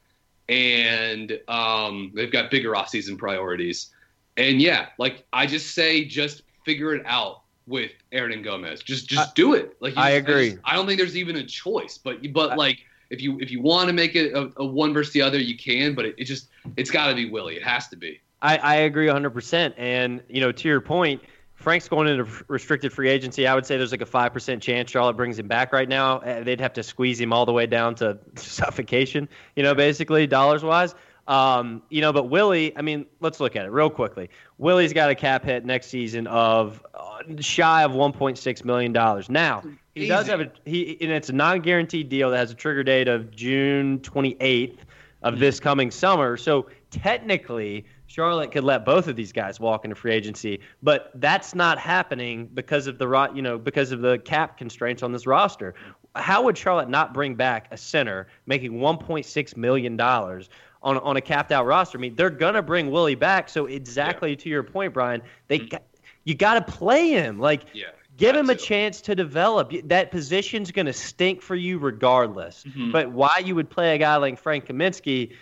And 0.50 1.40
um, 1.48 2.12
they've 2.16 2.32
got 2.32 2.52
bigger 2.52 2.72
offseason 2.72 3.18
priorities. 3.18 3.90
And 4.38 4.62
yeah, 4.62 4.88
like 4.98 5.26
I 5.34 5.46
just 5.46 5.74
say, 5.74 6.06
just 6.06 6.44
figure 6.64 6.94
it 6.94 7.04
out 7.06 7.42
with 7.66 7.92
Hernangomez. 8.14 8.84
Just 8.84 9.10
just 9.10 9.36
do 9.36 9.54
it. 9.54 9.76
Like 9.80 9.96
you 9.96 10.02
I 10.02 10.12
just- 10.12 10.30
agree. 10.30 10.50
just- 10.52 10.62
I 10.64 10.76
don't 10.76 10.86
think 10.86 11.00
there's 11.00 11.18
even 11.18 11.36
a 11.38 11.44
choice. 11.44 11.98
But 11.98 12.32
but 12.34 12.58
like 12.58 12.80
if 13.10 13.22
you 13.22 13.40
if 13.40 13.52
you 13.52 13.62
want 13.62 13.88
to 13.88 13.94
make 13.94 14.16
it 14.16 14.34
a, 14.34 14.52
a 14.58 14.66
one 14.66 14.94
versus 14.94 15.12
the 15.12 15.22
other, 15.22 15.40
you 15.40 15.58
can. 15.58 15.96
But 15.96 16.06
it, 16.06 16.16
it 16.18 16.24
just 16.26 16.50
it's 16.78 16.92
got 16.92 17.08
to 17.08 17.16
be 17.16 17.30
Willie. 17.30 17.56
It 17.56 17.64
has 17.64 17.88
to 17.90 17.98
be. 17.98 18.22
I, 18.42 18.58
I 18.58 18.76
agree 18.76 19.08
100%. 19.08 19.74
And, 19.78 20.22
you 20.30 20.42
know, 20.42 20.52
to 20.52 20.68
your 20.68 20.80
point, 20.80 21.22
Frank's 21.58 21.90
going 21.90 22.08
into 22.08 22.26
restricted 22.48 22.94
free 22.94 23.10
agency. 23.10 23.48
I 23.48 23.56
would 23.56 23.66
say 23.66 23.78
there's 23.78 23.92
like 23.92 24.02
a 24.02 24.06
5% 24.06 24.62
chance 24.62 24.92
Charlotte 24.92 25.18
brings 25.18 25.40
him 25.40 25.48
back 25.48 25.74
right 25.74 25.90
now. 25.90 26.20
Uh, 26.20 26.44
They'd 26.44 26.62
have 26.62 26.74
to 26.74 26.84
squeeze 26.84 27.20
him 27.20 27.34
all 27.34 27.46
the 27.48 27.52
way 27.52 27.66
down 27.66 27.96
to 27.96 28.20
suffocation, 28.36 29.28
you 29.56 29.64
know, 29.64 29.74
basically, 29.74 30.28
dollars 30.28 30.64
wise. 30.64 30.94
Um, 31.28 31.82
you 31.90 32.00
know, 32.00 32.14
but 32.14 32.30
Willie, 32.30 32.78
I 32.78 32.82
mean, 32.84 33.06
let's 33.20 33.40
look 33.40 33.56
at 33.56 33.66
it 33.66 33.72
real 33.72 33.90
quickly. 33.90 34.30
Willie's 34.60 34.94
got 34.94 35.10
a 35.10 35.16
cap 35.16 35.44
hit 35.44 35.66
next 35.66 35.88
season 35.88 36.26
of 36.28 36.82
uh, 36.94 37.20
shy 37.42 37.84
of 37.84 37.92
1.6 37.92 38.64
million 38.64 38.94
dollars. 38.94 39.28
Now, 39.30 39.64
he 39.94 40.08
does 40.08 40.28
have 40.28 40.40
a 40.40 40.52
he 40.64 40.96
and 41.02 41.12
it's 41.12 41.28
a 41.30 41.34
non-guaranteed 41.34 42.08
deal 42.08 42.30
that 42.30 42.38
has 42.38 42.52
a 42.52 42.56
trigger 42.56 42.84
date 42.84 43.08
of 43.08 43.32
June 43.32 44.00
28th 44.00 44.78
of 45.24 45.40
this 45.40 45.60
coming 45.60 45.92
summer. 45.92 46.38
So 46.38 46.68
technically, 46.92 47.86
Charlotte 48.18 48.52
could 48.52 48.64
let 48.64 48.84
both 48.84 49.08
of 49.08 49.16
these 49.16 49.32
guys 49.32 49.60
walk 49.60 49.86
into 49.86 49.96
free 49.96 50.12
agency, 50.12 50.60
but 50.82 51.12
that's 51.14 51.54
not 51.54 51.78
happening 51.78 52.50
because 52.52 52.88
of 52.88 52.98
the 52.98 53.08
ro- 53.08 53.32
you 53.32 53.44
know 53.44 53.60
because 53.60 53.92
of 53.92 54.02
the 54.02 54.18
cap 54.18 54.58
constraints 54.58 55.04
on 55.04 55.12
this 55.12 55.28
roster. 55.28 55.76
How 56.16 56.42
would 56.42 56.58
Charlotte 56.58 56.90
not 56.90 57.14
bring 57.14 57.36
back 57.36 57.68
a 57.70 57.78
center 57.78 58.28
making 58.48 58.74
1.6 58.74 59.56
million 59.56 59.96
dollars? 59.98 60.50
On, 60.84 60.98
on 61.00 61.18
a 61.18 61.22
capped 61.22 61.52
out 61.52 61.66
roster, 61.66 61.98
I 61.98 62.02
mean, 62.02 62.16
they're 62.16 62.30
gonna 62.30 62.62
bring 62.62 62.90
Willie 62.90 63.16
back. 63.16 63.50
So 63.50 63.66
exactly 63.68 64.36
to 64.36 64.50
your 64.50 64.64
point, 64.64 64.94
Brian, 64.94 65.22
they 65.48 65.60
got, 65.60 65.84
you 66.24 66.34
got 66.34 66.66
to 66.66 66.72
play 66.72 67.10
him. 67.10 67.40
Like, 67.40 67.66
Yeah, 67.74 67.88
Give 68.16 68.36
him 68.36 68.50
a 68.50 68.56
chance 68.56 69.02
to 69.02 69.16
develop. 69.16 69.72
That 69.86 70.12
position's 70.12 70.72
going 70.72 70.86
to 70.88 70.94
stink 70.94 71.42
for 71.42 71.56
you 71.56 71.78
regardless. 71.78 72.64
Mm-hmm. 72.68 72.92
But 72.92 73.12
why 73.12 73.42
you 73.44 73.54
would 73.56 73.70
play 73.70 73.96
a 73.96 73.98
guy 73.98 74.16
like 74.18 74.40
Frank 74.40 74.66
Kaminsky, 74.66 75.34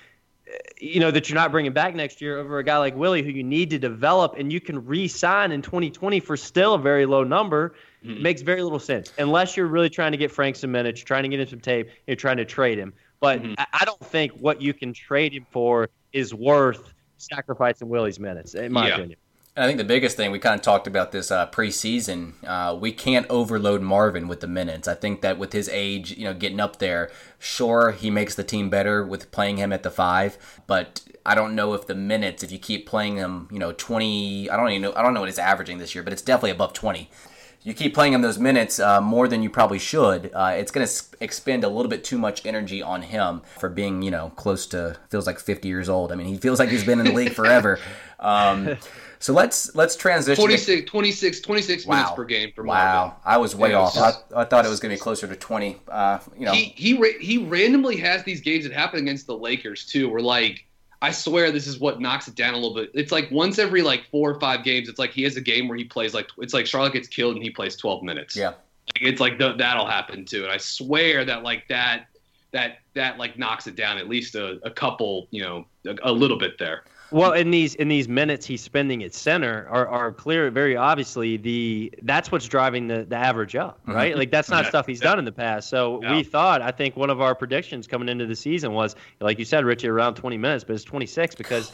you 0.79 0.99
know, 0.99 1.09
that 1.11 1.27
you're 1.29 1.35
not 1.35 1.51
bringing 1.51 1.73
back 1.73 1.95
next 1.95 2.21
year 2.21 2.37
over 2.37 2.59
a 2.59 2.63
guy 2.63 2.77
like 2.77 2.95
Willie 2.95 3.23
who 3.23 3.29
you 3.31 3.43
need 3.43 3.69
to 3.71 3.79
develop 3.79 4.35
and 4.37 4.51
you 4.53 4.61
can 4.61 4.85
re 4.85 5.07
sign 5.07 5.51
in 5.51 5.61
2020 5.61 6.19
for 6.19 6.37
still 6.37 6.73
a 6.75 6.79
very 6.79 7.05
low 7.05 7.23
number 7.23 7.73
Mm-hmm. 8.05 8.21
makes 8.21 8.43
very 8.43 8.61
little 8.61 8.77
sense. 8.77 9.11
Unless 9.17 9.57
you're 9.57 9.65
really 9.65 9.89
trying 9.89 10.11
to 10.11 10.17
get 10.19 10.29
Frank 10.31 10.55
some 10.57 10.71
minutes, 10.71 11.01
trying 11.01 11.23
to 11.23 11.29
get 11.29 11.39
him 11.39 11.47
some 11.47 11.59
tape, 11.59 11.89
you're 12.05 12.15
trying 12.15 12.37
to 12.37 12.45
trade 12.45 12.77
him. 12.77 12.93
But 13.19 13.41
Mm-hmm. 13.41 13.53
I, 13.57 13.65
I 13.81 13.85
don't 13.85 13.99
think 14.05 14.31
what 14.33 14.61
you 14.61 14.75
can 14.75 14.93
trade 14.93 15.33
him 15.33 15.47
for 15.49 15.89
is 16.13 16.31
worth 16.31 16.93
sacrificing 17.17 17.89
Willie's 17.89 18.19
minutes, 18.19 18.53
in 18.53 18.71
my 18.71 18.89
Yeah. 18.89 18.93
opinion. 18.97 19.17
And 19.55 19.63
I 19.63 19.67
think 19.67 19.77
the 19.77 19.85
biggest 19.85 20.17
thing 20.17 20.31
we 20.31 20.39
kind 20.39 20.55
of 20.55 20.61
talked 20.61 20.85
about 20.85 21.13
this 21.13 21.31
uh, 21.31 21.47
preseason, 21.47 22.33
uh, 22.45 22.75
we 22.75 22.91
can't 22.91 23.25
overload 23.29 23.81
Marvin 23.81 24.27
with 24.27 24.41
the 24.41 24.47
minutes. 24.47 24.85
I 24.85 24.95
think 24.95 25.21
that 25.21 25.37
with 25.37 25.53
his 25.53 25.69
age, 25.69 26.11
you 26.17 26.25
know, 26.25 26.33
getting 26.33 26.59
up 26.59 26.79
there, 26.79 27.09
sure 27.39 27.91
he 27.91 28.11
makes 28.11 28.35
the 28.35 28.43
team 28.43 28.69
better 28.69 29.05
with 29.05 29.31
playing 29.31 29.55
him 29.55 29.71
at 29.71 29.83
the 29.83 29.89
five, 29.89 30.37
but 30.67 31.01
I 31.25 31.35
don't 31.35 31.55
know 31.55 31.73
if 31.73 31.87
the 31.87 31.95
minutes, 31.95 32.43
if 32.43 32.51
you 32.51 32.59
keep 32.59 32.85
playing 32.85 33.15
him, 33.15 33.47
you 33.49 33.57
know, 33.57 33.71
twenty, 33.71 34.49
I 34.49 34.57
don't 34.57 34.69
even 34.71 34.81
know, 34.81 34.93
I 34.93 35.01
don't 35.01 35.13
know 35.13 35.21
what 35.21 35.29
he's 35.29 35.39
averaging 35.39 35.77
this 35.77 35.95
year, 35.95 36.03
but 36.03 36.11
it's 36.11 36.21
definitely 36.21 36.51
above 36.51 36.73
twenty. 36.73 37.09
You 37.63 37.73
keep 37.73 37.95
playing 37.95 38.13
him 38.13 38.21
those 38.21 38.37
minutes 38.37 38.79
uh, 38.79 39.01
more 39.01 39.27
than 39.27 39.41
you 39.41 39.49
probably 39.49 39.79
should. 39.79 40.31
Uh, 40.35 40.53
it's 40.55 40.71
going 40.71 40.85
to 40.85 41.03
expend 41.19 41.63
a 41.63 41.67
little 41.67 41.89
bit 41.89 42.03
too 42.03 42.19
much 42.19 42.45
energy 42.45 42.83
on 42.83 43.01
him 43.01 43.41
for 43.57 43.69
being, 43.69 44.03
you 44.03 44.11
know, 44.11 44.29
close 44.35 44.67
to 44.67 44.97
feels 45.09 45.25
like 45.25 45.39
50 45.39 45.67
years 45.67 45.89
old. 45.89 46.11
I 46.11 46.15
mean, 46.15 46.27
he 46.27 46.37
feels 46.37 46.59
like 46.59 46.69
he's 46.69 46.83
been 46.83 46.99
in 46.99 47.07
the 47.07 47.13
league 47.13 47.33
forever. 47.33 47.79
Um, 48.17 48.77
so 49.19 49.33
let's 49.33 49.73
let's 49.75 49.95
transition. 49.95 50.35
to- 50.41 50.47
26, 50.47 50.89
26, 50.89 51.39
26 51.41 51.87
minutes 51.87 52.11
per 52.11 52.23
game 52.25 52.51
for 52.55 52.63
Marvin. 52.63 52.85
Wow, 53.11 53.15
I 53.25 53.37
was 53.37 53.55
way 53.55 53.71
Yeah, 53.71 53.79
off. 53.79 53.97
I, 53.97 54.13
I 54.41 54.45
thought 54.45 54.65
it 54.65 54.69
was 54.69 54.79
going 54.79 54.91
to 54.91 54.99
be 54.99 55.01
closer 55.01 55.27
to 55.27 55.35
20. 55.35 55.77
Uh, 55.87 56.19
you 56.37 56.45
know, 56.45 56.53
He 56.53 56.73
he 56.75 57.13
he 57.19 57.37
randomly 57.39 57.97
has 57.97 58.23
these 58.23 58.41
games 58.41 58.63
that 58.65 58.73
happen 58.73 58.99
against 58.99 59.27
the 59.27 59.37
Lakers 59.37 59.85
too. 59.85 60.09
Where 60.09 60.21
like 60.21 60.65
I 61.01 61.11
swear 61.11 61.51
this 61.51 61.67
is 61.67 61.79
what 61.79 61.99
knocks 61.99 62.27
it 62.27 62.35
down 62.35 62.53
a 62.53 62.57
little 62.57 62.73
bit. 62.75 62.91
It's 62.93 63.11
like 63.11 63.29
once 63.31 63.59
every 63.59 63.81
like 63.81 64.05
four 64.11 64.31
or 64.31 64.39
five 64.39 64.63
games, 64.63 64.89
it's 64.89 64.99
like 64.99 65.11
he 65.11 65.23
has 65.23 65.35
a 65.37 65.41
game 65.41 65.67
where 65.67 65.77
he 65.77 65.83
plays 65.83 66.13
like 66.13 66.27
it's 66.39 66.53
like 66.53 66.65
Charlotte 66.65 66.93
gets 66.93 67.07
killed 67.07 67.35
and 67.35 67.43
he 67.43 67.49
plays 67.49 67.75
12 67.75 68.03
minutes. 68.03 68.35
yeah. 68.35 68.53
it's 69.01 69.19
like 69.19 69.37
th- 69.39 69.57
that'll 69.57 69.85
happen 69.87 70.25
too. 70.25 70.43
And 70.43 70.51
I 70.51 70.57
swear 70.57 71.25
that 71.25 71.43
like 71.43 71.67
that 71.69 72.07
that 72.51 72.79
that 72.93 73.17
like 73.17 73.37
knocks 73.37 73.67
it 73.67 73.75
down 73.75 73.97
at 73.97 74.07
least 74.07 74.35
a, 74.35 74.59
a 74.63 74.71
couple, 74.71 75.27
you 75.31 75.43
know, 75.43 75.65
a, 75.85 75.95
a 76.03 76.11
little 76.11 76.37
bit 76.37 76.57
there. 76.57 76.83
Well, 77.15 77.31
in 77.31 77.49
these 77.49 77.75
in 77.75 77.87
these 77.87 78.09
minutes 78.09 78.45
he's 78.45 78.61
spending 78.61 79.01
at 79.01 79.13
center 79.13 79.69
are, 79.69 79.87
are 79.87 80.11
clear, 80.11 80.51
very 80.51 80.75
obviously 80.75 81.37
the 81.37 81.93
that's 82.01 82.29
what's 82.29 82.45
driving 82.45 82.89
the, 82.89 83.05
the 83.05 83.15
average 83.15 83.55
up, 83.55 83.79
right? 83.85 84.09
Mm-hmm. 84.09 84.19
Like 84.19 84.31
that's 84.31 84.49
not 84.49 84.65
yeah. 84.65 84.69
stuff 84.69 84.85
he's 84.85 84.99
yeah. 84.99 85.11
done 85.11 85.19
in 85.19 85.23
the 85.23 85.31
past. 85.31 85.69
So 85.69 86.01
yeah. 86.03 86.13
we 86.13 86.23
thought, 86.23 86.61
I 86.61 86.71
think 86.71 86.97
one 86.97 87.09
of 87.09 87.21
our 87.21 87.33
predictions 87.33 87.87
coming 87.87 88.09
into 88.09 88.25
the 88.25 88.35
season 88.35 88.73
was, 88.73 88.97
like 89.21 89.39
you 89.39 89.45
said, 89.45 89.63
Richie, 89.63 89.87
around 89.87 90.15
20 90.15 90.37
minutes, 90.37 90.65
but 90.65 90.73
it's 90.73 90.83
26 90.83 91.35
because 91.35 91.71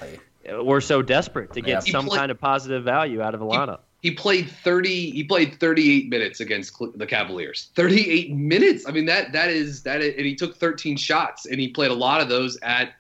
we're 0.60 0.80
so 0.80 1.02
desperate 1.02 1.52
to 1.54 1.62
get 1.62 1.88
some 1.88 2.08
kind 2.08 2.30
of 2.30 2.40
positive 2.40 2.84
value 2.84 3.24
out 3.24 3.34
of 3.34 3.42
Alana. 3.42 3.80
He, 4.04 4.10
he 4.10 4.16
played 4.16 4.48
30. 4.48 5.10
He 5.10 5.24
played 5.24 5.60
38 5.60 6.08
minutes 6.08 6.40
against 6.40 6.78
the 6.98 7.08
Cavaliers. 7.08 7.72
38 7.76 8.32
minutes. 8.32 8.86
I 8.88 8.92
mean 8.92 9.06
that 9.06 9.32
that 9.32 9.50
is 9.50 9.82
that, 9.82 10.02
is, 10.02 10.14
and 10.18 10.26
he 10.28 10.36
took 10.36 10.58
13 10.58 10.98
shots, 10.98 11.48
and 11.48 11.60
he 11.60 11.70
played 11.70 11.90
a 11.90 11.96
lot 11.96 12.22
of 12.22 12.30
those 12.30 12.60
at 12.62 12.94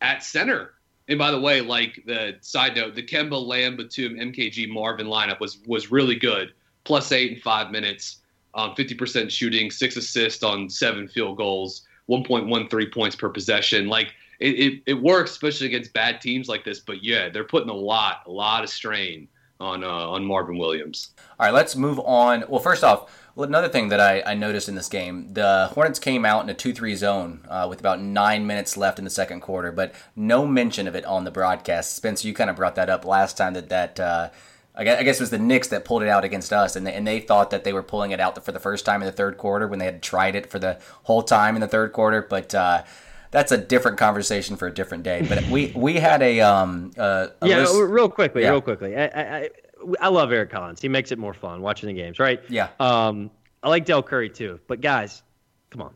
at 0.00 0.22
center. 0.22 0.74
And 1.08 1.18
by 1.18 1.30
the 1.30 1.40
way, 1.40 1.60
like 1.60 2.02
the 2.06 2.36
side 2.40 2.76
note, 2.76 2.94
the 2.94 3.02
Kemba 3.02 3.44
Lamb 3.44 3.76
Batum 3.76 4.14
MKG 4.14 4.68
Marvin 4.68 5.06
lineup 5.06 5.40
was 5.40 5.58
was 5.66 5.90
really 5.90 6.16
good. 6.16 6.52
Plus 6.84 7.12
eight 7.12 7.32
in 7.32 7.40
five 7.40 7.70
minutes, 7.70 8.18
um, 8.54 8.74
50% 8.74 9.30
shooting, 9.30 9.70
six 9.70 9.96
assists 9.96 10.42
on 10.42 10.70
seven 10.70 11.06
field 11.06 11.36
goals, 11.36 11.82
1.13 12.08 12.92
points 12.92 13.14
per 13.14 13.28
possession. 13.28 13.88
Like 13.88 14.14
it, 14.40 14.54
it, 14.54 14.82
it 14.86 14.94
works, 14.94 15.32
especially 15.32 15.66
against 15.66 15.92
bad 15.92 16.20
teams 16.20 16.48
like 16.48 16.64
this. 16.64 16.80
But 16.80 17.02
yeah, 17.02 17.28
they're 17.28 17.44
putting 17.44 17.68
a 17.68 17.74
lot, 17.74 18.22
a 18.26 18.30
lot 18.30 18.64
of 18.64 18.70
strain 18.70 19.28
on 19.60 19.82
uh, 19.84 19.88
on 19.88 20.24
Marvin 20.24 20.56
Williams. 20.56 21.10
All 21.38 21.46
right, 21.46 21.54
let's 21.54 21.76
move 21.76 21.98
on. 22.00 22.44
Well, 22.48 22.60
first 22.60 22.84
off, 22.84 23.10
another 23.38 23.68
thing 23.68 23.88
that 23.88 24.00
I, 24.00 24.22
I 24.26 24.34
noticed 24.34 24.68
in 24.68 24.74
this 24.74 24.88
game, 24.88 25.32
the 25.32 25.70
Hornets 25.72 25.98
came 25.98 26.24
out 26.24 26.42
in 26.42 26.50
a 26.50 26.54
2-3 26.54 26.96
zone 26.96 27.46
uh, 27.48 27.66
with 27.68 27.80
about 27.80 28.00
nine 28.00 28.46
minutes 28.46 28.76
left 28.76 28.98
in 28.98 29.04
the 29.04 29.10
second 29.10 29.40
quarter, 29.40 29.72
but 29.72 29.94
no 30.16 30.46
mention 30.46 30.86
of 30.86 30.94
it 30.94 31.04
on 31.04 31.24
the 31.24 31.30
broadcast. 31.30 31.94
Spencer, 31.94 32.26
you 32.26 32.34
kind 32.34 32.50
of 32.50 32.56
brought 32.56 32.74
that 32.74 32.90
up 32.90 33.04
last 33.04 33.36
time 33.36 33.54
that 33.54 33.68
that. 33.68 34.00
Uh, 34.00 34.30
I 34.74 34.84
guess 34.84 35.16
it 35.16 35.20
was 35.20 35.30
the 35.30 35.40
Knicks 35.40 35.66
that 35.68 35.84
pulled 35.84 36.04
it 36.04 36.08
out 36.08 36.22
against 36.22 36.52
us, 36.52 36.76
and 36.76 36.86
they, 36.86 36.92
and 36.92 37.04
they 37.04 37.18
thought 37.18 37.50
that 37.50 37.64
they 37.64 37.72
were 37.72 37.82
pulling 37.82 38.12
it 38.12 38.20
out 38.20 38.44
for 38.44 38.52
the 38.52 38.60
first 38.60 38.84
time 38.84 39.02
in 39.02 39.06
the 39.06 39.12
third 39.12 39.36
quarter 39.36 39.66
when 39.66 39.80
they 39.80 39.84
had 39.84 40.02
tried 40.02 40.36
it 40.36 40.48
for 40.48 40.60
the 40.60 40.78
whole 41.02 41.24
time 41.24 41.56
in 41.56 41.60
the 41.60 41.66
third 41.66 41.92
quarter. 41.92 42.22
But 42.22 42.54
uh, 42.54 42.84
that's 43.32 43.50
a 43.50 43.58
different 43.58 43.98
conversation 43.98 44.56
for 44.56 44.68
a 44.68 44.72
different 44.72 45.02
day. 45.02 45.26
But 45.28 45.48
we 45.48 45.72
we 45.74 45.94
had 45.94 46.22
a 46.22 46.40
um 46.40 46.92
uh, 46.96 47.28
a 47.42 47.48
yeah, 47.48 47.58
list... 47.58 47.74
real 47.76 48.08
quickly, 48.08 48.42
yeah. 48.42 48.50
real 48.50 48.60
quickly. 48.60 48.96
I, 48.96 49.06
I 49.06 49.50
I 50.00 50.08
love 50.08 50.32
Eric 50.32 50.50
Collins. 50.50 50.80
He 50.80 50.88
makes 50.88 51.12
it 51.12 51.18
more 51.18 51.34
fun 51.34 51.60
watching 51.62 51.88
the 51.88 51.94
games, 51.94 52.18
right? 52.18 52.40
Yeah. 52.48 52.68
Um, 52.80 53.30
I 53.62 53.68
like 53.68 53.84
Dell 53.84 54.02
Curry 54.02 54.30
too. 54.30 54.60
But 54.66 54.80
guys, 54.80 55.22
come 55.70 55.82
on, 55.82 55.94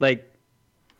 like 0.00 0.32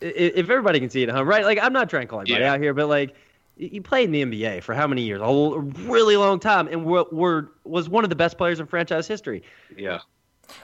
if 0.01 0.49
everybody 0.49 0.81
can 0.81 0.91
see 0.91 1.03
it 1.03 1.09
at 1.09 1.15
home, 1.15 1.29
right? 1.29 1.45
Like 1.45 1.59
I'm 1.61 1.73
not 1.73 1.91
trying 1.91 2.03
to 2.03 2.07
call 2.07 2.21
anybody 2.21 2.43
yeah. 2.43 2.53
out 2.53 2.61
here, 2.61 2.75
but 2.75 2.89
like 2.89 3.15
he 3.57 3.81
played 3.81 4.13
in 4.13 4.31
the 4.31 4.47
NBA 4.47 4.63
for 4.63 4.75
how 4.75 4.87
many 4.87 5.03
years? 5.03 5.21
A 5.23 5.59
really 5.87 6.17
long 6.17 6.41
time, 6.41 6.69
and 6.69 6.85
we're, 6.85 7.05
we're 7.13 7.49
was 7.65 7.89
one 7.89 8.05
of 8.05 8.11
the 8.11 8.17
best 8.17 8.39
players 8.39 8.59
in 8.59 8.67
franchise 8.67 9.07
history. 9.07 9.43
Yeah. 9.77 9.99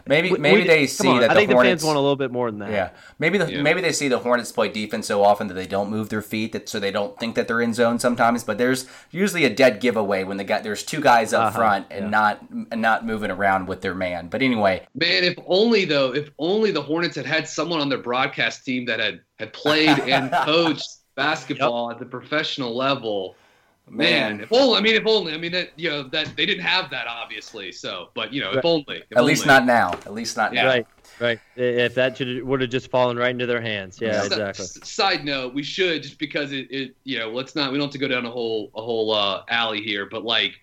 Maybe 0.07 0.31
maybe 0.37 0.63
we, 0.63 0.67
they 0.67 0.87
see 0.87 1.09
on, 1.09 1.21
that 1.21 1.31
I 1.31 1.35
the 1.35 1.41
think 1.41 1.53
Hornets, 1.53 1.83
the 1.83 1.85
fans 1.85 1.85
want 1.85 1.97
a 1.97 2.01
little 2.01 2.17
bit 2.17 2.31
more 2.31 2.51
than 2.51 2.61
that. 2.61 2.71
Yeah, 2.71 2.91
maybe 3.19 3.39
the, 3.39 3.53
yeah. 3.53 3.63
maybe 3.63 3.81
they 3.81 3.93
see 3.93 4.09
the 4.09 4.19
Hornets 4.19 4.53
play 4.53 4.69
defense 4.69 5.07
so 5.07 5.23
often 5.23 5.49
that 5.49 5.55
they 5.55 5.67
don't 5.67 5.91
move 5.91 6.09
their 6.09 6.23
feet, 6.23 6.53
that 6.53 6.69
so 6.69 6.79
they 6.79 6.91
don't 6.91 7.19
think 7.19 7.35
that 7.35 7.49
they're 7.49 7.61
in 7.61 7.75
zone 7.75 7.99
sometimes. 7.99 8.45
But 8.45 8.59
there's 8.59 8.87
usually 9.11 9.45
a 9.45 9.51
dead 9.51 9.81
giveaway 9.81 10.25
when 10.25 10.37
the 10.37 10.45
guy 10.45 10.61
there's 10.61 10.83
two 10.83 11.01
guys 11.01 11.33
up 11.33 11.49
uh-huh, 11.49 11.59
front 11.59 11.87
and 11.91 12.07
yeah. 12.07 12.11
not 12.11 12.51
and 12.71 12.81
not 12.81 13.05
moving 13.05 13.31
around 13.31 13.67
with 13.67 13.81
their 13.81 13.95
man. 13.95 14.29
But 14.29 14.43
anyway, 14.43 14.87
man, 14.95 15.25
if 15.25 15.37
only 15.47 15.85
though, 15.85 16.15
if 16.15 16.31
only 16.39 16.71
the 16.71 16.83
Hornets 16.83 17.17
had 17.17 17.27
had 17.27 17.49
someone 17.49 17.81
on 17.81 17.89
their 17.89 17.99
broadcast 17.99 18.65
team 18.65 18.87
that 18.87 19.01
had 19.01 19.21
had 19.39 19.53
played 19.53 19.99
and 19.99 20.31
coached 20.45 20.99
basketball 21.15 21.89
yep. 21.89 21.97
at 21.97 21.99
the 21.99 22.07
professional 22.07 22.77
level 22.77 23.35
Man, 23.89 24.41
if 24.41 24.53
only 24.53 24.79
I 24.79 24.81
mean 24.81 24.97
if 24.97 25.07
only 25.07 25.33
I 25.33 25.37
mean 25.37 25.53
that 25.53 25.71
you 25.77 25.89
know 25.89 26.03
that 26.03 26.35
they 26.37 26.45
didn't 26.45 26.65
have 26.65 26.91
that 26.91 27.07
obviously. 27.07 27.71
So, 27.71 28.09
but 28.15 28.33
you 28.33 28.41
know, 28.41 28.53
if 28.53 28.65
only. 28.65 28.97
If 28.97 29.13
At 29.13 29.19
only. 29.19 29.33
least 29.33 29.47
not 29.47 29.65
now. 29.65 29.93
At 29.93 30.13
least 30.13 30.37
not 30.37 30.53
now. 30.53 30.67
Right. 30.67 30.87
Right. 31.21 31.39
If 31.55 31.95
that 31.95 32.17
should 32.17 32.43
would 32.43 32.61
have 32.61 32.71
just 32.71 32.91
fallen 32.91 33.17
right 33.17 33.31
into 33.31 33.47
their 33.47 33.61
hands. 33.61 34.01
Yeah, 34.01 34.25
exactly. 34.25 34.67
side 34.67 35.25
note, 35.25 35.55
we 35.55 35.63
should 35.63 36.03
just 36.03 36.19
because 36.19 36.53
it, 36.53 36.71
it 36.71 36.97
you 37.05 37.19
know, 37.19 37.31
let's 37.31 37.55
not 37.55 37.71
we 37.71 37.79
don't 37.79 37.87
have 37.87 37.93
to 37.93 37.99
go 37.99 38.09
down 38.09 38.27
a 38.27 38.31
whole 38.31 38.71
a 38.75 38.83
whole 38.83 39.15
uh, 39.15 39.43
alley 39.49 39.81
here, 39.81 40.07
but 40.07 40.25
like 40.25 40.61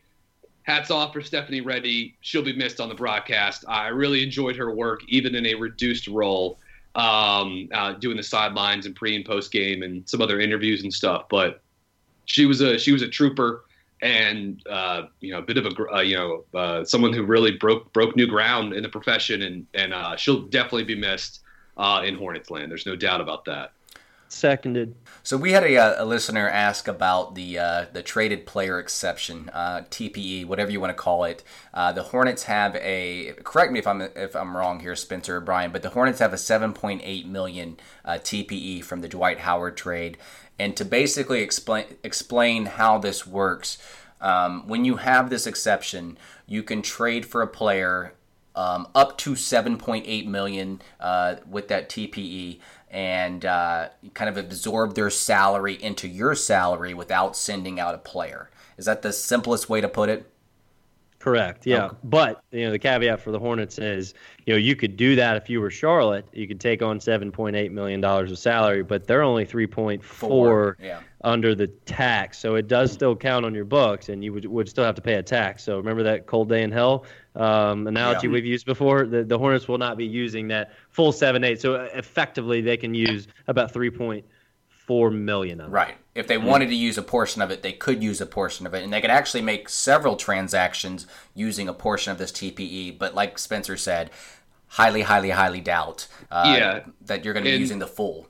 hats 0.64 0.92
off 0.92 1.14
for 1.14 1.22
Stephanie 1.22 1.62
Ready. 1.62 2.18
She'll 2.22 2.44
be 2.44 2.56
missed 2.56 2.80
on 2.80 2.90
the 2.90 2.96
broadcast. 2.96 3.64
I 3.68 3.88
really 3.88 4.22
enjoyed 4.22 4.58
her 4.58 4.76
work 4.76 5.02
even 5.08 5.34
in 5.34 5.46
a 5.46 5.56
reduced 5.56 6.08
role. 6.08 6.60
Um, 6.96 7.70
uh, 7.74 7.94
doing 7.94 8.18
the 8.18 8.24
sidelines 8.24 8.86
and 8.86 8.96
pre 8.96 9.16
and 9.16 9.26
post 9.26 9.52
game 9.52 9.82
and 9.82 10.08
some 10.08 10.22
other 10.22 10.40
interviews 10.40 10.84
and 10.84 10.94
stuff, 10.94 11.26
but 11.28 11.63
she 12.26 12.46
was 12.46 12.62
a 12.62 12.78
she 12.78 12.92
was 12.92 13.02
a 13.02 13.08
trooper 13.08 13.64
and 14.04 14.62
uh, 14.70 15.04
you 15.22 15.32
know 15.32 15.40
a 15.40 15.42
bit 15.42 15.58
of 15.58 15.66
a 15.66 15.96
uh, 15.96 16.02
you 16.02 16.16
know 16.16 16.44
uh, 16.54 16.84
someone 16.84 17.14
who 17.14 17.24
really 17.24 17.52
broke 17.52 17.92
broke 17.94 18.16
new 18.16 18.28
ground 18.28 18.74
in 18.74 18.84
the 18.84 18.90
profession 18.90 19.42
and 19.42 19.66
and 19.74 19.94
uh, 19.94 20.16
she'll 20.16 20.42
definitely 20.42 20.84
be 20.84 20.96
missed 20.96 21.40
uh, 21.78 22.04
in 22.06 22.16
Hornets 22.16 22.52
land. 22.52 22.70
There's 22.70 22.86
no 22.86 22.96
doubt 22.96 23.22
about 23.22 23.46
that. 23.46 23.72
Seconded. 24.28 24.96
So 25.22 25.38
we 25.38 25.52
had 25.52 25.64
a, 25.64 25.78
uh, 25.78 26.04
a 26.04 26.06
listener 26.06 26.50
ask 26.50 26.88
about 26.88 27.36
the 27.36 27.56
the 27.94 28.02
traded 28.04 28.46
player 28.46 28.80
exception, 28.80 29.50
TPE, 29.54 30.48
whatever 30.48 30.72
you 30.72 30.82
want 30.82 30.90
to 30.90 31.02
call 31.02 31.24
it. 31.24 31.44
the 31.74 32.04
Hornets 32.04 32.44
have 32.44 32.76
a 32.76 33.36
correct 33.44 33.72
me 33.72 33.80
if 33.80 33.88
I'm 33.88 34.02
if 34.02 34.36
I'm 34.36 34.58
wrong 34.58 34.82
here, 34.82 34.96
Spencer 34.96 35.38
or 35.38 35.42
Brian, 35.42 35.72
but 35.72 35.82
the 35.82 35.92
Hornets 35.92 36.20
have 36.20 36.34
a 36.34 36.38
7.8 36.38 37.26
million 37.26 37.78
TPE 38.06 38.84
from 38.84 39.02
the 39.02 39.08
Dwight 39.08 39.40
Howard 39.40 39.78
trade. 39.78 40.18
And 40.60 40.78
to 40.78 40.86
basically 40.86 41.42
explain 41.42 41.86
explain 42.04 42.66
how 42.66 43.00
this 43.00 43.26
works, 43.26 43.78
um, 44.22 44.68
when 44.68 44.86
you 44.86 44.98
have 44.98 45.30
this 45.30 45.48
exception, 45.48 46.18
you 46.48 46.64
can 46.64 46.82
trade 46.82 47.26
for 47.26 47.42
a 47.42 47.48
player 47.48 48.14
um, 48.56 48.88
up 48.94 49.18
to 49.20 49.32
7.8 49.32 50.28
million 50.28 50.82
uh, 51.00 51.36
with 51.50 51.68
that 51.70 51.90
TPE 51.90 52.60
and 52.90 53.44
uh, 53.44 53.90
kind 54.14 54.30
of 54.30 54.38
absorb 54.38 54.94
their 54.94 55.10
salary 55.10 55.74
into 55.74 56.08
your 56.08 56.36
salary 56.36 56.94
without 56.94 57.36
sending 57.36 57.80
out 57.80 57.96
a 57.96 57.98
player. 57.98 58.52
Is 58.78 58.86
that 58.86 59.02
the 59.02 59.12
simplest 59.12 59.70
way 59.70 59.82
to 59.82 59.90
put 59.90 60.10
it? 60.10 60.30
Correct. 61.24 61.66
Yeah. 61.66 61.86
Okay. 61.86 61.96
But, 62.04 62.44
you 62.52 62.66
know, 62.66 62.72
the 62.72 62.80
caveat 62.80 63.22
for 63.22 63.32
the 63.32 63.40
Hornets 63.40 63.80
is, 63.80 64.14
you 64.46 64.54
know, 64.54 64.58
you 64.58 64.76
could 64.76 64.98
do 64.98 65.16
that 65.16 65.38
if 65.38 65.50
you 65.50 65.62
were 65.62 65.72
Charlotte. 65.72 66.28
You 66.34 66.50
could 66.50 66.60
take 66.60 66.82
on 66.82 67.00
$7.8 67.00 67.72
million 67.72 68.04
of 68.04 68.38
salary, 68.38 68.84
but 68.84 69.08
they're 69.08 69.22
only 69.22 69.46
3.4 69.46 70.76
yeah. 70.82 71.00
under 71.24 71.56
the 71.56 71.68
tax. 71.68 72.40
So 72.40 72.56
it 72.56 72.68
does 72.68 72.92
still 72.92 73.16
count 73.16 73.46
on 73.46 73.56
your 73.56 73.64
books, 73.64 74.10
and 74.10 74.22
you 74.22 74.34
would, 74.34 74.44
would 74.44 74.68
still 74.68 74.84
have 74.84 74.96
to 74.96 75.02
pay 75.02 75.14
a 75.14 75.24
tax. 75.24 75.64
So 75.64 75.78
remember 75.78 76.04
that 76.04 76.26
cold 76.26 76.50
day 76.50 76.62
in 76.62 76.74
hell 76.74 77.06
um, 77.38 77.88
analogy 77.88 78.28
yeah. 78.28 78.34
we've 78.34 78.46
used 78.46 78.66
before? 78.66 79.06
The, 79.06 79.24
the 79.24 79.40
Hornets 79.40 79.70
will 79.70 79.78
not 79.78 79.98
be 79.98 80.06
using 80.06 80.50
that 80.50 80.74
full 80.90 81.14
7 81.14 81.42
8. 81.42 81.62
So 81.62 81.76
effectively, 81.94 82.60
they 82.60 82.76
can 82.76 82.94
use 82.94 83.30
about 83.48 83.74
3.4 83.74 84.24
million 85.12 85.62
of 85.62 85.68
it. 85.68 85.72
Right. 85.72 85.96
If 86.16 86.28
they 86.28 86.38
wanted 86.38 86.70
to 86.70 86.76
use 86.76 86.98
a 86.98 87.02
portion 87.02 87.42
of 87.42 87.50
it, 87.50 87.64
they 87.64 87.74
could 87.74 88.04
use 88.04 88.22
a 88.22 88.26
portion 88.26 88.68
of 88.68 88.74
it, 88.74 88.84
and 88.84 88.94
they 88.94 89.02
could 89.02 89.10
actually 89.10 89.42
make 89.42 89.68
several 89.68 90.16
transactions 90.16 91.08
using 91.34 91.68
a 91.68 91.74
portion 91.74 92.12
of 92.12 92.18
this 92.20 92.32
TPE. 92.32 92.98
But 93.00 93.16
like 93.16 93.40
Spencer 93.40 93.78
said, 93.78 94.12
highly, 94.68 95.02
highly, 95.02 95.32
highly 95.32 95.62
doubt 95.62 96.08
uh, 96.32 96.56
yeah. 96.58 96.80
that 97.06 97.24
you're 97.24 97.34
going 97.34 97.46
to 97.46 97.52
be 97.52 97.58
using 97.58 97.80
the 97.80 97.88
full. 97.88 98.28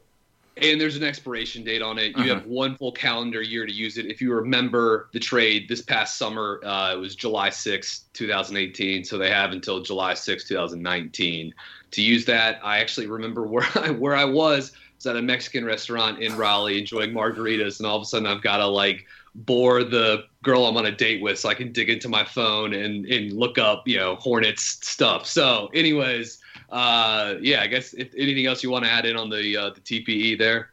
And 0.56 0.80
there's 0.80 0.96
an 0.96 1.04
expiration 1.04 1.64
date 1.64 1.82
on 1.82 1.98
it. 1.98 2.10
You 2.10 2.14
mm-hmm. 2.14 2.30
have 2.30 2.46
one 2.46 2.78
full 2.78 2.92
calendar 2.92 3.42
year 3.42 3.66
to 3.66 3.74
use 3.74 3.98
it. 3.98 4.06
If 4.06 4.22
you 4.22 4.34
remember 4.34 5.10
the 5.12 5.20
trade 5.20 5.68
this 5.68 5.82
past 5.82 6.18
summer, 6.18 6.62
uh, 6.64 6.94
it 6.94 6.98
was 6.98 7.16
July 7.16 7.50
6, 7.50 8.06
2018. 8.14 9.04
So 9.04 9.18
they 9.18 9.32
have 9.32 9.52
until 9.52 9.82
July 9.82 10.14
6, 10.14 10.48
2019 10.48 11.54
to 11.92 12.02
use 12.02 12.26
that. 12.26 12.60
I 12.64 12.80
actually 12.80 13.08
remember 13.08 13.48
where 13.48 13.68
I, 13.76 13.90
where 13.90 14.16
I 14.16 14.26
was 14.26 14.74
was 15.04 15.16
at 15.16 15.18
a 15.18 15.22
Mexican 15.22 15.66
restaurant 15.66 16.20
in 16.20 16.36
Raleigh 16.36 16.80
enjoying 16.80 17.12
margaritas, 17.12 17.80
and 17.80 17.88
all 17.88 17.98
of 17.98 18.02
a 18.02 18.06
sudden 18.06 18.28
I've 18.28 18.42
got 18.42 18.58
to 18.58 18.68
like 18.68 19.06
bore 19.36 19.84
the 19.84 20.26
girl 20.44 20.66
I'm 20.66 20.78
on 20.78 20.86
a 20.86 20.92
date 20.92 21.22
with 21.22 21.40
so 21.40 21.50
I 21.50 21.54
can 21.54 21.72
dig 21.72 21.90
into 21.90 22.08
my 22.08 22.24
phone 22.24 22.74
and, 22.74 23.06
and 23.06 23.34
look 23.34 23.58
up, 23.58 23.88
you 23.88 23.98
know, 23.98 24.16
Hornets 24.16 24.64
stuff. 24.88 25.26
So, 25.26 25.70
anyways, 25.74 26.40
uh, 26.70 27.36
yeah, 27.42 27.62
I 27.62 27.68
guess 27.68 27.94
if 27.94 28.14
anything 28.16 28.46
else 28.46 28.64
you 28.64 28.70
want 28.70 28.86
to 28.86 28.92
add 28.92 29.06
in 29.06 29.18
on 29.18 29.30
the 29.30 29.58
uh, 29.58 29.70
the 29.72 29.82
TPE 29.82 30.38
there. 30.38 30.70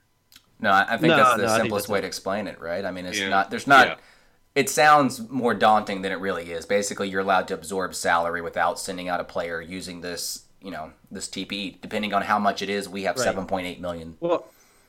No, 0.63 0.71
I 0.73 0.99
think 0.99 1.11
no, 1.11 1.17
that's 1.17 1.37
the 1.37 1.47
no, 1.47 1.57
simplest 1.57 1.89
way 1.89 2.03
to 2.03 2.07
explain 2.07 2.47
it, 2.47 2.61
right? 2.61 2.85
I 2.85 2.91
mean, 2.91 3.07
it's 3.07 3.19
yeah. 3.19 3.29
not 3.29 3.51
there's 3.51 3.67
not. 3.67 3.87
Yeah. 3.87 3.97
It 4.53 4.69
sounds 4.69 5.31
more 5.31 5.55
daunting 5.55 6.03
than 6.03 6.11
it 6.11 6.17
really 6.17 6.51
is. 6.51 6.67
Basically, 6.67 7.09
you're 7.09 7.21
allowed 7.21 7.47
to 7.49 7.55
absorb 7.55 7.95
salary 7.95 8.43
without 8.43 8.81
sending 8.81 9.09
out 9.09 9.21
a 9.21 9.25
player 9.25 9.61
using 9.61 10.01
this 10.01 10.43
you 10.63 10.71
know 10.71 10.93
this 11.11 11.29
TPE. 11.29 11.81
Depending 11.81 12.15
on 12.15 12.23
how 12.23 12.39
much 12.39 12.63
it 12.63 12.69
is, 12.69 12.89
we 12.89 13.03
have 13.05 13.17
right. 13.17 13.25
seven 13.25 13.47
point 13.47 13.67
eight 13.67 13.81
million. 13.81 14.17
Well, 14.21 14.47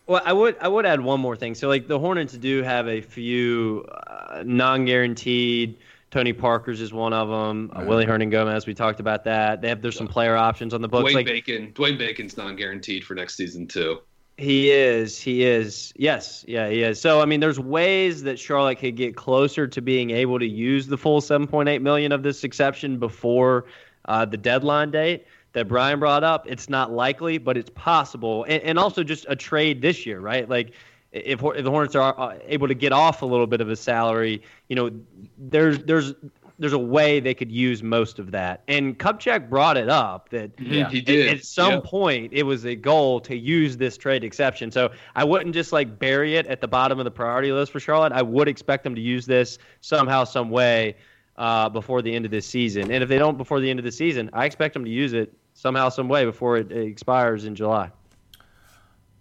well, 0.07 0.21
I 0.25 0.33
would 0.33 0.57
I 0.59 0.67
would 0.67 0.85
add 0.85 1.01
one 1.01 1.19
more 1.19 1.35
thing. 1.35 1.55
So 1.55 1.67
like 1.67 1.87
the 1.87 1.99
Hornets 1.99 2.33
do 2.33 2.63
have 2.63 2.87
a 2.87 3.01
few 3.01 3.85
uh, 3.91 4.43
non-guaranteed. 4.45 5.77
Tony 6.09 6.33
Parker's 6.33 6.81
is 6.81 6.91
one 6.91 7.13
of 7.13 7.29
them. 7.29 7.71
Uh, 7.73 7.85
Willy 7.85 8.05
Hernangomez, 8.05 8.67
we 8.67 8.73
talked 8.73 8.99
about 8.99 9.23
that. 9.23 9.61
They 9.61 9.69
have 9.69 9.81
there's 9.81 9.95
some 9.95 10.09
player 10.09 10.35
options 10.35 10.73
on 10.73 10.81
the 10.81 10.89
books. 10.89 11.09
Dwayne 11.09 11.15
like, 11.15 11.25
Bacon, 11.25 11.71
Dwayne 11.73 11.97
Bacon's 11.97 12.35
non-guaranteed 12.35 13.05
for 13.05 13.15
next 13.15 13.35
season 13.35 13.65
too. 13.65 14.01
He 14.37 14.71
is. 14.71 15.19
He 15.21 15.43
is. 15.43 15.93
Yes. 15.95 16.43
Yeah, 16.47 16.67
he 16.67 16.81
is. 16.81 16.99
So, 16.99 17.21
I 17.21 17.25
mean, 17.25 17.39
there's 17.39 17.59
ways 17.59 18.23
that 18.23 18.39
Charlotte 18.39 18.79
could 18.79 18.95
get 18.95 19.15
closer 19.15 19.67
to 19.67 19.81
being 19.81 20.09
able 20.09 20.39
to 20.39 20.47
use 20.47 20.87
the 20.87 20.97
full 20.97 21.21
7.8 21.21 21.81
million 21.81 22.11
of 22.11 22.23
this 22.23 22.43
exception 22.43 22.97
before 22.97 23.65
uh, 24.05 24.25
the 24.25 24.37
deadline 24.37 24.89
date 24.89 25.27
that 25.53 25.67
Brian 25.67 25.99
brought 25.99 26.23
up. 26.23 26.45
It's 26.47 26.69
not 26.69 26.91
likely, 26.91 27.37
but 27.37 27.57
it's 27.57 27.69
possible. 27.71 28.45
And, 28.47 28.61
and 28.63 28.79
also 28.79 29.03
just 29.03 29.25
a 29.29 29.35
trade 29.35 29.81
this 29.81 30.05
year, 30.05 30.19
right? 30.19 30.47
Like, 30.47 30.71
if, 31.11 31.43
if 31.43 31.63
the 31.63 31.69
Hornets 31.69 31.95
are 31.95 32.17
uh, 32.17 32.37
able 32.47 32.67
to 32.69 32.73
get 32.73 32.93
off 32.93 33.21
a 33.21 33.25
little 33.25 33.47
bit 33.47 33.59
of 33.59 33.69
a 33.69 33.75
salary, 33.75 34.41
you 34.69 34.75
know, 34.75 34.91
there's 35.37 35.79
there's 35.79 36.13
there's 36.57 36.73
a 36.73 36.79
way 36.79 37.19
they 37.19 37.33
could 37.33 37.51
use 37.51 37.81
most 37.81 38.19
of 38.19 38.31
that. 38.31 38.61
And 38.67 38.97
Kupchak 38.97 39.49
brought 39.49 39.77
it 39.77 39.89
up 39.89 40.29
that 40.29 40.51
yeah. 40.59 40.87
he 40.89 41.01
did. 41.01 41.27
At, 41.27 41.37
at 41.37 41.45
some 41.45 41.73
yep. 41.73 41.83
point 41.83 42.33
it 42.33 42.43
was 42.43 42.65
a 42.65 42.75
goal 42.75 43.19
to 43.21 43.35
use 43.35 43.77
this 43.77 43.97
trade 43.97 44.23
exception. 44.23 44.71
So 44.71 44.91
I 45.15 45.23
wouldn't 45.23 45.55
just 45.55 45.73
like 45.73 45.97
bury 45.97 46.35
it 46.35 46.45
at 46.45 46.61
the 46.61 46.67
bottom 46.67 46.99
of 46.99 47.05
the 47.05 47.11
priority 47.11 47.51
list 47.51 47.71
for 47.71 47.79
Charlotte. 47.79 48.13
I 48.13 48.21
would 48.21 48.47
expect 48.47 48.83
them 48.83 48.93
to 48.93 49.01
use 49.01 49.25
this 49.25 49.57
somehow, 49.81 50.23
some 50.23 50.51
way 50.51 50.95
uh, 51.35 51.67
before 51.67 52.03
the 52.03 52.13
end 52.13 52.25
of 52.25 52.31
this 52.31 52.45
season. 52.45 52.91
And 52.91 53.01
if 53.03 53.09
they 53.09 53.17
don't 53.17 53.37
before 53.37 53.59
the 53.59 53.69
end 53.69 53.79
of 53.79 53.85
the 53.85 53.91
season, 53.91 54.29
I 54.31 54.45
expect 54.45 54.75
them 54.75 54.85
to 54.85 54.91
use 54.91 55.13
it 55.13 55.33
somehow, 55.61 55.89
some 55.89 56.07
way 56.07 56.25
before 56.25 56.57
it, 56.57 56.71
expires 56.71 57.45
in 57.45 57.55
July. 57.55 57.91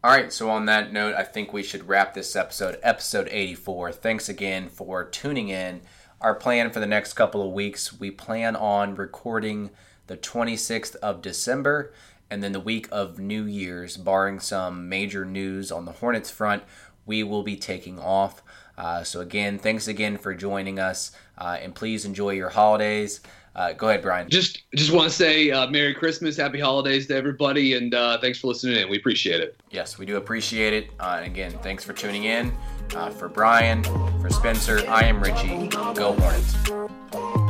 All 0.02 0.10
right, 0.10 0.32
so 0.32 0.48
on 0.48 0.64
that 0.64 0.92
note, 0.92 1.14
I 1.14 1.22
think 1.24 1.52
we 1.52 1.62
should 1.62 1.86
wrap 1.86 2.14
this 2.14 2.34
episode, 2.34 2.78
episode 2.82 3.28
84. 3.30 3.92
Thanks 3.92 4.30
again 4.30 4.68
for 4.68 5.04
tuning 5.04 5.50
in 5.50 5.82
our 6.20 6.34
plan 6.34 6.70
for 6.70 6.80
the 6.80 6.86
next 6.86 7.14
couple 7.14 7.42
of 7.42 7.52
weeks, 7.52 7.98
we 7.98 8.10
plan 8.10 8.54
on 8.54 8.94
recording 8.94 9.70
the 10.06 10.18
26th 10.18 10.94
of 10.96 11.22
December 11.22 11.94
and 12.30 12.42
then 12.42 12.52
the 12.52 12.60
week 12.60 12.88
of 12.92 13.18
New 13.18 13.44
Year's, 13.44 13.96
barring 13.96 14.38
some 14.38 14.88
major 14.88 15.24
news 15.24 15.72
on 15.72 15.86
the 15.86 15.92
Hornets 15.92 16.30
front, 16.30 16.62
we 17.06 17.22
will 17.22 17.42
be 17.42 17.56
taking 17.56 17.98
off. 17.98 18.42
Uh, 18.76 19.02
so, 19.02 19.20
again, 19.20 19.58
thanks 19.58 19.88
again 19.88 20.18
for 20.18 20.34
joining 20.34 20.78
us, 20.78 21.10
uh, 21.38 21.56
and 21.60 21.74
please 21.74 22.04
enjoy 22.04 22.30
your 22.30 22.50
holidays. 22.50 23.20
Uh, 23.54 23.72
go 23.72 23.88
ahead, 23.88 24.02
Brian. 24.02 24.28
Just 24.28 24.62
just 24.74 24.92
want 24.92 25.10
to 25.10 25.14
say 25.14 25.50
uh, 25.50 25.68
Merry 25.68 25.92
Christmas, 25.92 26.36
Happy 26.36 26.60
Holidays 26.60 27.06
to 27.08 27.16
everybody, 27.16 27.74
and 27.74 27.94
uh, 27.94 28.18
thanks 28.20 28.38
for 28.38 28.46
listening 28.46 28.76
in. 28.76 28.88
We 28.88 28.96
appreciate 28.96 29.40
it. 29.40 29.56
Yes, 29.70 29.98
we 29.98 30.06
do 30.06 30.16
appreciate 30.16 30.72
it. 30.72 30.90
Uh, 31.00 31.16
and 31.18 31.26
again, 31.26 31.52
thanks 31.62 31.84
for 31.84 31.92
tuning 31.92 32.24
in. 32.24 32.52
Uh, 32.94 33.10
for 33.10 33.28
Brian, 33.28 33.82
for 34.20 34.30
Spencer, 34.30 34.82
I 34.88 35.04
am 35.04 35.20
Richie. 35.20 35.68
Go 35.68 36.12
Hornets. 36.12 37.49